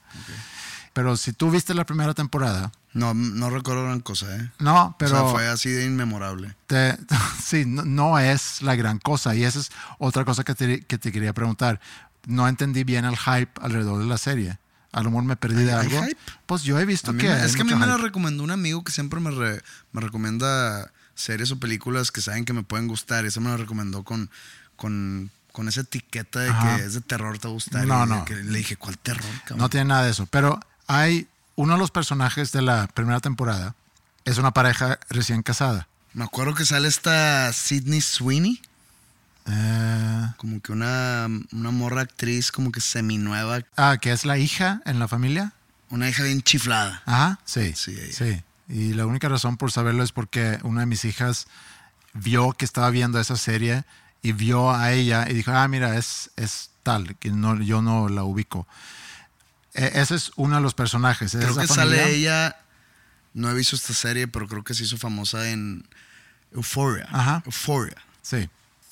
Pero 0.92 1.16
si 1.16 1.32
tú 1.32 1.50
viste 1.50 1.74
la 1.74 1.86
primera 1.86 2.14
temporada, 2.14 2.72
No, 2.94 3.14
no 3.14 3.50
recuerdo 3.50 3.84
gran 3.86 4.02
cosa, 4.02 4.36
¿eh? 4.36 4.52
no, 4.60 4.96
pero... 5.00 5.12
o 5.16 5.22
sea, 5.22 5.32
fue 5.32 5.48
así 5.48 5.70
de 5.70 5.86
inmemorable. 5.86 6.54
te- 6.66 6.98
sí, 7.42 7.64
no, 7.66 7.84
no 7.86 8.20
es 8.20 8.62
la 8.62 8.76
gran 8.76 8.98
cosa. 9.00 9.36
Y 9.36 9.44
esa 9.46 9.60
es 9.60 9.72
otra 10.00 10.26
cosa 10.26 10.44
que 10.44 10.54
te, 10.56 10.82
que 10.84 10.98
te 10.98 11.12
quería 11.14 11.32
preguntar. 11.34 11.80
No 12.28 12.48
entendí 12.48 12.84
bien 12.84 13.06
el 13.06 13.18
hype 13.18 13.50
alrededor 13.62 13.98
de 14.00 14.06
la 14.06 14.20
serie. 14.20 14.60
A 14.92 15.02
lo 15.02 15.10
mejor 15.10 15.24
me 15.26 15.36
perdí 15.36 15.64
de 15.64 15.74
¿Hay 15.74 15.88
algo. 15.88 16.04
hype? 16.04 16.18
Pues 16.46 16.62
yo 16.64 16.78
he 16.80 16.86
visto 16.86 17.12
que. 17.18 17.24
me- 17.28 17.44
es 17.46 17.56
que 17.56 17.62
a 17.62 17.66
mí 17.66 17.74
me 17.74 17.86
la 17.88 17.94
hype. 17.96 18.04
recomendó 18.04 18.44
un 18.44 18.52
amigo 18.52 18.84
que 18.84 18.92
siempre 18.92 19.20
me, 19.20 19.32
re- 19.32 19.62
me 19.92 20.02
recomienda 20.02 20.92
series 21.16 21.50
o 21.52 21.60
películas 21.60 22.12
que 22.12 22.22
saben 22.22 22.46
que 22.46 22.54
me 22.54 22.62
pueden 22.64 22.88
gustar. 22.88 23.24
Y 23.26 23.30
eso 23.30 23.42
me 23.42 23.50
lo 23.50 23.58
recomendó 23.58 24.04
con, 24.04 24.30
con, 24.76 25.32
con 25.52 25.68
esa 25.68 25.82
etiqueta 25.82 26.40
de 26.42 26.50
Ajá. 26.50 26.78
que 26.78 26.84
es 26.84 26.94
de 26.94 27.02
terror, 27.02 27.38
te 27.40 27.48
va 27.48 27.52
a 27.52 27.54
gustar. 27.54 27.86
No, 27.88 28.06
no. 28.06 28.26
que 28.26 28.36
le 28.36 28.58
dije, 28.60 28.76
¿cuál 28.78 28.98
terror, 28.98 29.24
cabrón? 29.42 29.58
No 29.60 29.70
tiene 29.70 29.86
nada 29.86 30.04
de 30.04 30.12
eso. 30.12 30.26
Pero 30.28 30.60
hay 30.88 31.28
uno 31.56 31.74
de 31.74 31.80
los 31.80 31.92
personajes 31.92 32.52
de 32.52 32.62
la 32.62 32.88
primera 32.88 33.20
temporada. 33.20 33.74
Es 34.26 34.38
una 34.38 34.52
pareja 34.52 35.00
recién 35.10 35.42
casada. 35.44 35.88
Me 36.14 36.24
acuerdo 36.26 36.54
que 36.56 36.66
sale 36.66 36.88
esta 36.88 37.54
Sydney 37.54 38.02
Sweeney, 38.02 38.62
Eh, 39.50 40.28
como 40.38 40.62
que 40.62 40.72
una, 40.72 41.28
una 41.54 41.72
morra 41.72 42.02
actriz, 42.02 42.52
como 42.52 42.72
que 42.72 42.82
seminueva, 42.82 43.60
ah, 43.78 43.98
que 44.02 44.12
es 44.12 44.26
la 44.26 44.38
hija 44.38 44.82
en 44.86 45.00
la 45.00 45.08
familia. 45.08 45.54
una 45.90 46.10
hija 46.10 46.24
bien 46.24 46.42
chiflada. 46.42 47.02
Ajá, 47.06 47.40
sí. 47.46 47.74
Sí, 47.76 47.92
ella. 48.00 48.14
sí. 48.14 48.44
Y 48.70 48.94
la 48.94 49.06
única 49.06 49.30
razón 49.30 49.56
por 49.56 49.72
saberlo 49.72 50.04
es 50.04 50.12
porque 50.12 50.60
una 50.64 50.82
de 50.82 50.86
mis 50.88 51.06
hijas 51.06 51.48
vio 52.14 52.52
que 52.52 52.66
estaba 52.66 52.90
viendo 52.90 53.20
esa 53.20 53.38
serie 53.38 53.86
y 54.22 54.34
vio 54.34 54.72
a 54.72 54.92
ella 54.92 55.26
y 55.30 55.34
dijo, 55.34 55.52
ah, 55.52 55.68
mira, 55.70 55.96
es, 55.98 56.32
es 56.36 56.72
tal, 56.84 57.16
que 57.16 57.32
no, 57.32 57.62
yo 57.62 57.82
no 57.82 58.10
la 58.10 58.24
ubico. 58.24 58.68
E- 59.74 59.92
ese 60.02 60.16
es 60.16 60.32
uno 60.36 60.56
de 60.58 60.62
los 60.62 60.74
personajes. 60.74 61.34
es 61.34 61.46
Creo 61.46 61.56
que 61.56 61.68
familia. 61.68 61.76
sale 62.04 62.16
ella, 62.16 62.58
no 63.34 63.50
he 63.50 63.54
visto 63.54 63.78
esta 63.78 63.94
serie, 63.94 64.28
pero 64.28 64.48
creo 64.50 64.64
que 64.66 64.74
se 64.74 64.84
hizo 64.84 64.98
famosa 64.98 65.50
en 65.50 65.88
Euphoria. 66.52 67.08
Ajá. 67.12 67.44
Euphoria. 67.46 67.96
Sí. 68.22 68.50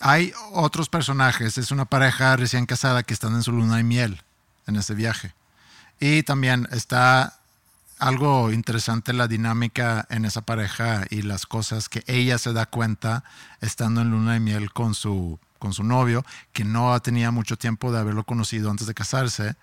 Hay 0.08 0.34
otros 0.52 0.88
personajes. 0.88 1.58
Es 1.58 1.72
una 1.72 1.86
pareja 1.86 2.36
recién 2.36 2.68
casada 2.68 3.02
que 3.02 3.12
están 3.16 3.34
en 3.34 3.42
su 3.42 3.52
luna 3.52 3.78
de 3.78 3.84
miel 3.84 4.22
en 4.68 4.76
este 4.76 4.94
viaje. 4.94 5.34
Y 6.00 6.22
también 6.22 6.68
está 6.72 7.40
algo 7.98 8.52
interesante 8.52 9.14
la 9.14 9.28
dinámica 9.28 10.06
en 10.12 10.26
esa 10.26 10.42
pareja 10.42 11.06
y 11.10 11.24
las 11.24 11.48
cosas 11.48 11.90
que 11.90 12.04
ella 12.06 12.38
se 12.38 12.54
da 12.54 12.68
cuenta 12.68 13.24
estando 13.62 14.02
en 14.02 14.12
luna 14.12 14.34
de 14.34 14.42
miel 14.42 14.72
con 14.72 14.94
su, 14.94 15.40
con 15.58 15.74
su 15.74 15.84
novio, 15.84 16.24
que 16.54 16.64
no 16.64 17.02
tenía 17.02 17.32
mucho 17.32 17.58
tiempo 17.58 17.92
de 17.92 17.98
haberlo 17.98 18.26
conocido 18.26 18.70
antes 18.70 18.86
de 18.86 18.94
casarse. 18.94 19.56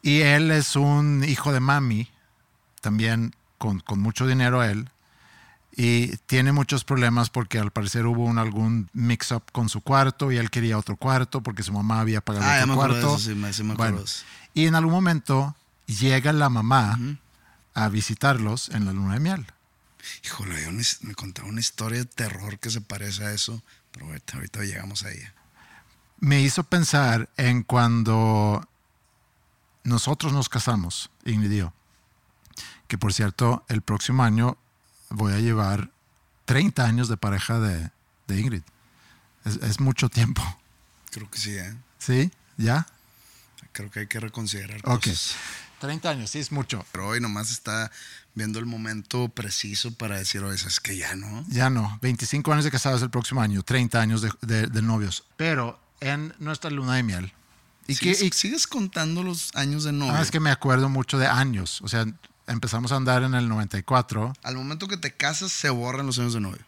Y 0.00 0.22
él 0.22 0.50
es 0.52 0.74
un 0.74 1.22
hijo 1.22 1.52
de 1.52 1.60
mami, 1.60 2.08
también 2.80 3.34
con, 3.58 3.80
con 3.80 4.00
mucho 4.00 4.26
dinero 4.26 4.62
él, 4.62 4.88
y 5.76 6.16
tiene 6.26 6.52
muchos 6.52 6.84
problemas 6.84 7.30
porque 7.30 7.58
al 7.58 7.70
parecer 7.72 8.06
hubo 8.06 8.24
un, 8.24 8.38
algún 8.38 8.88
mix-up 8.92 9.42
con 9.52 9.68
su 9.68 9.80
cuarto 9.80 10.30
y 10.30 10.36
él 10.36 10.50
quería 10.50 10.78
otro 10.78 10.96
cuarto 10.96 11.42
porque 11.42 11.62
su 11.62 11.72
mamá 11.72 12.00
había 12.00 12.20
pagado 12.20 12.44
Ah, 12.46 12.54
otro 12.56 12.66
me 12.68 12.74
cuarto. 12.74 13.16
eso, 13.16 13.18
sí, 13.18 13.34
me- 13.34 13.52
sí 13.52 13.62
me 13.64 13.74
Bueno, 13.74 14.02
y 14.54 14.66
en 14.66 14.74
algún 14.76 14.92
momento 14.92 15.56
llega 15.86 16.32
la 16.32 16.48
mamá 16.48 16.98
a 17.74 17.88
visitarlos 17.88 18.68
en 18.68 18.84
la 18.86 18.92
luna 18.92 19.14
de 19.14 19.20
miel. 19.20 19.46
Híjole, 20.24 20.62
yo 20.62 20.70
me, 20.70 20.82
me 21.02 21.14
contaba 21.14 21.48
una 21.48 21.60
historia 21.60 21.98
de 21.98 22.04
terror 22.04 22.58
que 22.58 22.70
se 22.70 22.80
parece 22.80 23.24
a 23.24 23.32
eso, 23.32 23.62
pero 23.90 24.06
ahorita, 24.06 24.36
ahorita 24.36 24.60
llegamos 24.62 25.02
a 25.02 25.10
ella. 25.10 25.32
Me 26.20 26.40
hizo 26.40 26.62
pensar 26.62 27.28
en 27.36 27.62
cuando 27.64 28.66
nosotros 29.82 30.32
nos 30.32 30.48
casamos, 30.48 31.10
Ingrid 31.24 31.50
y 31.52 31.56
yo, 31.58 31.72
que 32.86 32.96
por 32.98 33.12
cierto, 33.12 33.64
el 33.68 33.82
próximo 33.82 34.22
año 34.22 34.56
voy 35.14 35.32
a 35.32 35.38
llevar 35.40 35.90
30 36.44 36.84
años 36.84 37.08
de 37.08 37.16
pareja 37.16 37.58
de, 37.60 37.90
de 38.26 38.40
Ingrid. 38.40 38.62
Es, 39.44 39.56
es 39.56 39.80
mucho 39.80 40.08
tiempo. 40.08 40.42
Creo 41.10 41.30
que 41.30 41.38
sí, 41.38 41.50
¿eh? 41.56 41.74
¿Sí? 41.98 42.30
¿Ya? 42.56 42.86
Creo 43.72 43.90
que 43.90 44.00
hay 44.00 44.06
que 44.06 44.20
reconsiderar 44.20 44.80
Ok. 44.84 45.04
cosas. 45.04 45.34
30 45.80 46.08
años, 46.10 46.30
sí, 46.30 46.38
es 46.38 46.50
mucho. 46.52 46.84
Pero 46.92 47.08
hoy 47.08 47.20
nomás 47.20 47.50
está 47.50 47.90
viendo 48.34 48.58
el 48.58 48.66
momento 48.66 49.28
preciso 49.28 49.92
para 49.92 50.16
decir, 50.18 50.42
oye, 50.42 50.54
es 50.54 50.80
que 50.80 50.96
ya 50.96 51.14
no. 51.16 51.44
Ya 51.48 51.68
no, 51.70 51.98
25 52.00 52.52
años 52.52 52.64
de 52.64 52.70
casados 52.70 53.02
el 53.02 53.10
próximo 53.10 53.40
año, 53.42 53.62
30 53.62 54.00
años 54.00 54.22
de, 54.22 54.32
de- 54.42 54.66
de 54.66 54.82
novios. 54.82 55.24
Pero 55.36 55.78
en 56.00 56.34
nuestra 56.38 56.70
luna 56.70 56.94
de 56.94 57.02
miel. 57.02 57.32
Y 57.86 57.96
que, 57.96 58.14
¿Sigues, 58.14 58.22
y- 58.22 58.30
sigues 58.30 58.66
contando 58.66 59.22
los 59.22 59.54
años 59.54 59.84
de 59.84 59.92
novio? 59.92 60.14
ah, 60.14 60.22
es 60.22 60.30
que 60.30 60.40
me 60.40 60.50
acuerdo 60.50 60.88
mucho 60.88 61.18
de 61.18 61.26
años. 61.26 61.82
O 61.82 61.88
sea, 61.88 62.06
empezamos 62.46 62.92
a 62.92 62.96
andar 62.96 63.22
en 63.22 63.34
el 63.34 63.48
94. 63.48 64.32
Al 64.42 64.56
momento 64.56 64.86
que 64.88 64.96
te 64.96 65.12
casas, 65.14 65.52
se 65.52 65.70
borran 65.70 66.06
los 66.06 66.18
años 66.18 66.34
de 66.34 66.40
novio. 66.40 66.64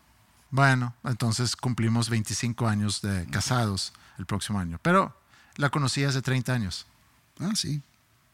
Bueno, 0.51 0.95
entonces 1.05 1.57
cumplimos 1.57 2.09
25 2.09 2.66
años 2.68 3.03
de 3.03 3.27
casados 3.27 3.93
el 4.18 4.27
próximo 4.27 4.59
año. 4.59 4.79
Pero 4.83 5.14
la 5.57 5.70
conocí 5.70 6.05
hace 6.05 6.22
30 6.22 6.53
años. 6.53 6.87
Ah, 7.41 7.51
sí. 7.55 7.83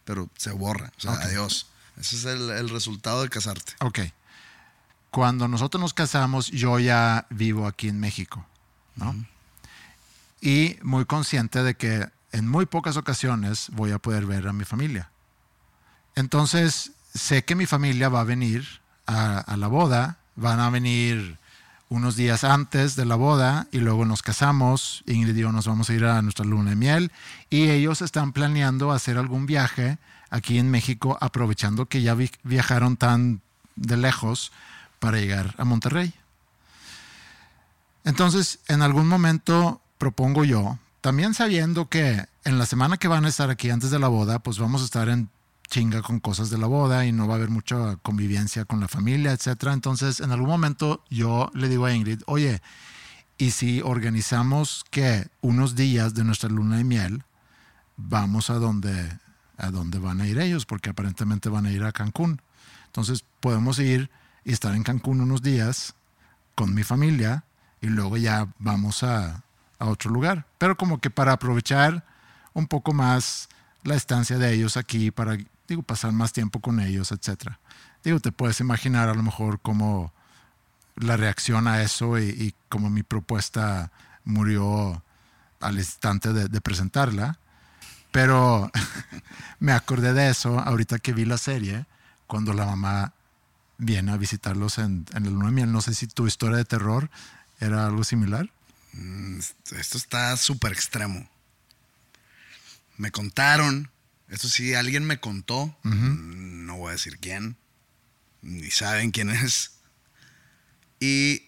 Pero 0.04 0.28
se 0.36 0.50
borra. 0.52 0.92
O 0.98 1.00
sea, 1.00 1.12
Ok. 1.12 1.20
adiós. 1.22 1.66
Ese 1.98 2.16
es 2.16 2.24
el, 2.24 2.50
el 2.50 2.68
resultado 2.70 3.22
de 3.22 3.28
casarte. 3.28 3.72
Ok. 3.80 4.00
Cuando 5.10 5.46
nosotros 5.48 5.80
nos 5.80 5.92
casamos, 5.94 6.48
yo 6.48 6.78
ya 6.78 7.26
vivo 7.30 7.66
aquí 7.66 7.88
en 7.88 8.00
México, 8.00 8.46
¿no? 8.96 9.14
Y 10.40 10.78
muy 10.82 11.04
consciente 11.04 11.62
de 11.62 11.74
que 11.76 12.08
en 12.32 12.48
muy 12.48 12.64
pocas 12.66 12.96
ocasiones 12.96 13.66
voy 13.72 13.92
a 13.92 13.98
poder 13.98 14.24
ver 14.26 14.48
a 14.48 14.52
mi 14.54 14.64
familia. 14.64 15.10
Entonces, 16.14 16.92
sé 17.14 17.44
que 17.44 17.54
mi 17.54 17.66
familia 17.66 18.08
va 18.08 18.20
a 18.20 18.24
venir 18.24 18.66
a, 19.06 19.56
la 19.56 19.66
boda, 19.66 20.18
van 20.36 20.60
a 20.60 20.70
venir 20.70 21.36
unos 21.88 22.16
días 22.16 22.44
antes 22.44 22.96
de 22.96 23.04
la 23.04 23.16
boda 23.16 23.66
y 23.70 23.78
luego 23.78 24.04
nos 24.06 24.22
casamos, 24.22 25.02
Ingrid 25.06 25.36
y 25.36 25.40
yo 25.40 25.52
nos 25.52 25.66
vamos 25.66 25.90
a 25.90 25.94
ir 25.94 26.04
a 26.04 26.22
nuestra 26.22 26.44
luna 26.44 26.70
de 26.70 26.76
miel 26.76 27.12
y 27.50 27.68
ellos 27.68 28.00
están 28.00 28.32
planeando 28.32 28.92
hacer 28.92 29.18
algún 29.18 29.44
viaje 29.44 29.98
aquí 30.30 30.58
en 30.58 30.70
México 30.70 31.18
aprovechando 31.20 31.86
que 31.86 32.00
ya 32.00 32.14
vi- 32.14 32.30
viajaron 32.42 32.96
tan 32.96 33.42
de 33.76 33.98
lejos 33.98 34.52
para 34.98 35.18
llegar 35.18 35.54
a 35.58 35.64
Monterrey. 35.64 36.14
Entonces, 38.04 38.58
en 38.68 38.82
algún 38.82 39.06
momento 39.06 39.80
propongo 39.98 40.44
yo, 40.44 40.78
también 41.02 41.34
sabiendo 41.34 41.88
que 41.88 42.24
en 42.44 42.58
la 42.58 42.66
semana 42.66 42.96
que 42.96 43.08
van 43.08 43.24
a 43.24 43.28
estar 43.28 43.50
aquí 43.50 43.70
antes 43.70 43.90
de 43.90 43.98
la 43.98 44.08
boda, 44.08 44.38
pues 44.38 44.58
vamos 44.58 44.82
a 44.82 44.84
estar 44.86 45.08
en 45.08 45.28
chinga 45.72 46.02
con 46.02 46.20
cosas 46.20 46.50
de 46.50 46.58
la 46.58 46.66
boda 46.66 47.06
y 47.06 47.12
no 47.12 47.26
va 47.26 47.32
a 47.32 47.36
haber 47.38 47.48
mucha 47.48 47.96
convivencia 48.02 48.66
con 48.66 48.78
la 48.78 48.88
familia, 48.88 49.32
etcétera. 49.32 49.72
Entonces, 49.72 50.20
en 50.20 50.30
algún 50.30 50.50
momento 50.50 51.02
yo 51.08 51.50
le 51.54 51.70
digo 51.70 51.86
a 51.86 51.94
Ingrid, 51.94 52.20
oye, 52.26 52.60
¿y 53.38 53.52
si 53.52 53.80
organizamos 53.80 54.84
que 54.90 55.28
unos 55.40 55.74
días 55.74 56.12
de 56.12 56.24
nuestra 56.24 56.50
luna 56.50 56.76
de 56.76 56.84
miel 56.84 57.24
vamos 57.96 58.50
a 58.50 58.56
donde, 58.56 59.18
a 59.56 59.70
van 59.70 60.20
a 60.20 60.28
ir 60.28 60.38
ellos? 60.38 60.66
Porque 60.66 60.90
aparentemente 60.90 61.48
van 61.48 61.64
a 61.64 61.72
ir 61.72 61.84
a 61.84 61.92
Cancún. 61.92 62.42
Entonces, 62.88 63.24
podemos 63.40 63.78
ir 63.78 64.10
y 64.44 64.52
estar 64.52 64.74
en 64.74 64.82
Cancún 64.82 65.22
unos 65.22 65.40
días 65.40 65.94
con 66.54 66.74
mi 66.74 66.82
familia 66.82 67.44
y 67.80 67.86
luego 67.86 68.18
ya 68.18 68.46
vamos 68.58 69.04
a, 69.04 69.42
a 69.78 69.86
otro 69.86 70.10
lugar. 70.10 70.44
Pero 70.58 70.76
como 70.76 71.00
que 71.00 71.08
para 71.08 71.32
aprovechar 71.32 72.04
un 72.52 72.66
poco 72.66 72.92
más 72.92 73.48
la 73.84 73.94
estancia 73.94 74.36
de 74.36 74.52
ellos 74.52 74.76
aquí 74.76 75.10
para, 75.10 75.38
digo, 75.68 75.82
pasar 75.82 76.12
más 76.12 76.32
tiempo 76.32 76.60
con 76.60 76.80
ellos, 76.80 77.12
etc. 77.12 77.52
Digo, 78.04 78.20
te 78.20 78.32
puedes 78.32 78.60
imaginar 78.60 79.08
a 79.08 79.14
lo 79.14 79.22
mejor 79.22 79.60
cómo 79.60 80.12
la 80.96 81.16
reacción 81.16 81.66
a 81.68 81.82
eso 81.82 82.18
y, 82.18 82.24
y 82.30 82.54
cómo 82.68 82.90
mi 82.90 83.02
propuesta 83.02 83.90
murió 84.24 85.02
al 85.60 85.78
instante 85.78 86.32
de, 86.32 86.48
de 86.48 86.60
presentarla. 86.60 87.38
Pero 88.10 88.70
me 89.58 89.72
acordé 89.72 90.12
de 90.12 90.28
eso 90.30 90.58
ahorita 90.58 90.98
que 90.98 91.12
vi 91.12 91.24
la 91.24 91.38
serie, 91.38 91.86
cuando 92.26 92.52
la 92.52 92.66
mamá 92.66 93.12
viene 93.78 94.12
a 94.12 94.16
visitarlos 94.16 94.78
en, 94.78 95.06
en 95.14 95.24
la 95.24 95.30
luna 95.30 95.46
de 95.46 95.52
miel. 95.52 95.72
No 95.72 95.80
sé 95.80 95.94
si 95.94 96.06
tu 96.06 96.26
historia 96.26 96.56
de 96.58 96.64
terror 96.64 97.10
era 97.58 97.86
algo 97.86 98.04
similar. 98.04 98.50
Mm, 98.92 99.38
Esto 99.78 99.96
está 99.98 100.36
súper 100.36 100.72
extremo. 100.72 101.26
Me 102.96 103.10
contaron, 103.10 103.90
esto 104.32 104.48
sí, 104.48 104.74
alguien 104.74 105.04
me 105.04 105.20
contó, 105.20 105.66
mm, 105.84 106.66
no 106.66 106.76
voy 106.78 106.88
a 106.90 106.92
decir 106.92 107.18
quién, 107.18 107.56
ni 108.42 108.70
saben 108.70 109.10
quién 109.12 109.30
es. 109.30 109.72
Y 111.00 111.42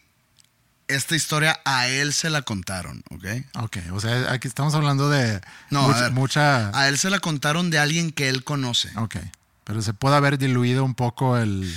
esta 0.89 1.17
historia 1.17 1.61
a 1.65 1.89
él 1.89 2.13
se 2.13 2.29
la 2.31 2.43
contaron, 2.43 3.03
¿ok? 3.11 3.25
Ok, 3.63 3.77
o 3.93 4.01
sea, 4.01 4.33
aquí 4.33 4.49
estamos 4.49 4.75
hablando 4.75 5.09
de 5.09 5.41
No, 5.71 5.81
a 5.85 5.89
mucha, 5.89 6.01
ver. 6.03 6.13
mucha- 6.13 6.79
A 6.79 6.89
él 6.89 6.99
se 6.99 7.11
la 7.11 7.21
contaron 7.21 7.71
de 7.71 7.79
alguien 7.79 8.11
que 8.13 8.29
él 8.29 8.45
conoce. 8.45 8.91
Ok, 8.97 9.17
pero 9.65 9.81
se 9.83 9.95
puede 9.95 10.17
haber 10.17 10.39
diluido 10.39 10.85
un 10.85 10.95
poco 10.95 11.39
el... 11.39 11.75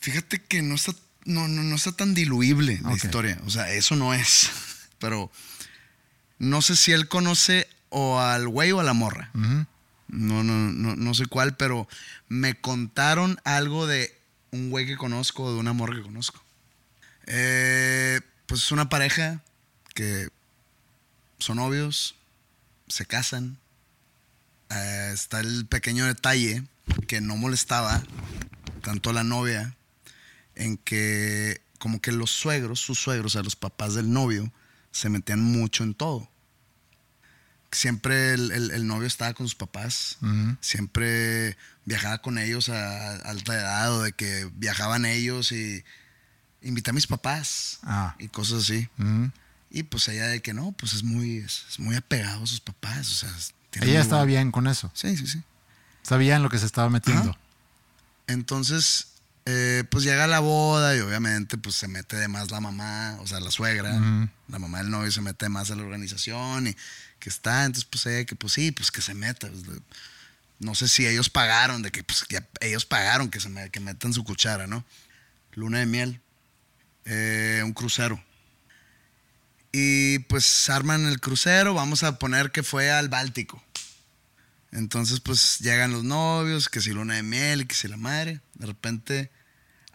Fíjate 0.00 0.42
que 0.42 0.60
no 0.62 0.74
está, 0.74 0.92
no, 1.24 1.48
no, 1.48 1.62
no 1.62 1.76
está 1.76 1.92
tan 1.92 2.12
diluible 2.12 2.78
la 2.82 2.92
historia. 2.92 3.40
O 3.46 3.50
sea, 3.50 3.70
eso 3.72 3.96
no 3.96 4.12
es. 4.12 4.50
Pero 4.98 5.30
no 6.38 6.60
sé 6.60 6.76
si 6.76 6.92
él 6.92 7.08
conoce 7.08 7.68
o 7.88 8.20
al 8.20 8.46
güey 8.48 8.72
o 8.72 8.80
a 8.80 8.84
la 8.84 8.92
morra. 8.92 9.30
Ujú. 9.34 9.64
No, 10.08 10.44
no, 10.44 10.70
no, 10.96 11.14
sé 11.14 11.26
cuál, 11.26 11.56
pero 11.56 11.88
me 12.28 12.60
contaron 12.60 13.40
algo 13.44 13.86
de 13.86 14.16
un 14.50 14.70
güey 14.70 14.86
que 14.86 14.96
conozco, 14.96 15.52
de 15.52 15.58
una 15.58 15.72
morra 15.72 15.96
que 15.96 16.02
conozco. 16.02 16.42
Eh, 17.26 18.20
pues 18.46 18.62
es 18.62 18.72
una 18.72 18.88
pareja 18.88 19.42
que 19.94 20.28
son 21.38 21.56
novios, 21.56 22.16
se 22.88 23.06
casan. 23.06 23.58
Eh, 24.70 25.10
está 25.14 25.40
el 25.40 25.66
pequeño 25.66 26.06
detalle 26.06 26.64
que 27.06 27.20
no 27.20 27.36
molestaba 27.36 28.02
tanto 28.82 29.10
a 29.10 29.14
la 29.14 29.24
novia 29.24 29.74
en 30.54 30.76
que 30.76 31.60
como 31.78 32.00
que 32.00 32.12
los 32.12 32.30
suegros, 32.30 32.80
sus 32.80 32.98
suegros, 32.98 33.32
o 33.32 33.34
sea, 33.34 33.42
los 33.42 33.56
papás 33.56 33.94
del 33.94 34.12
novio, 34.12 34.50
se 34.90 35.08
metían 35.08 35.40
mucho 35.40 35.84
en 35.84 35.94
todo. 35.94 36.28
Siempre 37.74 38.32
el, 38.34 38.52
el- 38.52 38.70
el 38.70 38.86
novio 38.86 39.06
estaba 39.06 39.34
con 39.34 39.46
sus 39.46 39.54
papás, 39.56 40.16
siempre 40.60 41.56
viajaba 41.84 42.18
con 42.22 42.38
ellos 42.38 42.68
a, 42.68 43.10
a 43.10 43.16
alta 43.30 43.54
edad 43.54 43.92
o 43.94 44.02
de 44.02 44.12
que 44.12 44.48
viajaban 44.54 45.04
ellos 45.04 45.52
y 45.52 45.84
invité 46.62 46.90
a 46.90 46.94
mis 46.94 47.06
papás 47.06 47.80
Ah. 47.82 48.14
y 48.18 48.28
cosas 48.28 48.62
así. 48.62 48.88
Y 49.70 49.82
pues 49.82 50.06
ella 50.08 50.28
de 50.28 50.40
que 50.40 50.54
no, 50.54 50.70
pues 50.72 50.92
es 50.94 51.02
muy, 51.02 51.38
es, 51.38 51.64
es 51.68 51.78
muy 51.80 51.96
apegado 51.96 52.44
a 52.44 52.46
sus 52.46 52.60
papás. 52.60 53.10
O 53.10 53.14
sea, 53.14 53.30
tiene 53.70 53.90
Ella 53.90 54.00
estaba 54.00 54.24
bien 54.24 54.52
con 54.52 54.68
eso. 54.68 54.90
Sí, 54.94 55.16
sí, 55.16 55.26
sí. 55.26 55.42
Sabía 56.02 56.36
en 56.36 56.42
lo 56.44 56.48
que 56.50 56.58
se 56.58 56.66
estaba 56.66 56.88
metiendo. 56.90 57.30
Ajá. 57.30 57.38
Entonces, 58.26 59.08
eh, 59.46 59.84
pues 59.90 60.04
llega 60.04 60.26
la 60.26 60.40
boda 60.40 60.96
y 60.96 61.00
obviamente 61.00 61.58
pues 61.58 61.74
se 61.74 61.88
mete 61.88 62.16
de 62.16 62.28
más 62.28 62.50
la 62.50 62.60
mamá, 62.60 63.18
o 63.20 63.26
sea, 63.26 63.40
la 63.40 63.50
suegra, 63.50 63.92
la 64.48 64.58
mamá 64.58 64.78
del 64.78 64.90
novio 64.90 65.10
se 65.12 65.20
mete 65.20 65.48
más 65.50 65.70
a 65.70 65.74
la 65.76 65.82
organización 65.82 66.68
y 66.68 66.76
que 67.24 67.30
está, 67.30 67.64
entonces 67.64 67.88
pues 67.90 68.04
ella 68.04 68.26
que 68.26 68.36
pues 68.36 68.52
sí, 68.52 68.70
pues 68.70 68.90
que 68.90 69.00
se 69.00 69.14
meta. 69.14 69.48
pues, 69.48 69.80
no 70.58 70.74
sé 70.74 70.88
si 70.88 71.06
ellos 71.06 71.30
pagaron, 71.30 71.80
de 71.80 71.90
que 71.90 72.04
pues 72.04 72.24
que 72.24 72.44
ellos 72.60 72.84
pagaron 72.84 73.30
que 73.30 73.40
se 73.40 73.48
me- 73.48 73.70
que 73.70 73.80
metan 73.80 74.12
su 74.12 74.24
cuchara, 74.24 74.66
¿no? 74.66 74.84
Luna 75.54 75.78
de 75.78 75.86
miel, 75.86 76.20
eh, 77.06 77.62
un 77.64 77.72
crucero. 77.72 78.22
Y 79.72 80.18
pues 80.20 80.68
arman 80.68 81.06
el 81.06 81.18
crucero, 81.18 81.72
vamos 81.72 82.02
a 82.02 82.18
poner 82.18 82.52
que 82.52 82.62
fue 82.62 82.90
al 82.90 83.08
Báltico. 83.08 83.62
Entonces, 84.70 85.20
pues 85.20 85.60
llegan 85.60 85.92
los 85.92 86.04
novios, 86.04 86.68
que 86.68 86.80
si 86.82 86.90
luna 86.90 87.14
de 87.14 87.22
miel, 87.22 87.66
que 87.66 87.74
si 87.74 87.88
la 87.88 87.96
madre. 87.96 88.40
De 88.54 88.66
repente, 88.66 89.30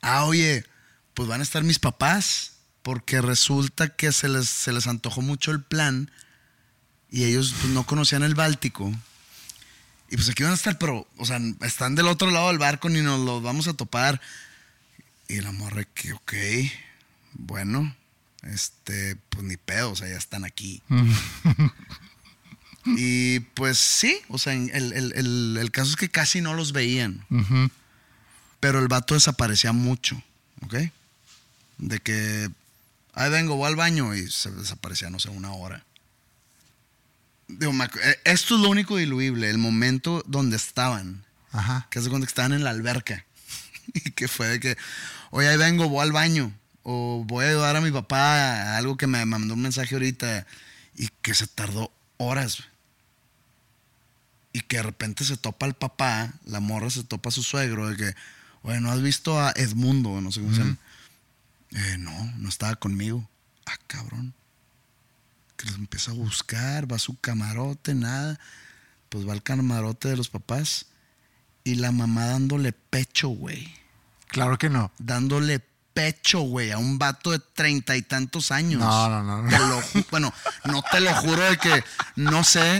ah, 0.02 0.26
oye, 0.26 0.66
pues 1.14 1.30
van 1.30 1.42
a 1.42 1.44
estar 1.44 1.64
mis 1.64 1.80
papás, 1.80 2.54
porque 2.82 3.22
resulta 3.22 3.90
que 3.96 4.12
se 4.12 4.30
les, 4.30 4.50
se 4.50 4.72
les 4.74 4.88
antojó 4.88 5.22
mucho 5.22 5.52
el 5.52 5.62
plan 5.62 6.10
y 7.12 7.24
ellos 7.26 7.54
pues, 7.62 7.74
no 7.74 7.86
conocían 7.86 8.24
el 8.24 8.36
Báltico. 8.36 8.92
Y 10.12 10.16
pues 10.16 10.30
aquí 10.30 10.42
van 10.44 10.54
a 10.54 10.56
estar, 10.56 10.78
pero, 10.80 11.08
o 11.18 11.26
sea, 11.26 11.40
están 11.62 11.94
del 11.96 12.08
otro 12.08 12.32
lado 12.32 12.48
del 12.48 12.58
barco 12.58 12.90
ni 12.90 13.02
nos 13.02 13.20
los 13.20 13.44
vamos 13.44 13.68
a 13.68 13.74
topar. 13.74 14.20
Y 15.28 15.42
la 15.42 15.52
morra 15.52 15.84
que, 15.94 16.14
ok, 16.14 16.34
bueno, 17.34 17.96
este, 18.44 19.16
pues 19.30 19.44
ni 19.44 19.56
pedo, 19.58 19.92
o 19.92 19.96
sea, 19.96 20.08
ya 20.10 20.18
están 20.18 20.44
aquí. 20.46 20.82
Y 22.86 23.42
pues 23.42 23.78
sí, 23.78 24.20
o 24.30 24.38
sea, 24.40 24.54
el, 24.54 24.72
el- 24.94 25.14
el- 25.16 25.58
el 25.60 25.72
caso 25.72 25.92
es 25.92 25.96
que 25.96 26.10
casi 26.10 26.42
no 26.42 26.54
los 26.54 26.72
veían, 26.72 27.26
pero 28.60 28.80
el 28.80 28.88
vato 28.88 29.14
desaparecía 29.14 29.74
mucho, 29.74 30.22
¿ok? 30.64 30.76
De 31.78 32.00
que, 32.00 32.50
ahí 33.14 33.30
vengo, 33.30 33.58
voy 33.58 33.68
al 33.68 33.76
baño 33.76 34.16
y 34.16 34.32
se 34.32 34.50
desaparecía, 34.52 35.10
no 35.10 35.20
sé, 35.20 35.30
una 35.30 35.52
hora. 35.52 35.84
Digo, 37.50 37.74
eh, 37.74 38.16
esto 38.26 38.56
es 38.56 38.62
lo 38.62 38.70
único 38.70 38.96
diluible, 38.98 39.50
el 39.50 39.58
momento 39.58 40.24
donde 40.28 40.56
estaban, 40.56 41.26
Ajá. 41.52 41.88
que 41.90 41.98
hace 42.00 42.10
cuenta 42.10 42.28
que 42.28 42.32
estaban 42.32 42.54
en 42.54 42.64
la 42.64 42.70
alberca. 42.70 43.26
y 43.94 44.12
que 44.12 44.28
fue 44.28 44.48
de 44.48 44.60
que, 44.60 44.78
oye, 45.32 45.50
ahí 45.50 45.58
vengo, 45.58 45.90
voy 45.90 46.04
al 46.04 46.12
baño. 46.12 46.54
O 46.84 47.24
voy 47.26 47.46
a 47.46 47.50
ayudar 47.50 47.76
a 47.76 47.82
mi 47.82 47.92
papá 47.92 48.18
a 48.74 48.78
algo 48.78 48.98
que 48.98 49.08
me 49.08 49.24
mandó 49.26 49.56
un 49.56 49.62
mensaje 49.62 49.96
ahorita. 49.96 50.46
Y 50.96 51.10
que 51.22 51.34
se 51.34 51.48
tardó 51.48 51.92
horas. 52.18 52.64
Y 54.54 54.62
que 54.62 54.78
de 54.78 54.84
repente 54.84 55.24
se 55.26 55.36
topa 55.38 55.66
el 55.66 55.74
papá, 55.74 56.34
la 56.46 56.60
morra 56.60 56.90
se 56.90 57.04
topa 57.04 57.30
a 57.30 57.32
su 57.32 57.44
suegro, 57.44 57.90
de 57.90 57.98
que, 57.98 58.16
oye, 58.64 58.80
¿no 58.80 58.92
has 58.92 59.02
visto 59.02 59.40
a 59.40 59.52
Edmundo? 59.56 60.22
No 60.22 60.32
sé 60.32 60.40
cómo 60.42 60.54
se 60.54 60.60
llama. 60.62 60.78
"Eh, 61.72 61.98
no, 62.00 62.32
no 62.38 62.50
estaba 62.50 62.76
conmigo. 62.76 63.28
Ah, 63.66 63.78
cabrón. 63.88 64.34
Que 65.60 65.66
los 65.66 65.76
empieza 65.76 66.12
a 66.12 66.14
buscar, 66.14 66.90
va 66.90 66.96
a 66.96 67.00
su 67.00 67.20
camarote, 67.20 67.94
nada. 67.94 68.40
Pues 69.10 69.28
va 69.28 69.34
al 69.34 69.44
camarote 69.44 70.08
de 70.08 70.16
los 70.16 70.30
papás. 70.30 70.86
Y 71.66 71.76
la 71.76 71.92
mamá 71.92 72.28
dándole 72.28 72.72
pecho, 72.72 73.28
güey. 73.28 73.76
Claro 74.30 74.58
que 74.58 74.70
no. 74.70 74.90
Dándole 75.00 75.60
pecho, 75.94 76.40
güey, 76.42 76.72
a 76.72 76.78
un 76.78 76.98
vato 76.98 77.32
de 77.32 77.40
treinta 77.40 77.98
y 77.98 78.02
tantos 78.04 78.52
años. 78.52 78.80
No, 78.80 79.10
no, 79.10 79.22
no, 79.22 79.42
no. 79.42 79.50
Te 79.50 79.60
lo 79.60 79.82
ju- 79.82 80.06
bueno, 80.12 80.34
no 80.64 80.82
te 80.90 81.02
lo 81.02 81.14
juro 81.16 81.42
de 81.42 81.58
que 81.58 81.84
no 82.16 82.46
sé, 82.46 82.80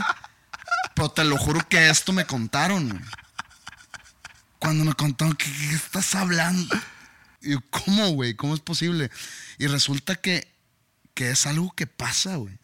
pero 0.94 1.10
te 1.10 1.24
lo 1.24 1.36
juro 1.36 1.60
que 1.68 1.90
esto 1.90 2.14
me 2.14 2.24
contaron. 2.24 2.88
güey. 2.88 3.02
Cuando 4.58 4.84
me 4.84 4.94
contaron, 4.94 5.34
¿qué, 5.36 5.44
qué 5.52 5.74
estás 5.74 6.14
hablando? 6.14 6.74
Y 7.42 7.50
yo, 7.52 7.58
¿cómo, 7.70 8.08
güey? 8.10 8.34
¿Cómo 8.34 8.54
es 8.54 8.60
posible? 8.60 9.10
Y 9.58 9.66
resulta 9.66 10.16
que, 10.16 10.50
que 11.14 11.30
es 11.30 11.46
algo 11.46 11.72
que 11.74 11.86
pasa, 11.86 12.36
güey. 12.36 12.58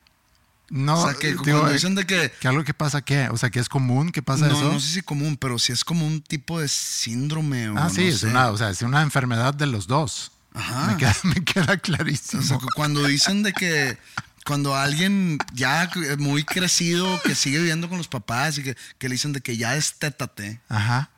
No, 0.68 1.00
o 1.00 1.04
sea, 1.04 1.14
que 1.14 1.28
digo, 1.28 1.42
cuando 1.42 1.70
eh, 1.70 1.72
dicen 1.74 1.94
de 1.94 2.04
que 2.06 2.32
¿Que 2.40 2.48
algo 2.48 2.64
que 2.64 2.74
pasa 2.74 3.02
qué? 3.02 3.28
O 3.30 3.36
sea, 3.36 3.50
que 3.50 3.60
es 3.60 3.68
común 3.68 4.10
que 4.10 4.22
pasa 4.22 4.48
no, 4.48 4.56
eso. 4.56 4.72
no 4.72 4.80
sé 4.80 4.94
si 4.94 5.02
común, 5.02 5.36
pero 5.36 5.58
si 5.58 5.72
es 5.72 5.84
como 5.84 6.06
un 6.06 6.20
tipo 6.20 6.60
de 6.60 6.68
síndrome 6.68 7.68
o 7.68 7.78
ah, 7.78 7.88
sí, 7.88 8.02
no 8.02 8.06
es 8.08 8.18
sé. 8.20 8.26
una, 8.26 8.50
o 8.50 8.56
sea, 8.56 8.70
es 8.70 8.82
una 8.82 9.02
enfermedad 9.02 9.54
de 9.54 9.66
los 9.66 9.86
dos. 9.86 10.32
Ajá. 10.54 10.88
Me 10.88 10.96
queda, 10.96 11.16
me 11.22 11.44
queda 11.44 11.76
clarísimo. 11.76 12.42
O 12.42 12.44
sea, 12.44 12.58
que 12.58 12.66
cuando 12.74 13.04
dicen 13.04 13.42
de 13.42 13.52
que 13.52 13.96
cuando 14.44 14.76
alguien 14.76 15.38
ya 15.52 15.90
muy 16.18 16.44
crecido 16.44 17.20
que 17.22 17.34
sigue 17.34 17.58
viviendo 17.58 17.88
con 17.88 17.98
los 17.98 18.08
papás 18.08 18.58
y 18.58 18.62
que, 18.62 18.76
que 18.98 19.08
le 19.08 19.14
dicen 19.14 19.32
de 19.32 19.40
que 19.40 19.56
ya 19.56 19.76
estétate. 19.76 20.60
Ajá. 20.68 21.10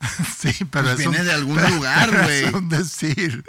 Sí, 0.38 0.52
pero 0.70 0.84
Pues 0.84 1.00
es 1.00 1.08
viene 1.10 1.24
de 1.24 1.32
algún 1.32 1.56
pero 1.56 1.68
lugar, 1.70 2.10
güey. 2.24 2.44
Es 2.44 2.52
un 2.52 2.68
decir. 2.68 3.44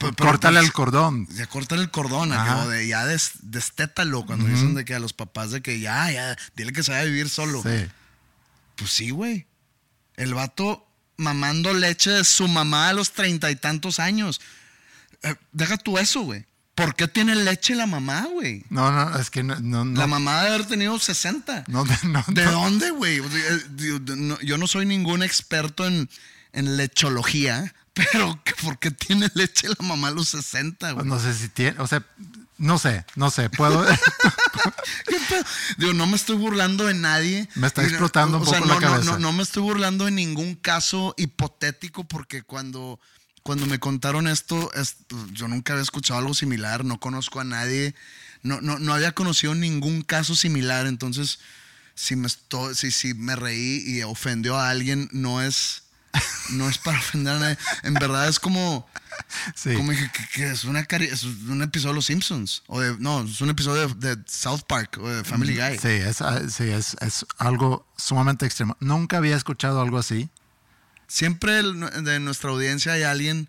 pero, 0.00 0.14
Córtale 0.16 0.58
pues, 0.58 0.66
el 0.66 0.72
cordón. 0.72 1.26
Ya 1.30 1.46
cortar 1.46 1.78
el 1.78 1.90
cordón, 1.90 2.32
acabo 2.32 2.68
de 2.68 2.86
ya 2.88 3.06
des- 3.06 3.32
destétalo 3.42 4.26
cuando 4.26 4.46
dicen 4.46 4.74
de 4.74 4.84
que 4.84 4.94
a 4.94 4.98
los 4.98 5.12
papás 5.12 5.50
de 5.50 5.60
que 5.62 5.80
ya, 5.80 6.10
ya, 6.10 6.36
dile 6.56 6.72
que 6.72 6.82
se 6.82 6.90
vaya 6.90 7.02
a 7.02 7.06
vivir 7.06 7.28
solo. 7.28 7.62
Sí. 7.62 7.86
Pues 8.76 8.90
sí, 8.90 9.10
güey. 9.10 9.46
El 10.16 10.34
vato 10.34 10.84
mamando 11.16 11.72
leche 11.74 12.10
de 12.10 12.24
su 12.24 12.48
mamá 12.48 12.88
a 12.88 12.92
los 12.92 13.12
treinta 13.12 13.50
y 13.50 13.56
tantos 13.56 13.98
años. 14.00 14.40
Eh, 15.22 15.34
deja 15.52 15.76
tú 15.76 15.98
eso, 15.98 16.22
güey. 16.22 16.44
¿Por 16.78 16.94
qué 16.94 17.08
tiene 17.08 17.34
leche 17.34 17.74
la 17.74 17.86
mamá, 17.86 18.28
güey? 18.32 18.64
No, 18.70 18.90
no, 18.92 19.18
es 19.18 19.30
que 19.30 19.42
no. 19.42 19.58
no, 19.60 19.84
no 19.84 19.98
La 19.98 20.06
mamá 20.06 20.42
debe 20.42 20.54
haber 20.54 20.66
tenido 20.66 20.98
60. 20.98 21.64
no, 21.66 21.84
no, 22.04 22.24
¿De 22.28 22.44
dónde, 22.44 22.90
güey? 22.90 23.18
Eh, 23.18 24.38
yo 24.42 24.58
no 24.58 24.66
soy 24.66 24.86
ningún 24.86 25.22
experto 25.22 25.86
en, 25.86 26.08
en 26.52 26.76
lechología, 26.76 27.74
Pero, 28.12 28.40
¿que 28.44 28.54
¿por 28.62 28.78
qué 28.78 28.90
tiene 28.90 29.28
leche 29.34 29.68
la 29.68 29.76
mamá 29.80 30.08
a 30.08 30.10
los 30.12 30.28
60, 30.28 30.92
güey? 30.92 31.06
No 31.06 31.18
sé 31.18 31.34
si 31.34 31.48
tiene, 31.48 31.80
o 31.80 31.86
sea, 31.86 32.04
no 32.56 32.78
sé, 32.78 33.04
no 33.16 33.30
sé, 33.30 33.50
puedo. 33.50 33.84
Digo, 35.78 35.92
no 35.94 36.06
me 36.06 36.16
estoy 36.16 36.36
burlando 36.36 36.86
de 36.86 36.94
nadie. 36.94 37.48
Me 37.54 37.66
está 37.66 37.82
explotando 37.82 38.38
un 38.38 38.44
o 38.44 38.46
sea, 38.46 38.60
poco 38.60 38.68
la 38.68 38.74
no, 38.74 38.80
no, 38.80 38.86
cabeza. 38.86 39.10
No, 39.12 39.18
no 39.18 39.32
me 39.32 39.42
estoy 39.42 39.62
burlando 39.62 40.04
de 40.04 40.12
ningún 40.12 40.54
caso 40.54 41.14
hipotético 41.16 42.04
porque 42.04 42.42
cuando, 42.42 43.00
cuando 43.48 43.64
me 43.64 43.78
contaron 43.78 44.28
esto, 44.28 44.70
es- 44.74 44.96
yo 45.32 45.48
nunca 45.48 45.72
había 45.72 45.82
escuchado 45.82 46.20
algo 46.20 46.34
similar, 46.34 46.84
no 46.84 47.00
conozco 47.00 47.40
a 47.40 47.44
nadie, 47.44 47.94
no, 48.42 48.60
no, 48.60 48.78
no 48.78 48.92
había 48.92 49.12
conocido 49.12 49.54
ningún 49.54 50.02
caso 50.02 50.36
similar, 50.36 50.86
entonces 50.86 51.38
si 51.94 52.14
me, 52.14 52.26
estoy, 52.26 52.74
si, 52.74 52.90
si 52.90 53.14
me 53.14 53.36
reí 53.36 53.82
y 53.86 54.02
ofendió 54.02 54.58
a 54.58 54.68
alguien, 54.68 55.08
no 55.12 55.40
es, 55.40 55.84
no 56.50 56.68
es 56.68 56.76
para 56.76 56.98
ofender 56.98 57.36
a 57.36 57.38
nadie. 57.38 57.58
En 57.84 57.94
verdad 57.94 58.28
es 58.28 58.38
como... 58.38 58.86
sí. 59.54 59.72
Como 59.72 59.92
dije, 59.92 60.10
que, 60.12 60.26
que 60.34 60.50
es, 60.50 60.64
una 60.64 60.80
es 60.80 61.22
un 61.24 61.62
episodio 61.62 61.92
de 61.92 61.96
Los 61.96 62.04
Simpsons. 62.04 62.64
O 62.66 62.80
de, 62.80 62.98
no, 62.98 63.22
es 63.22 63.40
un 63.40 63.48
episodio 63.48 63.88
de, 63.88 64.14
de 64.14 64.22
South 64.28 64.60
Park 64.68 64.98
o 65.00 65.08
de 65.08 65.24
Family 65.24 65.56
Guy. 65.56 65.78
Sí, 65.78 65.88
es, 65.88 66.20
ah, 66.20 66.42
sí 66.50 66.64
es, 66.64 66.98
es 67.00 67.24
algo 67.38 67.86
sumamente 67.96 68.44
extremo. 68.44 68.76
Nunca 68.78 69.16
había 69.16 69.36
escuchado 69.36 69.80
algo 69.80 69.96
así. 69.96 70.28
Siempre 71.08 71.62
de 71.62 72.20
nuestra 72.20 72.50
audiencia 72.50 72.92
hay 72.92 73.02
alguien 73.02 73.48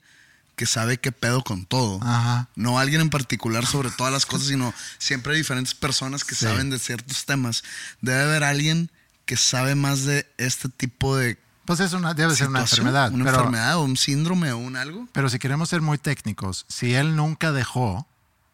que 0.56 0.66
sabe 0.66 0.98
qué 0.98 1.12
pedo 1.12 1.44
con 1.44 1.66
todo. 1.66 2.00
Ajá. 2.04 2.48
No 2.56 2.80
alguien 2.80 3.02
en 3.02 3.10
particular 3.10 3.66
sobre 3.66 3.92
todas 3.92 4.12
las 4.12 4.26
cosas, 4.26 4.48
sino 4.48 4.74
siempre 4.98 5.34
hay 5.34 5.40
diferentes 5.40 5.74
personas 5.76 6.24
que 6.24 6.36
Sí. 6.36 6.46
saben 6.46 6.70
de 6.70 6.80
ciertos 6.80 7.26
temas. 7.26 7.64
Debe 8.02 8.22
haber 8.24 8.44
alguien 8.44 8.90
que 9.26 9.38
sabe 9.38 9.76
más 9.76 10.04
de 10.06 10.28
este 10.38 10.68
tipo 10.70 11.16
de 11.16 11.38
Pues 11.66 11.80
es 11.82 11.94
una, 11.94 12.14
debe 12.16 12.36
ser 12.36 12.48
una 12.48 12.62
enfermedad. 12.62 13.12
Una 13.12 13.26
pero, 13.26 13.38
enfermedad 13.38 13.78
o 13.78 13.84
un 13.84 13.96
síndrome 13.96 14.52
o 14.52 14.58
un 14.58 14.76
algo. 14.76 15.08
pero 15.14 15.30
si 15.30 15.38
queremos 15.38 15.70
ser 15.70 15.82
muy 15.82 15.98
técnicos, 16.00 16.66
si 16.68 16.96
él 16.96 17.16
nunca 17.16 17.52
dejó, 17.52 18.08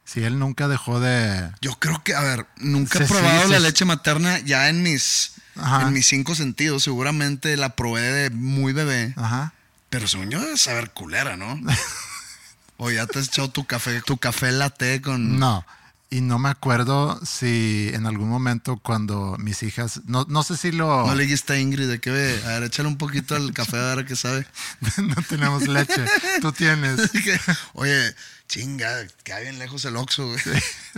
si 0.04 0.22
él 0.24 0.38
nunca 0.38 0.68
dejó 0.68 1.00
de. 1.00 1.50
Yo 1.62 1.80
creo 1.80 2.04
que, 2.04 2.14
a 2.14 2.20
ver, 2.22 2.46
nunca 2.58 3.00
he 3.00 3.08
Sí, 3.08 3.14
probado 3.14 3.44
sí, 3.46 3.52
la 3.52 3.58
sí. 3.58 3.64
leche 3.64 3.86
materna 3.86 4.40
ya 4.40 4.68
en 4.70 4.84
mis, 4.84 5.32
Ajá. 5.56 5.88
en 5.88 5.94
mis 5.94 6.08
cinco 6.08 6.36
sentidos. 6.36 6.84
Seguramente 6.84 7.56
la 7.58 7.76
probé 7.76 8.02
de 8.02 8.30
muy 8.30 8.74
bebé. 8.74 9.14
Ajá. 9.18 9.54
Pero 9.90 10.08
según 10.08 10.30
yo 10.30 10.42
debe 10.42 10.58
saber 10.58 10.92
culera, 10.92 11.38
¿no? 11.38 11.58
o 12.78 12.92
ya 12.92 13.06
te 13.08 13.20
has 13.20 13.28
echado 13.28 13.50
tu 13.50 13.66
café, 13.66 14.02
tu 14.02 14.18
café 14.18 14.52
latte 14.52 15.02
con... 15.02 15.40
No. 15.40 15.66
Y 16.10 16.22
no 16.22 16.38
me 16.38 16.50
acuerdo 16.50 17.20
si 17.26 17.90
en 17.94 18.06
algún 18.06 18.30
momento 18.30 18.78
cuando 18.78 19.36
mis 19.40 19.64
hijas, 19.64 20.02
no, 20.06 20.26
no 20.30 20.44
sé 20.44 20.56
si 20.56 20.72
lo... 20.72 21.06
No 21.08 21.16
le 21.16 21.24
dijiste 21.24 21.54
a 21.54 21.60
Ingrid 21.60 21.90
de 21.90 22.00
que 22.00 22.12
ve, 22.12 22.42
a 22.46 22.50
ver, 22.50 22.64
échale 22.64 22.88
un 22.88 22.98
poquito 22.98 23.36
al 23.36 23.54
café 23.54 23.78
a 23.78 23.96
ver 23.96 24.06
qué 24.06 24.16
sabe. 24.16 24.46
no 24.98 25.16
tenemos 25.28 25.68
leche. 25.68 26.06
Tú 26.42 26.52
tienes. 26.52 27.10
Oye, 27.74 28.16
chinga, 28.48 29.08
queda 29.24 29.40
bien 29.40 29.60
lejos 29.60 29.84
el 29.86 29.98
Oxxo, 29.98 30.28
güey. 30.28 30.40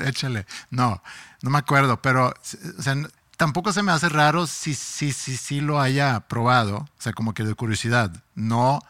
Échale. 0.05 0.45
No, 0.69 1.01
no 1.41 1.49
me 1.49 1.57
acuerdo, 1.57 2.01
pero 2.01 2.33
o 2.77 2.81
sea, 2.81 2.95
tampoco 3.37 3.71
se 3.71 3.83
me 3.83 3.91
hace 3.91 4.09
raro 4.09 4.47
si 4.47 4.73
sí 4.75 5.13
si, 5.13 5.37
si, 5.37 5.61
lo 5.61 5.79
haya 5.79 6.19
probado, 6.21 6.77
o 6.77 6.89
sea, 7.01 7.13
como 7.13 7.33
que 7.33 7.43
de 7.43 7.53
curiosidad, 7.53 8.11
no 8.35 8.81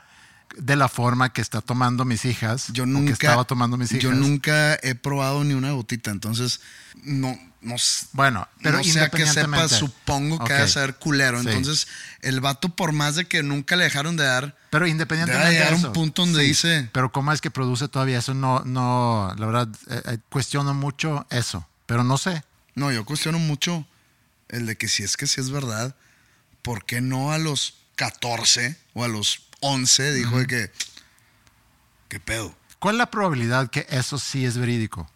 de 0.58 0.76
la 0.76 0.88
forma 0.88 1.34
que 1.34 1.42
está 1.42 1.62
tomando 1.62 2.06
mis 2.06 2.26
hijas, 2.26 2.68
Yo 2.72 2.84
o 2.84 2.86
nunca... 2.88 3.08
que 3.08 3.14
estaba 3.14 3.44
tomando 3.44 3.78
mis 3.78 3.92
hijas. 3.92 4.02
Yo 4.02 4.12
nunca 4.14 4.76
he 4.82 4.96
probado 4.96 5.44
ni 5.44 5.54
una 5.54 5.72
gotita, 5.72 6.10
entonces 6.10 6.62
no... 7.04 7.38
No, 7.60 7.76
Bueno, 8.14 8.48
pero 8.62 8.78
no 8.78 8.84
sé 8.84 9.02
a 9.02 9.10
qué 9.10 9.26
sepa, 9.26 9.42
independientemente. 9.42 9.76
supongo 9.76 10.38
que 10.38 10.44
Ok. 10.46 10.52
ha 10.52 10.62
de 10.62 10.68
saber 10.68 10.96
culero. 10.96 11.42
Sí. 11.42 11.48
Entonces, 11.50 11.88
el 12.22 12.40
vato, 12.40 12.70
por 12.70 12.92
más 12.94 13.16
de 13.16 13.26
que 13.26 13.42
nunca 13.44 13.76
le 13.76 13.84
dejaron 13.84 14.16
de 14.16 14.24
dar, 14.26 14.56
Pero 14.70 14.88
independientemente 14.88 15.48
Debe 15.50 15.58
llegar 15.60 15.70
de 15.72 15.76
un 15.76 15.82
eso. 15.82 15.94
punto 15.94 16.22
donde 16.24 16.44
dice- 16.44 16.88
Pero 16.94 17.12
cómo 17.12 17.34
es 17.34 17.42
que 17.42 17.50
produce 17.52 17.88
todavía 17.88 18.20
eso, 18.20 18.34
no, 18.36 18.62
no, 18.64 19.34
la 19.38 19.46
verdad, 19.48 19.68
eh, 19.90 20.02
eh, 20.06 20.18
cuestiono 20.30 20.74
mucho 20.76 21.26
eso, 21.32 21.68
pero 21.88 22.04
no 22.04 22.18
sé. 22.18 22.44
No, 22.76 22.92
yo 22.92 23.04
cuestiono 23.06 23.40
mucho 23.40 23.86
el 24.50 24.66
de 24.66 24.78
que 24.78 24.88
si 24.88 25.04
es 25.04 25.18
que 25.18 25.28
sí 25.28 25.40
es 25.42 25.50
verdad, 25.50 25.96
¿por 26.62 26.86
qué 26.86 27.02
no 27.02 27.32
a 27.32 27.38
los 27.38 27.76
14 27.96 28.78
o 28.94 29.04
a 29.04 29.08
los 29.08 29.44
11 29.62 30.14
dijo 30.14 30.38
de 30.40 30.48
que, 30.48 30.72
¿qué 32.10 32.20
pedo? 32.20 32.56
¿Cuál 32.80 32.96
es 32.96 33.00
la 33.00 33.12
probabilidad 33.12 33.70
que 33.70 33.88
eso 33.90 34.18
sí 34.20 34.46
es 34.46 34.58
verídico? 34.58 35.10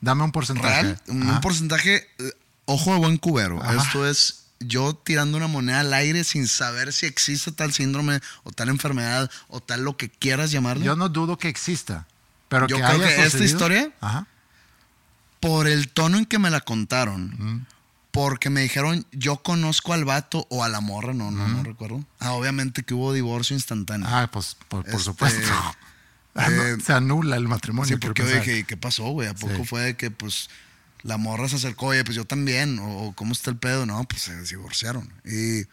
Dame 0.00 0.22
un 0.24 0.32
porcentaje. 0.32 0.82
¿Real? 0.82 1.02
Un, 1.08 1.22
Ajá. 1.30 1.40
porcentaje, 1.40 2.08
eh, 2.18 2.32
ojo 2.66 2.92
de 2.92 2.98
buen 2.98 3.16
cubero. 3.16 3.62
Ajá. 3.62 3.82
Esto 3.82 4.06
es 4.08 4.44
yo 4.60 4.94
tirando 4.94 5.38
una 5.38 5.46
moneda 5.46 5.80
al 5.80 5.92
aire 5.94 6.22
sin 6.24 6.46
saber 6.46 6.92
si 6.92 7.06
existe 7.06 7.50
tal 7.52 7.72
síndrome 7.72 8.20
o 8.44 8.52
tal 8.52 8.68
enfermedad 8.68 9.30
o 9.48 9.60
tal 9.60 9.82
lo 9.82 9.96
que 9.96 10.10
quieras 10.10 10.50
llamarlo. 10.50 10.84
Yo 10.84 10.96
no 10.96 11.08
dudo 11.08 11.38
que 11.38 11.48
exista, 11.48 12.06
pero 12.50 12.66
Yo 12.66 12.76
que 12.76 12.82
creo 12.82 12.94
haya 12.96 13.16
que 13.16 13.24
esta 13.24 13.42
historia- 13.44 13.90
Ajá. 14.02 14.26
por 15.40 15.66
el 15.66 15.88
tono 15.88 16.18
en 16.18 16.26
que 16.26 16.38
me 16.38 16.50
la 16.50 16.60
contaron, 16.60 17.66
porque 18.10 18.50
me 18.50 18.60
dijeron, 18.62 19.06
yo 19.12 19.36
conozco 19.42 19.92
al 19.92 20.04
vato 20.04 20.46
o 20.50 20.64
a 20.64 20.68
la 20.68 20.80
morra, 20.80 21.12
no, 21.14 21.30
no, 21.30 21.46
no 21.48 21.62
recuerdo. 21.62 22.04
Ah, 22.18 22.32
obviamente 22.32 22.82
que 22.82 22.94
hubo 22.94 23.12
divorcio 23.12 23.54
instantáneo. 23.54 24.08
Ah, 24.10 24.28
pues 24.32 24.56
por, 24.68 24.82
por 24.84 24.90
Este, 24.94 25.04
supuesto. 25.04 25.40
Ah, 26.36 26.46
eh, 26.48 26.76
se 26.84 26.92
anula 26.92 27.34
el 27.36 27.48
matrimonio. 27.48 27.88
sí, 27.88 27.96
porque 28.00 28.22
yo 28.22 28.28
dije, 28.28 28.58
¿y 28.58 28.64
qué 28.64 28.76
pasó, 28.76 29.02
güey? 29.10 29.26
¿A 29.28 29.34
poco 29.34 29.56
Sí. 29.56 29.64
fue 29.64 29.80
de 29.82 29.96
que, 29.96 30.12
pues, 30.12 30.48
la 31.02 31.16
morra 31.16 31.48
se 31.48 31.56
acercó, 31.56 31.86
oye, 31.86 32.04
pues 32.04 32.14
yo 32.14 32.24
también, 32.24 32.78
o, 32.78 33.06
o 33.06 33.12
cómo 33.14 33.32
está 33.32 33.50
el 33.50 33.56
pedo? 33.56 33.84
No, 33.84 34.04
pues 34.04 34.22
se 34.22 34.40
divorciaron. 34.44 35.12
Y 35.24 35.66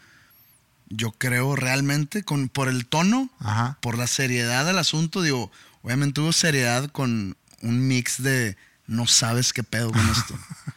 yo 0.90 1.12
creo 1.12 1.56
realmente, 1.56 2.24
con, 2.24 2.50
por 2.50 2.70
el 2.70 2.88
tono, 2.88 3.30
Ajá. 3.40 3.78
por 3.82 4.00
la 4.00 4.08
seriedad 4.08 4.66
del 4.66 4.80
asunto, 4.80 5.22
digo, 5.22 5.52
obviamente 5.84 6.22
hubo 6.22 6.34
seriedad 6.34 6.90
con 6.92 7.38
un 7.62 7.88
mix 7.88 8.24
de 8.24 8.58
no 8.88 9.06
sabes 9.06 9.54
qué 9.54 9.62
pedo 9.64 9.92
con 9.92 10.10
esto. 10.10 10.34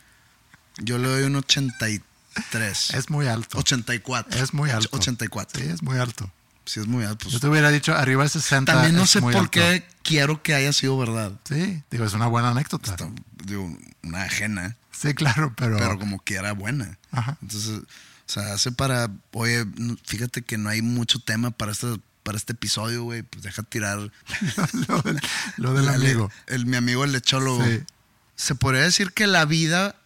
Yo 0.83 0.99
le 0.99 1.09
doy 1.09 1.23
un 1.25 1.37
83. 1.37 2.91
Es 2.95 3.11
muy 3.11 3.27
alto. 3.27 3.59
84. 3.59 4.43
Es 4.43 4.55
muy 4.55 4.71
alto. 4.71 4.89
84. 4.97 5.61
Sí, 5.61 5.69
es 5.69 5.83
muy 5.83 5.99
alto. 5.99 6.31
Sí, 6.65 6.81
es 6.81 6.87
muy 6.87 7.05
alto. 7.05 7.29
Yo 7.29 7.41
te 7.41 7.49
hubiera 7.49 7.71
dicho 7.71 7.95
arriba 7.95 8.23
de 8.23 8.29
60. 8.29 8.73
también 8.73 8.95
no 8.95 9.07
sé 9.07 9.21
por 9.21 9.35
alto. 9.35 9.51
qué 9.51 9.85
quiero 10.03 10.43
que 10.43 10.55
haya 10.55 10.73
sido 10.73 10.97
verdad. 10.99 11.33
Sí, 11.45 11.83
digo, 11.91 12.05
es 12.05 12.13
una 12.15 12.27
buena 12.29 12.51
anécdota. 12.51 12.93
Está- 12.93 13.11
digo, 13.45 13.77
una 14.03 14.23
ajena, 14.23 14.77
Sí, 14.93 15.15
claro, 15.15 15.53
pero. 15.57 15.79
pero 15.79 15.99
como 15.99 16.19
quiera 16.21 16.53
buena. 16.53 16.99
Ajá. 17.11 17.39
Entonces, 17.43 17.79
o 17.81 18.33
sea, 18.33 18.53
hace 18.53 18.71
para, 18.71 19.11
oye, 19.33 19.65
fíjate 20.05 20.43
que 20.43 20.59
no 20.59 20.69
hay 20.69 20.83
mucho 20.83 21.19
tema 21.19 21.51
para 21.51 21.73
este, 21.73 21.99
para 22.23 22.37
este 22.37 22.53
episodio, 22.53 23.03
güey, 23.05 23.23
pues 23.23 23.43
deja 23.43 23.63
tirar 23.63 23.99
lo 24.89 25.03
del, 25.03 25.21
lo 25.57 25.73
del 25.75 25.87
la- 25.87 25.95
amigo. 25.95 26.31
El, 26.47 26.67
mi 26.67 26.77
amigo 26.77 27.03
el 27.05 27.13
lechólogo. 27.13 27.65
Sí. 27.65 27.81
Se 28.37 28.55
podría 28.55 28.83
decir 28.83 29.13
que 29.13 29.27
la 29.27 29.45
vida 29.47 29.97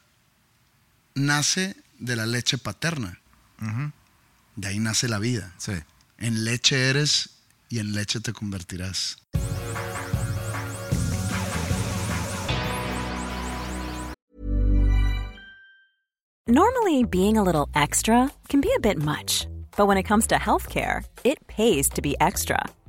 nace 1.15 1.77
de 1.99 2.17
la 2.17 2.27
leche 2.27 2.59
paterna. 2.59 3.19
De 4.57 4.69
ahí 4.69 4.79
nace 4.79 5.09
la 5.09 5.19
vida. 5.19 5.53
Sí. 5.59 5.73
En 6.19 6.45
leche 6.45 6.89
eres 6.91 7.31
y 7.69 7.79
en 7.79 7.93
leche 7.93 8.21
te 8.21 8.33
convertirás. 8.33 9.17
Normally, 16.47 17.05
being 17.05 17.39
a 17.39 17.43
little 17.43 17.69
extra 17.75 18.31
can 18.49 18.61
be 18.61 18.71
a 18.77 18.79
bit 18.79 18.99
much, 18.99 19.47
but 19.79 19.87
when 19.87 19.97
it 19.97 20.03
comes 20.03 20.27
to 20.27 20.35
healthcare, 20.35 21.03
it 21.25 21.39
pays 21.47 21.89
to 21.89 22.03
be 22.03 22.15
extra. 22.21 22.59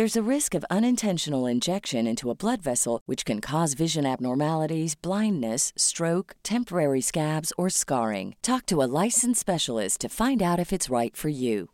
There's 0.00 0.16
a 0.16 0.22
risk 0.22 0.54
of 0.54 0.64
unintentional 0.70 1.44
injection 1.44 2.06
into 2.06 2.30
a 2.30 2.34
blood 2.34 2.62
vessel, 2.62 3.02
which 3.04 3.26
can 3.26 3.38
cause 3.42 3.74
vision 3.74 4.06
abnormalities, 4.06 4.94
blindness, 4.94 5.74
stroke, 5.76 6.36
temporary 6.42 7.02
scabs, 7.02 7.52
or 7.58 7.68
scarring. 7.68 8.34
Talk 8.40 8.64
to 8.68 8.80
a 8.82 8.88
licensed 9.04 9.38
specialist 9.38 10.00
to 10.00 10.08
find 10.08 10.40
out 10.40 10.58
if 10.58 10.72
it's 10.72 10.88
right 10.88 11.14
for 11.14 11.28
you. 11.28 11.68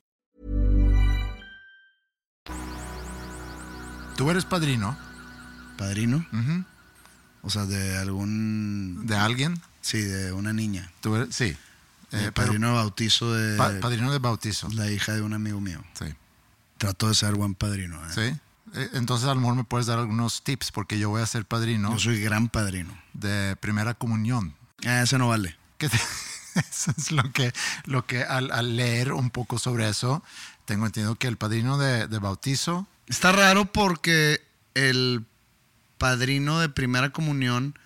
Tú 4.17 4.29
eres 4.29 4.45
padrino 4.45 4.97
¿Padrino? 5.79 6.27
O 7.45 7.49
sea, 7.49 7.65
de 7.67 7.97
algún... 7.97 9.07
de 9.07 9.15
alguien. 9.15 9.61
Sí, 9.83 10.01
de 10.03 10.33
una 10.33 10.53
niña. 10.53 10.91
Tú 11.01 11.15
eres, 11.15 11.33
sí. 11.33 11.45
Eh, 11.45 11.57
pero- 12.11 12.33
padrino 12.33 12.71
de 12.71 12.75
bautizo 12.75 13.33
de 13.33 13.57
pa- 13.57 13.79
padrino 13.81 14.11
de 14.11 14.19
bautizo. 14.19 14.69
la 14.75 14.91
hija 14.91 15.15
de 15.15 15.23
un 15.23 15.33
amigo 15.33 15.61
mío. 15.61 15.81
Sí. 15.97 16.07
Trato 16.79 17.09
de 17.09 17.15
ser 17.15 17.35
buen 17.35 17.55
padrino. 17.55 17.97
¿eh? 18.07 18.11
Sí. 18.15 18.41
Eh, 18.79 18.91
Entonces, 18.95 19.29
a 19.29 19.35
lo 19.35 19.41
mejor 19.41 19.57
me 19.57 19.65
puedes 19.65 19.87
dar 19.87 19.99
algunos 19.99 20.43
tips 20.43 20.73
porque 20.73 20.99
yo 20.99 21.09
voy 21.11 21.23
a 21.23 21.27
ser 21.27 21.45
padrino 21.47 21.93
Yo 21.93 21.99
soy 21.99 22.21
gran 22.21 22.49
padrino. 22.49 22.97
de 23.15 23.57
primera 23.57 23.95
comunión. 23.95 24.55
Ah, 24.85 25.03
ese 25.03 25.17
no 25.19 25.29
vale. 25.29 25.57
Que 25.79 25.89
te- 25.89 25.97
eso 26.55 26.93
es 26.97 27.13
lo 27.13 27.33
que, 27.33 27.53
lo 27.85 28.05
que 28.07 28.23
al, 28.25 28.51
al 28.51 28.77
leer 28.77 29.13
un 29.13 29.31
poco 29.31 29.59
sobre 29.59 29.89
eso, 29.89 30.23
tengo 30.65 30.85
entendido 30.87 31.15
que 31.17 31.29
el 31.29 31.37
padrino 31.37 31.79
de, 31.79 32.07
de 32.09 32.19
bautizo, 32.19 32.87
Está 33.09 33.31
raro 33.31 33.67
porque 33.73 34.43
el 34.75 35.25
padrino 35.97 36.59
de 36.59 36.69
primera 36.69 37.11
comunión, 37.11 37.79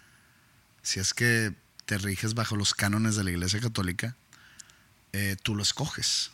si 0.83 0.99
es 0.99 1.13
que 1.13 1.53
te 1.85 1.99
riges 1.99 2.33
bajo 2.35 2.57
los 2.57 2.73
cánones 2.73 3.17
de 3.17 3.25
la 3.25 3.31
Iglesia 3.31 3.61
Católica, 3.61 4.17
eh, 5.13 5.37
tú 5.43 5.55
lo 5.55 5.63
escoges. 5.63 6.31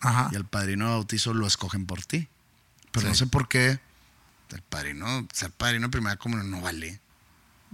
Ajá, 0.00 0.28
Y 0.32 0.36
el 0.36 0.44
padrino 0.44 0.86
de 0.86 0.90
bautizo 0.92 1.34
lo 1.34 1.46
escogen 1.46 1.86
por 1.86 2.04
ti. 2.04 2.28
Pero 2.92 3.02
Sí. 3.02 3.08
no 3.08 3.14
sé 3.14 3.26
por 3.26 3.48
qué 3.48 3.80
el 4.50 4.62
padrino, 4.62 5.26
ser 5.32 5.50
padrino 5.52 5.88
de 5.88 5.90
primera 5.92 6.16
comunión 6.16 6.50
no 6.50 6.60
vale. 6.60 7.00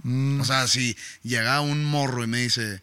Mm, 0.03 0.41
O 0.41 0.45
sea, 0.45 0.67
si 0.67 0.97
llega 1.23 1.61
un 1.61 1.85
morro 1.85 2.23
y 2.23 2.27
me 2.27 2.39
dice, 2.39 2.81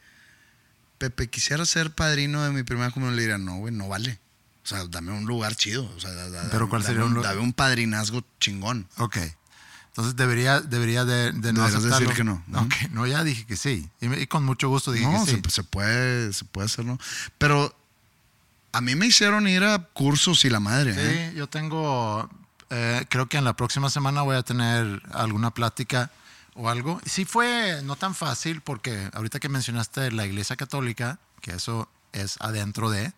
Pepe, 0.98 1.28
quisiera 1.28 1.64
ser 1.66 1.90
padrino 1.94 2.42
de 2.44 2.50
mi 2.52 2.62
primera 2.62 2.90
comunión, 2.90 3.16
le 3.16 3.22
diría, 3.22 3.38
no, 3.38 3.56
güey, 3.56 3.74
no 3.74 3.88
vale. 3.88 4.18
O 4.64 4.66
sea, 4.66 4.86
dame 4.86 5.10
un 5.12 5.24
lugar 5.24 5.56
chido. 5.56 5.84
O 5.96 6.00
sea, 6.00 6.12
da- 6.12 6.30
da- 6.30 6.48
Pero 6.50 6.68
¿cuál 6.68 6.82
dame 6.82 6.94
sería 6.94 7.04
un 7.06 7.14
lu- 7.14 7.22
Dame 7.22 7.40
un 7.40 7.52
padrinazgo 7.52 8.24
chingón. 8.40 8.88
ok. 8.98 9.16
Entonces 9.88 10.16
debería, 10.16 10.60
debería 10.62 11.04
de, 11.04 11.32
de 11.32 11.52
no 11.52 11.64
aceptarlo. 11.64 11.98
decir 11.98 12.14
que 12.16 12.24
no. 12.24 12.42
Ujú. 12.48 12.60
Ok, 12.64 12.74
no, 12.92 13.06
ya 13.06 13.22
dije 13.24 13.44
que 13.44 13.56
sí. 13.56 13.90
Y, 14.00 14.10
y 14.14 14.26
con 14.26 14.42
mucho 14.42 14.70
gusto 14.70 14.90
dije 14.90 15.04
No, 15.04 15.22
que 15.26 15.32
sí. 15.32 15.42
se, 15.44 15.50
se 15.50 15.62
puede, 15.64 16.32
se 16.32 16.46
puede 16.46 16.64
hacer, 16.66 16.86
¿no? 16.86 16.98
Pero 17.36 17.76
a 18.72 18.80
mí 18.80 18.94
me 18.94 19.06
hicieron 19.06 19.46
ir 19.46 19.64
a 19.64 19.78
cursos 19.78 20.44
y 20.44 20.50
la 20.50 20.60
madre. 20.60 20.94
¿eh? 20.96 21.30
Sí, 21.30 21.36
yo 21.36 21.46
tengo, 21.46 22.28
eh, 22.70 23.04
creo 23.08 23.28
que 23.28 23.36
en 23.36 23.44
la 23.44 23.54
próxima 23.54 23.90
semana 23.90 24.22
voy 24.22 24.36
a 24.36 24.42
tener 24.42 25.02
alguna 25.12 25.52
plática 25.52 26.10
o 26.54 26.68
algo. 26.68 27.00
Sí 27.04 27.24
fue 27.24 27.80
no 27.84 27.96
tan 27.96 28.14
fácil 28.14 28.62
porque 28.62 29.10
ahorita 29.12 29.40
que 29.40 29.48
mencionaste 29.48 30.10
la 30.10 30.26
Iglesia 30.26 30.56
Católica, 30.56 31.18
que 31.40 31.52
eso 31.52 31.88
es 32.12 32.36
adentro 32.40 32.90
de, 32.90 33.12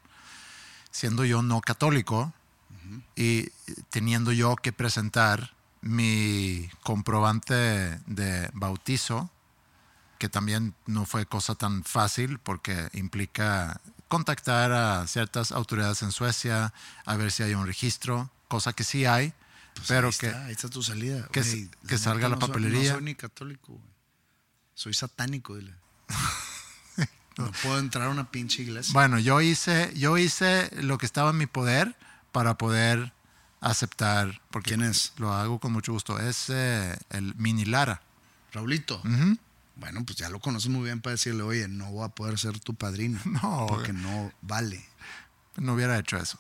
siendo 0.91 1.25
yo 1.25 1.43
no 1.43 1.61
católico 1.61 2.33
y 3.17 3.49
teniendo 3.91 4.33
yo 4.33 4.57
que 4.57 4.73
presentar 4.73 5.55
mi 5.81 6.69
comprobante 6.83 7.55
de 8.07 8.51
bautizo, 8.55 9.31
que 10.19 10.29
también 10.29 10.75
no 10.87 11.07
fue 11.07 11.27
cosa 11.27 11.55
tan 11.55 11.85
fácil 11.85 12.39
porque 12.39 12.89
implica 12.93 13.81
contactar 14.15 14.73
a 14.73 15.07
ciertas 15.07 15.51
autoridades 15.53 16.03
en 16.03 16.13
Suecia 16.13 16.73
a 17.05 17.17
ver 17.17 17.31
si 17.33 17.43
hay 17.43 17.55
un 17.55 17.67
registro, 17.67 18.31
cosa 18.49 18.73
que 18.73 18.85
sí 18.85 19.05
hay, 19.07 19.33
Pues 19.75 19.89
pero 19.89 20.09
ahí 20.09 20.15
que 20.19 20.27
está, 20.29 20.45
ahí 20.47 20.53
está 20.53 20.69
tu 20.69 20.83
salida. 20.83 21.27
que 21.33 21.41
s- 21.41 21.69
que 21.89 21.99
salga 21.99 22.29
la 22.29 22.37
no 22.37 22.41
soy- 22.41 22.49
papelería. 22.49 22.91
no 22.93 22.95
soy 22.97 23.05
ni 23.05 23.15
católico, 23.15 23.73
güey. 23.73 23.95
Soy 24.75 24.95
satánico, 24.95 25.57
dile. 25.57 25.75
No 27.37 27.51
puedo 27.65 27.81
entrar 27.81 28.07
a 28.07 28.11
una 28.11 28.31
pinche 28.31 28.63
iglesia. 28.63 28.93
bueno, 28.93 29.19
yo 29.19 29.41
hice, 29.41 29.93
yo 29.97 30.17
hice 30.19 30.71
lo 30.83 30.99
que 30.99 31.07
estaba 31.07 31.31
en 31.31 31.39
mi 31.39 31.47
poder 31.47 31.97
para 32.31 32.57
poder 32.57 33.13
aceptar, 33.61 34.41
porque 34.53 34.69
¿Quién 34.77 34.83
es? 34.85 35.13
lo 35.17 35.33
hago 35.33 35.59
con 35.59 35.73
mucho 35.73 35.93
gusto, 35.93 36.21
es 36.21 36.49
eh, 36.51 36.97
el 37.11 37.35
Mini 37.35 37.65
Lara. 37.65 38.03
Raulito. 38.53 39.01
Ujú. 39.05 39.37
Bueno, 39.77 40.05
pues 40.05 40.17
ya 40.17 40.31
lo 40.31 40.39
conoces 40.41 40.71
muy 40.71 40.85
bien 40.85 41.01
para 41.01 41.13
decirle, 41.13 41.43
oye, 41.43 41.67
no 41.69 41.91
voy 41.91 42.05
a 42.05 42.09
poder 42.09 42.39
ser 42.39 42.59
tu 42.61 42.75
padrino. 42.75 43.21
No, 43.25 43.67
Porque 43.69 43.93
no 43.93 44.33
vale. 44.43 44.85
no 45.57 45.75
hubiera 45.75 45.99
hecho 45.99 46.17
eso. 46.17 46.39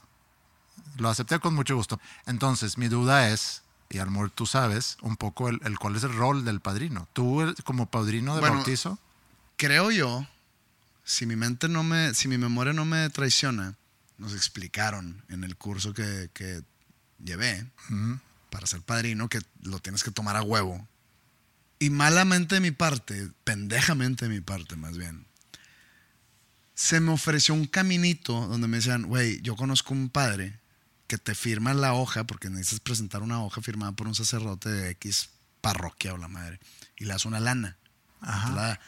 Lo 0.98 1.08
acepté 1.08 1.40
con 1.40 1.54
mucho 1.54 1.74
gusto. 1.76 2.00
Entonces, 2.26 2.78
mi 2.78 2.86
duda 2.88 3.28
es, 3.30 3.62
y 3.90 3.98
a 3.98 4.04
lo 4.04 4.12
mejor 4.12 4.30
tú 4.30 4.46
sabes, 4.46 4.96
un 5.02 5.16
poco 5.16 5.48
el, 5.48 5.60
el 5.64 5.78
cuál 5.78 5.96
es 5.96 6.04
el 6.04 6.14
rol 6.14 6.44
del 6.44 6.60
padrino. 6.60 7.08
Tú 7.12 7.40
el- 7.42 7.54
como 7.64 7.86
padrino 7.86 8.34
de 8.34 8.40
Bueno, 8.40 8.56
bautizo, 8.56 8.98
Creo 9.56 9.90
yo, 9.90 10.26
si 11.04 11.26
mi 11.26 11.36
mente 11.36 11.68
no 11.68 11.82
me, 11.82 12.14
si 12.14 12.28
mi 12.28 12.38
memoria 12.38 12.72
no 12.72 12.84
me 12.84 13.08
traiciona, 13.10 13.74
nos 14.18 14.34
explicaron 14.34 15.22
en 15.28 15.42
el 15.44 15.56
curso 15.56 15.92
que, 15.94 16.30
que 16.34 16.62
llevé 17.22 17.66
para 18.50 18.66
ser 18.66 18.82
padrino 18.82 19.28
que 19.28 19.40
lo 19.62 19.78
tienes 19.80 20.02
que 20.04 20.10
tomar 20.12 20.36
a 20.36 20.42
huevo. 20.42 20.86
Y 21.84 21.90
malamente 21.90 22.54
de 22.54 22.62
mi 22.62 22.70
parte, 22.70 23.28
pendejamente 23.44 24.26
de 24.26 24.34
mi 24.34 24.40
parte 24.40 24.74
más 24.74 24.96
bien, 24.96 25.26
se 26.74 26.98
me 26.98 27.12
ofreció 27.12 27.52
un 27.52 27.66
caminito 27.66 28.48
donde 28.48 28.68
me 28.68 28.78
decían, 28.78 29.02
güey, 29.02 29.42
yo 29.42 29.54
conozco 29.54 29.92
un 29.92 30.08
padre 30.08 30.58
que 31.08 31.18
te 31.18 31.34
firma 31.34 31.74
la 31.74 31.92
hoja, 31.92 32.24
porque 32.24 32.48
necesitas 32.48 32.80
presentar 32.80 33.22
una 33.22 33.44
hoja 33.44 33.60
firmada 33.60 33.92
por 33.92 34.08
un 34.08 34.14
sacerdote 34.14 34.70
de 34.70 34.88
X 34.92 35.28
parroquia 35.60 36.14
o 36.14 36.16
la 36.16 36.28
madre, 36.28 36.58
y 36.96 37.04
le 37.04 37.12
das 37.12 37.26
una 37.26 37.38
lana. 37.38 37.76
Ajá. 38.22 38.50
La. 38.52 38.80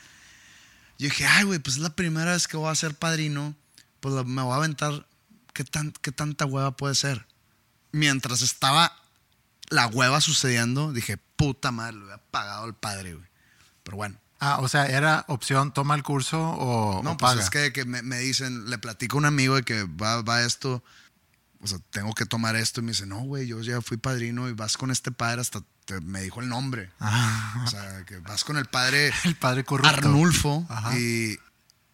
Yo 0.98 1.10
dije, 1.10 1.26
ay, 1.26 1.44
güey, 1.44 1.58
pues 1.58 1.76
es 1.76 1.82
la 1.82 1.94
primera 1.94 2.32
vez 2.32 2.48
que 2.48 2.56
voy 2.56 2.70
a 2.70 2.74
ser 2.74 2.94
padrino, 2.94 3.54
pues 4.00 4.14
me 4.24 4.40
voy 4.40 4.54
a 4.54 4.56
aventar, 4.56 5.06
¿qué, 5.52 5.64
tan, 5.64 5.92
¿qué 6.00 6.12
tanta 6.12 6.46
hueva 6.46 6.78
puede 6.78 6.94
ser? 6.94 7.26
Mientras 7.92 8.40
estaba 8.40 8.98
la 9.70 9.86
hueva 9.88 10.20
sucediendo, 10.20 10.92
dije, 10.92 11.16
puta 11.36 11.70
madre, 11.72 11.94
le 11.96 12.02
hubiera 12.02 12.22
pagado 12.30 12.64
al 12.64 12.74
padre, 12.74 13.14
güey. 13.14 13.26
Pero 13.82 13.96
bueno. 13.96 14.18
Ah, 14.38 14.58
o 14.60 14.68
sea, 14.68 14.86
era 14.86 15.24
opción, 15.28 15.72
toma 15.72 15.94
el 15.94 16.02
curso 16.02 16.38
o, 16.40 17.02
No, 17.02 17.12
o 17.12 17.16
pues 17.16 17.30
paga. 17.32 17.42
es 17.42 17.50
que, 17.50 17.72
que 17.72 17.84
me, 17.86 18.02
me 18.02 18.18
dicen, 18.18 18.68
le 18.68 18.76
platico 18.78 19.16
a 19.16 19.20
un 19.20 19.24
amigo 19.24 19.54
de 19.56 19.62
que 19.62 19.84
va, 19.84 20.20
va 20.22 20.42
esto, 20.42 20.84
o 21.62 21.66
sea, 21.66 21.78
tengo 21.90 22.12
que 22.12 22.26
tomar 22.26 22.54
esto. 22.54 22.80
Y 22.80 22.84
me 22.84 22.92
dice, 22.92 23.06
no, 23.06 23.20
güey, 23.20 23.46
yo 23.46 23.60
ya 23.62 23.80
fui 23.80 23.96
padrino 23.96 24.48
y 24.48 24.52
vas 24.52 24.76
con 24.76 24.90
este 24.90 25.10
padre 25.10 25.40
hasta 25.40 25.62
te- 25.86 26.00
me 26.02 26.20
dijo 26.20 26.40
el 26.42 26.48
nombre. 26.50 26.90
Ah, 27.00 27.62
O 27.66 27.70
sea, 27.70 28.04
que 28.04 28.18
vas 28.18 28.44
con 28.44 28.56
el 28.58 28.66
padre 28.66 29.10
el 29.24 29.36
padre 29.36 29.64
corrupto. 29.64 29.88
Arnulfo 29.96 30.66
Ajá. 30.68 30.98
y 30.98 31.38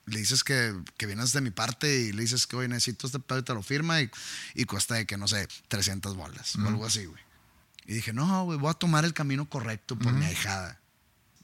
le 0.06 0.18
dices 0.18 0.42
que, 0.42 0.74
que 0.96 1.06
vienes 1.06 1.32
de 1.32 1.42
mi 1.42 1.50
parte 1.52 1.94
y 2.00 2.12
le 2.12 2.22
dices 2.22 2.48
que, 2.48 2.56
hoy 2.56 2.66
necesito 2.66 3.06
este 3.06 3.20
pedo 3.20 3.38
y 3.38 3.42
te 3.44 3.54
lo 3.54 3.62
firma 3.62 4.00
y, 4.00 4.10
y 4.54 4.64
cuesta 4.64 4.96
de 4.96 5.06
que, 5.06 5.16
no 5.16 5.28
sé, 5.28 5.46
300 5.68 6.16
bolas 6.16 6.56
o 6.56 6.66
algo 6.66 6.84
así, 6.86 7.04
güey. 7.04 7.22
Y 7.86 7.94
dije, 7.94 8.12
no, 8.12 8.44
güey, 8.44 8.58
voy 8.58 8.70
a 8.70 8.74
tomar 8.74 9.04
el 9.04 9.12
camino 9.12 9.48
correcto 9.48 9.98
por 9.98 10.12
mi 10.12 10.24
ahijada. 10.26 10.80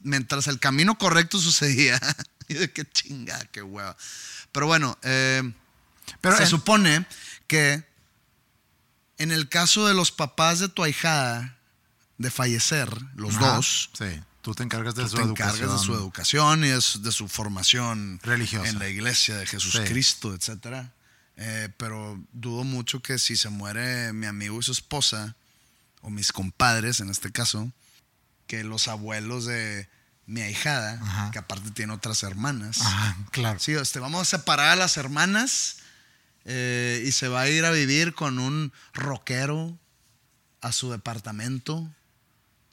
Mientras 0.01 0.47
el 0.47 0.59
camino 0.59 0.97
correcto 0.97 1.37
sucedía, 1.39 1.99
y 2.47 2.53
de 2.55 2.71
qué 2.71 2.85
chingada, 2.89 3.45
qué 3.51 3.61
hueva. 3.61 3.95
Pero 4.51 4.65
bueno, 4.67 4.97
eh, 5.03 5.43
Pero 6.21 6.37
se 6.37 6.43
en- 6.43 6.49
supone 6.49 7.05
que 7.47 7.83
en 9.17 9.31
el 9.31 9.49
caso 9.49 9.85
de 9.87 9.93
los 9.93 10.11
papás 10.11 10.59
de 10.59 10.69
tu 10.69 10.83
ahijada 10.83 11.57
de 12.17 12.31
fallecer, 12.31 12.89
los 13.15 13.35
Ajá, 13.35 13.55
dos, 13.55 13.89
Sí, 13.97 14.05
tú 14.41 14.55
te 14.55 14.63
encargas 14.63 14.95
de 14.95 15.03
tú 15.03 15.09
su 15.09 15.15
te 15.17 15.21
educación. 15.23 15.55
encargas 15.59 15.79
de 15.81 15.85
su 15.85 15.93
educación 15.93 16.63
y 16.65 16.69
de 16.69 16.81
su, 16.81 17.01
de 17.01 17.11
su 17.11 17.27
formación 17.27 18.19
Religiosa. 18.23 18.69
en 18.69 18.79
la 18.79 18.87
iglesia 18.87 19.35
de 19.37 19.45
Jesús 19.45 19.73
Sí. 19.73 19.79
Cristo, 19.85 20.33
etcétera. 20.33 20.93
Eh, 21.35 21.69
pero 21.77 22.21
dudo 22.33 22.63
mucho 22.63 23.01
que 23.01 23.17
si 23.19 23.35
se 23.37 23.49
muere 23.49 24.11
mi 24.13 24.25
amigo 24.25 24.59
y 24.59 24.63
su 24.63 24.71
esposa, 24.73 25.35
o 26.01 26.09
mis 26.09 26.31
compadres 26.31 26.99
en 26.99 27.09
este 27.09 27.31
caso, 27.31 27.71
que 28.47 28.63
los 28.63 28.87
abuelos 28.87 29.45
de 29.45 29.87
mi 30.25 30.41
ahijada, 30.41 30.99
Ajá. 31.01 31.31
que 31.31 31.39
aparte 31.39 31.71
tiene 31.71 31.93
otras 31.93 32.21
hermanas, 32.23 32.81
Ajá, 32.81 33.17
claro. 33.31 33.59
Sí, 33.59 33.73
este, 33.73 33.99
vamos 33.99 34.21
a 34.21 34.37
separar 34.37 34.69
a 34.69 34.75
las 34.75 34.97
hermanas 34.97 35.77
eh, 36.45 37.03
y 37.05 37.11
se 37.11 37.27
va 37.27 37.41
a 37.41 37.49
ir 37.49 37.65
a 37.65 37.71
vivir 37.71 38.13
con 38.13 38.39
un 38.39 38.71
rockero 38.93 39.77
a 40.61 40.71
su 40.71 40.91
departamento. 40.91 41.89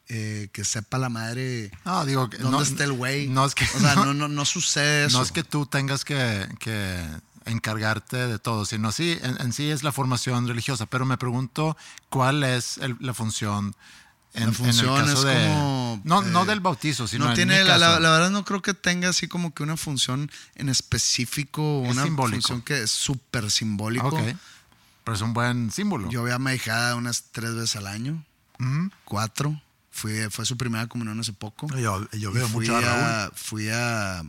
eh, 0.09 0.49
que 0.53 0.65
sepa 0.65 0.99
la 0.99 1.09
madre 1.09 1.71
No, 1.85 2.05
digo 2.07 2.29
dónde 2.29 2.39
no, 2.51 2.63
está 2.63 2.85
el 2.85 2.93
güey. 2.93 3.27
No 3.29 3.45
es 3.45 3.55
que, 3.57 3.65
o 3.65 3.81
sea, 3.81 3.95
no, 4.05 4.15
no, 4.15 4.29
no 4.29 4.45
sucede 4.45 5.07
eso. 5.07 5.19
no 5.19 5.25
es 5.25 5.33
que 5.33 5.43
tú 5.43 5.67
tengas 5.67 6.05
que, 6.05 6.47
que 6.61 7.05
encargarte 7.47 8.17
de 8.29 8.39
todo, 8.39 8.65
sino 8.67 8.93
sí, 8.93 9.19
en, 9.23 9.41
en 9.41 9.53
sí 9.53 9.71
es 9.71 9.83
la 9.83 9.93
formación 9.93 10.47
religiosa. 10.47 10.87
Pero 10.87 11.07
me 11.07 11.17
pregunto 11.17 11.77
cuál 12.11 12.45
es 12.45 12.79
el- 12.79 12.97
la 13.01 13.15
función 13.15 13.75
en, 14.35 14.43
La 14.43 14.49
en 14.49 14.55
función 14.55 14.97
el 15.01 15.07
caso 15.07 15.29
es 15.29 15.35
de... 15.37 15.49
como, 15.49 16.01
no, 16.05 16.23
no 16.23 16.43
eh, 16.43 16.47
del 16.47 16.61
bautizo, 16.61 17.07
sino 17.09 17.25
no 17.25 17.31
en 17.31 17.37
tiene, 17.37 17.63
mi 17.63 17.69
la, 17.69 17.79
la- 17.79 18.01
la 18.01 18.11
verdad 18.11 18.31
no 18.31 18.45
creo 18.45 18.61
que 18.61 18.75
tenga 18.75 19.09
así 19.09 19.29
como 19.29 19.55
que 19.55 19.63
una 19.63 19.77
función 19.79 20.31
en 20.57 20.69
específico, 20.69 21.83
Es 21.87 21.93
una 21.93 22.03
simbólico. 22.05 22.43
función 22.43 22.63
que 22.63 22.83
es 22.83 22.91
súper 22.91 23.51
simbólico. 23.51 24.09
Ok. 24.09 24.21
Pero 25.05 25.15
es 25.15 25.21
un 25.23 25.33
buen 25.33 25.71
símbolo. 25.71 26.11
Yo 26.11 26.25
veo 26.25 26.35
a 26.35 26.39
mi 26.41 26.53
hijada 26.53 26.97
unas 26.97 27.25
tres 27.33 27.55
veces 27.55 27.77
al 27.77 27.87
año, 27.87 28.25
cuatro. 29.05 29.61
Fui, 29.93 30.13
fue 30.31 30.45
su 30.45 30.59
primera 30.59 30.87
comunión 30.89 31.19
hace 31.21 31.33
poco. 31.33 31.69
Yo, 31.79 32.07
veo 32.33 32.49
mucho 32.51 32.77
a 32.77 32.81
Raúl. 32.83 33.03
a, 33.03 33.31
fui 33.35 33.69
a 33.71 34.23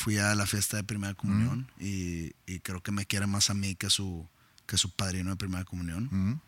fui 0.00 0.18
a 0.18 0.34
la 0.34 0.46
fiesta 0.46 0.76
de 0.78 0.84
primera 0.84 1.14
comunión 1.14 1.70
y, 1.78 2.32
y 2.46 2.60
creo 2.60 2.82
que 2.82 2.90
me 2.92 3.06
quiere 3.06 3.26
más 3.26 3.50
a 3.50 3.54
mí 3.54 3.74
que 3.76 3.90
su 3.90 4.26
que 4.66 4.76
su 4.78 4.88
padrino 4.90 5.30
de 5.30 5.36
primera 5.36 5.64
comunión 5.64 6.06
Ujú. 6.06 6.40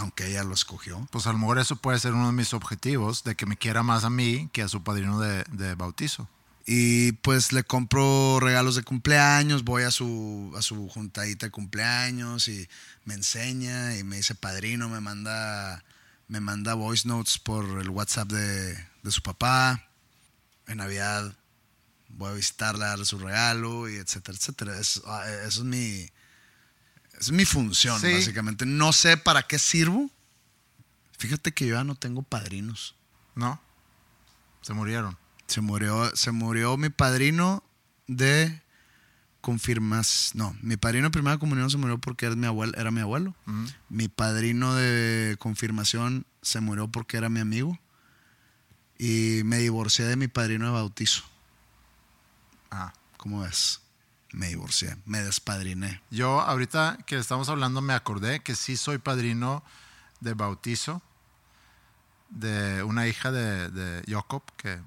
aunque 0.00 0.26
ella 0.28 0.44
lo 0.44 0.54
escogió 0.54 1.06
Pues 1.10 1.26
a 1.26 1.32
lo 1.32 1.38
mejor 1.38 1.58
eso 1.58 1.76
puede 1.76 1.98
ser 1.98 2.12
uno 2.12 2.26
de 2.28 2.32
mis 2.32 2.54
objetivos, 2.54 3.24
de 3.24 3.34
que 3.34 3.46
me 3.46 3.56
quiera 3.56 3.82
más 3.82 4.04
a 4.04 4.10
mí 4.10 4.48
que 4.52 4.62
a 4.62 4.68
su 4.68 4.82
padrino 4.82 5.18
de, 5.20 5.44
de 5.52 5.74
bautizo. 5.74 6.28
y 6.64 7.12
pues 7.26 7.52
le 7.52 7.62
compro 7.64 8.38
regalos 8.40 8.74
de 8.76 8.82
cumpleaños 8.82 9.62
voy 9.64 9.82
a 9.84 9.90
su 9.90 10.52
a 10.56 10.62
su 10.62 10.88
juntadita 10.88 11.46
de 11.46 11.50
cumpleaños 11.52 12.48
y 12.48 12.68
me 13.04 13.14
enseña 13.14 13.96
y 13.96 14.02
me 14.04 14.16
dice 14.16 14.34
padrino 14.34 14.88
me 14.88 15.00
manda 15.00 15.82
me 16.28 16.40
manda 16.40 16.74
voice 16.74 17.06
notes 17.06 17.38
por 17.38 17.64
el 17.80 17.88
WhatsApp 17.90 18.28
de, 18.30 18.74
de 19.02 19.10
su 19.10 19.22
papá 19.22 19.88
en 20.66 20.78
Navidad 20.78 21.32
voy 22.16 22.30
a 22.30 22.34
visitarla, 22.34 22.86
darle 22.88 23.04
su 23.04 23.18
regalo 23.18 23.88
y 23.88 23.96
etcétera, 23.96 24.36
etcétera. 24.38 24.72
Ah, 25.06 25.24
Eso, 25.46 25.60
es 25.60 25.64
mi 25.64 26.08
es 27.18 27.30
mi 27.30 27.44
función, 27.44 28.00
Sí. 28.00 28.12
básicamente. 28.12 28.66
No 28.66 28.92
sé 28.92 29.16
para 29.16 29.42
qué 29.42 29.58
sirvo. 29.58 30.10
Fíjate 31.18 31.52
que 31.52 31.66
yo 31.66 31.76
ya 31.76 31.84
no 31.84 31.94
tengo 31.94 32.22
padrinos. 32.22 32.94
¿No? 33.34 33.60
Se 34.62 34.72
murieron. 34.74 35.16
Se 35.46 35.60
murió, 35.60 36.14
se 36.16 36.30
murió 36.32 36.76
mi 36.76 36.88
padrino 36.90 37.62
de 38.06 38.60
confirmas. 39.40 40.32
No, 40.34 40.56
mi 40.60 40.76
padrino 40.76 41.04
de 41.06 41.10
primera 41.12 41.38
comunión 41.38 41.70
se 41.70 41.76
murió 41.78 41.98
porque 41.98 42.26
era 42.26 42.34
mi 42.36 42.46
abuelo. 42.46 42.72
Era 42.76 42.90
mi, 42.90 43.00
abuelo. 43.00 43.34
Mi 43.88 44.08
padrino 44.08 44.74
de 44.74 45.36
confirmación 45.38 46.26
se 46.42 46.60
murió 46.60 46.88
porque 46.88 47.16
era 47.16 47.28
mi 47.28 47.40
amigo. 47.40 47.78
Y 48.98 49.42
me 49.44 49.58
divorcié 49.58 50.04
de 50.06 50.16
mi 50.16 50.26
padrino 50.28 50.66
de 50.66 50.72
bautizo. 50.72 51.22
Ah. 52.70 52.92
¿Cómo 53.16 53.40
ves? 53.40 53.80
Me 54.32 54.48
divorcié, 54.48 54.96
me 55.06 55.22
despadriné. 55.22 56.02
Yo 56.10 56.40
ahorita 56.40 56.98
que 57.06 57.16
estamos 57.16 57.48
hablando 57.48 57.80
me 57.80 57.94
acordé 57.94 58.40
que 58.40 58.54
sí 58.54 58.76
soy 58.76 58.98
padrino 58.98 59.62
de 60.20 60.34
bautizo 60.34 61.00
de 62.28 62.82
una 62.82 63.06
hija 63.06 63.30
de, 63.30 63.70
de 63.70 64.02
Jacob 64.12 64.42
que 64.56 64.78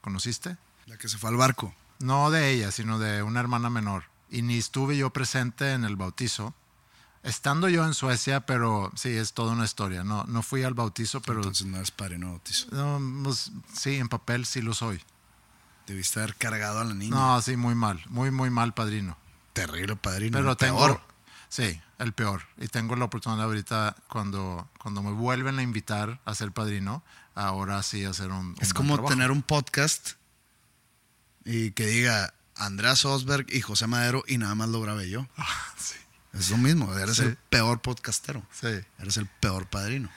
conociste. 0.00 0.56
La 0.86 0.96
que 0.96 1.08
se 1.08 1.18
fue 1.18 1.30
al 1.30 1.36
barco. 1.36 1.74
No 1.98 2.30
de 2.30 2.50
ella, 2.50 2.70
sino 2.72 2.98
de 2.98 3.22
una 3.22 3.40
hermana 3.40 3.70
menor. 3.70 4.04
Y 4.30 4.42
ni 4.42 4.58
estuve 4.58 4.96
yo 4.96 5.10
presente 5.10 5.72
en 5.72 5.84
el 5.84 5.96
bautizo. 5.96 6.54
Estando 7.22 7.68
yo 7.68 7.84
en 7.84 7.94
Suecia, 7.94 8.46
pero 8.46 8.92
sí, 8.94 9.10
es 9.10 9.32
toda 9.32 9.52
una 9.52 9.64
historia. 9.64 10.04
No, 10.04 10.24
no 10.24 10.42
fui 10.42 10.62
al 10.62 10.74
bautizo, 10.74 11.20
pero 11.20 11.38
Entonces 11.38 11.66
no 11.66 11.76
eres 11.76 11.90
padrino 11.90 12.30
bautizo. 12.30 12.68
no, 12.70 13.24
pues, 13.24 13.50
sí, 13.72 13.96
en 13.96 14.08
papel 14.08 14.46
sí 14.46 14.62
lo 14.62 14.74
soy. 14.74 15.02
Debiste 15.86 16.18
haber 16.20 16.34
cargado 16.36 16.80
a 16.80 16.84
la 16.84 16.94
niña. 16.94 17.14
No, 17.14 17.40
sí, 17.42 17.56
muy 17.56 17.74
mal, 17.74 18.02
muy, 18.08 18.30
muy 18.30 18.50
mal 18.50 18.74
padrino. 18.74 19.16
Terrible 19.52 19.96
padrino. 19.96 20.36
Pero 20.38 20.50
el 20.50 20.56
tengo. 20.56 20.78
peor. 20.78 21.00
Sí, 21.48 21.80
el 21.98 22.12
peor. 22.12 22.42
Y 22.58 22.68
tengo 22.68 22.96
la 22.96 23.04
oportunidad 23.06 23.44
ahorita, 23.44 23.96
cuando, 24.08 24.68
cuando 24.78 25.02
me 25.02 25.12
vuelven 25.12 25.58
a 25.58 25.62
invitar 25.62 26.20
a 26.24 26.34
ser 26.34 26.50
padrino, 26.52 27.02
ahora 27.34 27.82
sí 27.82 28.04
hacer 28.04 28.30
un. 28.30 28.46
un 28.48 28.56
Es 28.60 28.74
como 28.74 28.94
trabajo. 28.94 29.14
tener 29.14 29.30
un 29.30 29.42
podcast 29.42 30.12
y 31.44 31.70
que 31.70 31.86
diga 31.86 32.34
Andreas 32.56 33.04
Osberg 33.04 33.46
y 33.48 33.60
José 33.60 33.86
Madero 33.86 34.24
y 34.26 34.38
nada 34.38 34.54
más 34.54 34.68
lo 34.68 34.80
grabé 34.80 35.08
yo. 35.08 35.26
Sí, 35.78 35.94
Es 36.32 36.50
lo 36.50 36.56
mismo, 36.58 36.92
eres 36.98 37.16
Sí. 37.16 37.22
el 37.22 37.36
peor 37.36 37.80
podcastero. 37.80 38.42
sí. 38.50 38.66
Eres 38.98 39.16
el 39.16 39.26
peor 39.26 39.66
padrino. 39.68 40.10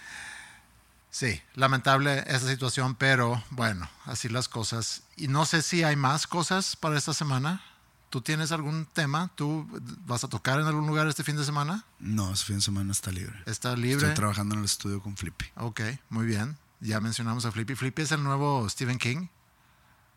Sí, 1.12 1.42
lamentable 1.56 2.24
esa 2.28 2.48
situación, 2.48 2.96
pero 2.96 3.44
bueno, 3.50 3.90
así 4.06 4.30
las 4.30 4.48
cosas. 4.48 5.04
Y 5.18 5.28
no 5.28 5.46
sé 5.46 5.62
si 5.62 5.84
hay 5.84 5.96
más 5.96 6.28
cosas 6.28 6.76
para 6.76 6.98
esta 6.98 7.14
semana. 7.14 7.62
¿Tú 8.10 8.22
tienes 8.22 8.52
algún 8.52 8.86
tema? 8.86 9.30
¿Tú 9.36 9.68
vas 10.06 10.24
a 10.24 10.28
tocar 10.28 10.60
en 10.60 10.66
algún 10.66 10.88
lugar 10.88 11.08
este 11.08 11.24
fin 11.24 11.38
de 11.38 11.46
semana? 11.46 11.86
No, 12.00 12.34
ese 12.34 12.46
fin 12.46 12.56
de 12.56 12.62
semana 12.62 12.92
está 12.92 13.12
libre. 13.12 13.36
¿Está 13.46 13.76
libre? 13.76 14.08
Estoy 14.08 14.16
trabajando 14.16 14.56
en 14.56 14.60
el 14.60 14.66
estudio 14.66 15.02
con 15.02 15.16
Flippy. 15.16 15.46
Ok, 15.58 15.82
muy 16.10 16.26
bien. 16.26 16.58
Ya 16.80 17.00
mencionamos 17.02 17.46
a 17.46 17.52
Flippy. 17.52 17.76
Flippy 17.76 18.02
es 18.04 18.12
el 18.12 18.24
nuevo 18.24 18.68
Stephen 18.70 18.98
King 18.98 19.28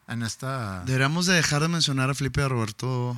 en 0.09 0.23
esta... 0.23 0.85
Deberíamos 0.85 1.27
de 1.27 1.35
dejar 1.35 1.63
de 1.63 1.69
mencionar 1.69 2.11
a 2.11 2.15
Flippy 2.15 2.41
y 2.41 2.45
a 2.45 2.49
Roberto 2.49 3.17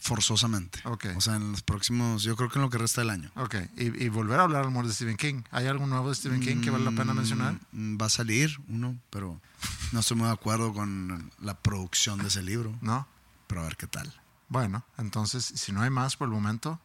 forzosamente. 0.00 0.80
Ok. 0.84 1.06
O 1.16 1.20
sea, 1.20 1.36
en 1.36 1.52
los 1.52 1.62
próximos, 1.62 2.22
yo 2.22 2.36
creo 2.36 2.48
que 2.48 2.58
en 2.58 2.62
lo 2.62 2.70
que 2.70 2.78
resta 2.78 3.00
del 3.00 3.10
año. 3.10 3.30
Ok, 3.36 3.56
y, 3.76 4.04
y 4.04 4.08
volver 4.08 4.40
a 4.40 4.44
hablar 4.44 4.62
al 4.62 4.68
amor 4.68 4.86
de 4.86 4.92
Stephen 4.92 5.16
King. 5.16 5.42
¿Hay 5.50 5.66
algo 5.66 5.86
nuevo 5.86 6.08
de 6.08 6.14
Stephen 6.14 6.40
King 6.40 6.60
que 6.60 6.70
vale 6.70 6.84
la 6.84 6.92
pena 6.92 7.12
mencionar? 7.14 7.58
Mm, 7.72 7.98
Va 8.00 8.06
a 8.06 8.10
salir 8.10 8.58
uno, 8.68 8.98
pero 9.10 9.40
no 9.92 10.00
estoy 10.00 10.16
muy 10.16 10.26
de 10.26 10.32
acuerdo 10.32 10.72
con 10.72 11.30
la 11.40 11.54
producción 11.54 12.18
de 12.18 12.28
ese 12.28 12.42
libro. 12.42 12.76
¿No? 12.80 13.06
Pero 13.46 13.62
a 13.62 13.64
ver 13.64 13.76
qué 13.76 13.86
tal. 13.86 14.12
Bueno, 14.48 14.84
entonces, 14.96 15.44
si 15.44 15.72
no 15.72 15.82
hay 15.82 15.90
más 15.90 16.16
por 16.16 16.28
el 16.28 16.34
momento, 16.34 16.80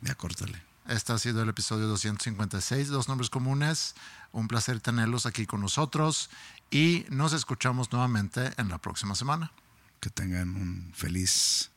Ya 0.00 0.14
córtale. 0.14 0.62
Este 0.88 1.12
ha 1.12 1.18
sido 1.18 1.42
el 1.42 1.48
episodio 1.48 1.86
256 1.86 2.88
de 2.88 2.92
Dos 2.92 3.08
Nombres 3.08 3.30
Comunes. 3.30 3.94
Un 4.32 4.48
placer 4.48 4.80
tenerlos 4.80 5.26
aquí 5.26 5.46
con 5.46 5.60
nosotros 5.60 6.28
y 6.70 7.04
nos 7.10 7.32
escuchamos 7.34 7.92
nuevamente 7.92 8.50
en 8.56 8.68
la 8.68 8.78
próxima 8.78 9.14
semana. 9.14 9.52
Que 10.00 10.10
tengan 10.10 10.56
un 10.56 10.92
feliz 10.94 11.70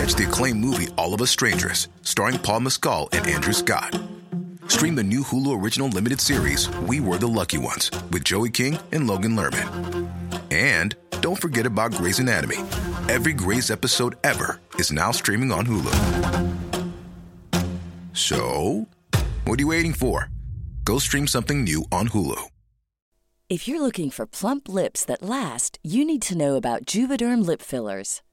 Catch 0.00 0.14
the 0.14 0.24
acclaimed 0.26 0.60
movie 0.60 0.88
All 0.96 1.12
of 1.12 1.20
Us 1.20 1.30
Strangers, 1.30 1.88
starring 2.00 2.38
Paul 2.38 2.60
Mescal 2.60 3.10
and 3.12 3.26
Andrew 3.26 3.52
Scott. 3.52 4.00
Stream 4.66 4.94
the 4.94 5.04
new 5.04 5.20
Hulu 5.20 5.62
original 5.62 5.88
limited 5.88 6.22
series 6.22 6.70
We 6.88 7.00
Were 7.00 7.18
the 7.18 7.28
Lucky 7.28 7.58
Ones 7.58 7.90
with 8.10 8.24
Joey 8.24 8.48
King 8.48 8.78
and 8.92 9.06
Logan 9.06 9.36
Lerman. 9.36 10.08
And 10.50 10.96
don't 11.20 11.38
forget 11.38 11.66
about 11.66 11.92
Grey's 11.92 12.18
Anatomy. 12.18 12.56
Every 13.10 13.34
Grey's 13.34 13.70
episode 13.70 14.14
ever 14.24 14.58
is 14.76 14.90
now 14.90 15.10
streaming 15.10 15.52
on 15.52 15.66
Hulu. 15.66 15.92
So, 18.14 18.88
what 19.44 19.58
are 19.58 19.62
you 19.62 19.68
waiting 19.68 19.92
for? 19.92 20.30
Go 20.82 20.98
stream 20.98 21.26
something 21.26 21.62
new 21.62 21.84
on 21.92 22.08
Hulu. 22.08 22.40
If 23.50 23.68
you're 23.68 23.82
looking 23.82 24.10
for 24.10 24.26
plump 24.26 24.66
lips 24.66 25.04
that 25.04 25.22
last, 25.22 25.78
you 25.82 26.06
need 26.06 26.22
to 26.22 26.38
know 26.38 26.54
about 26.54 26.86
Juvederm 26.86 27.44
lip 27.44 27.60
fillers. 27.60 28.22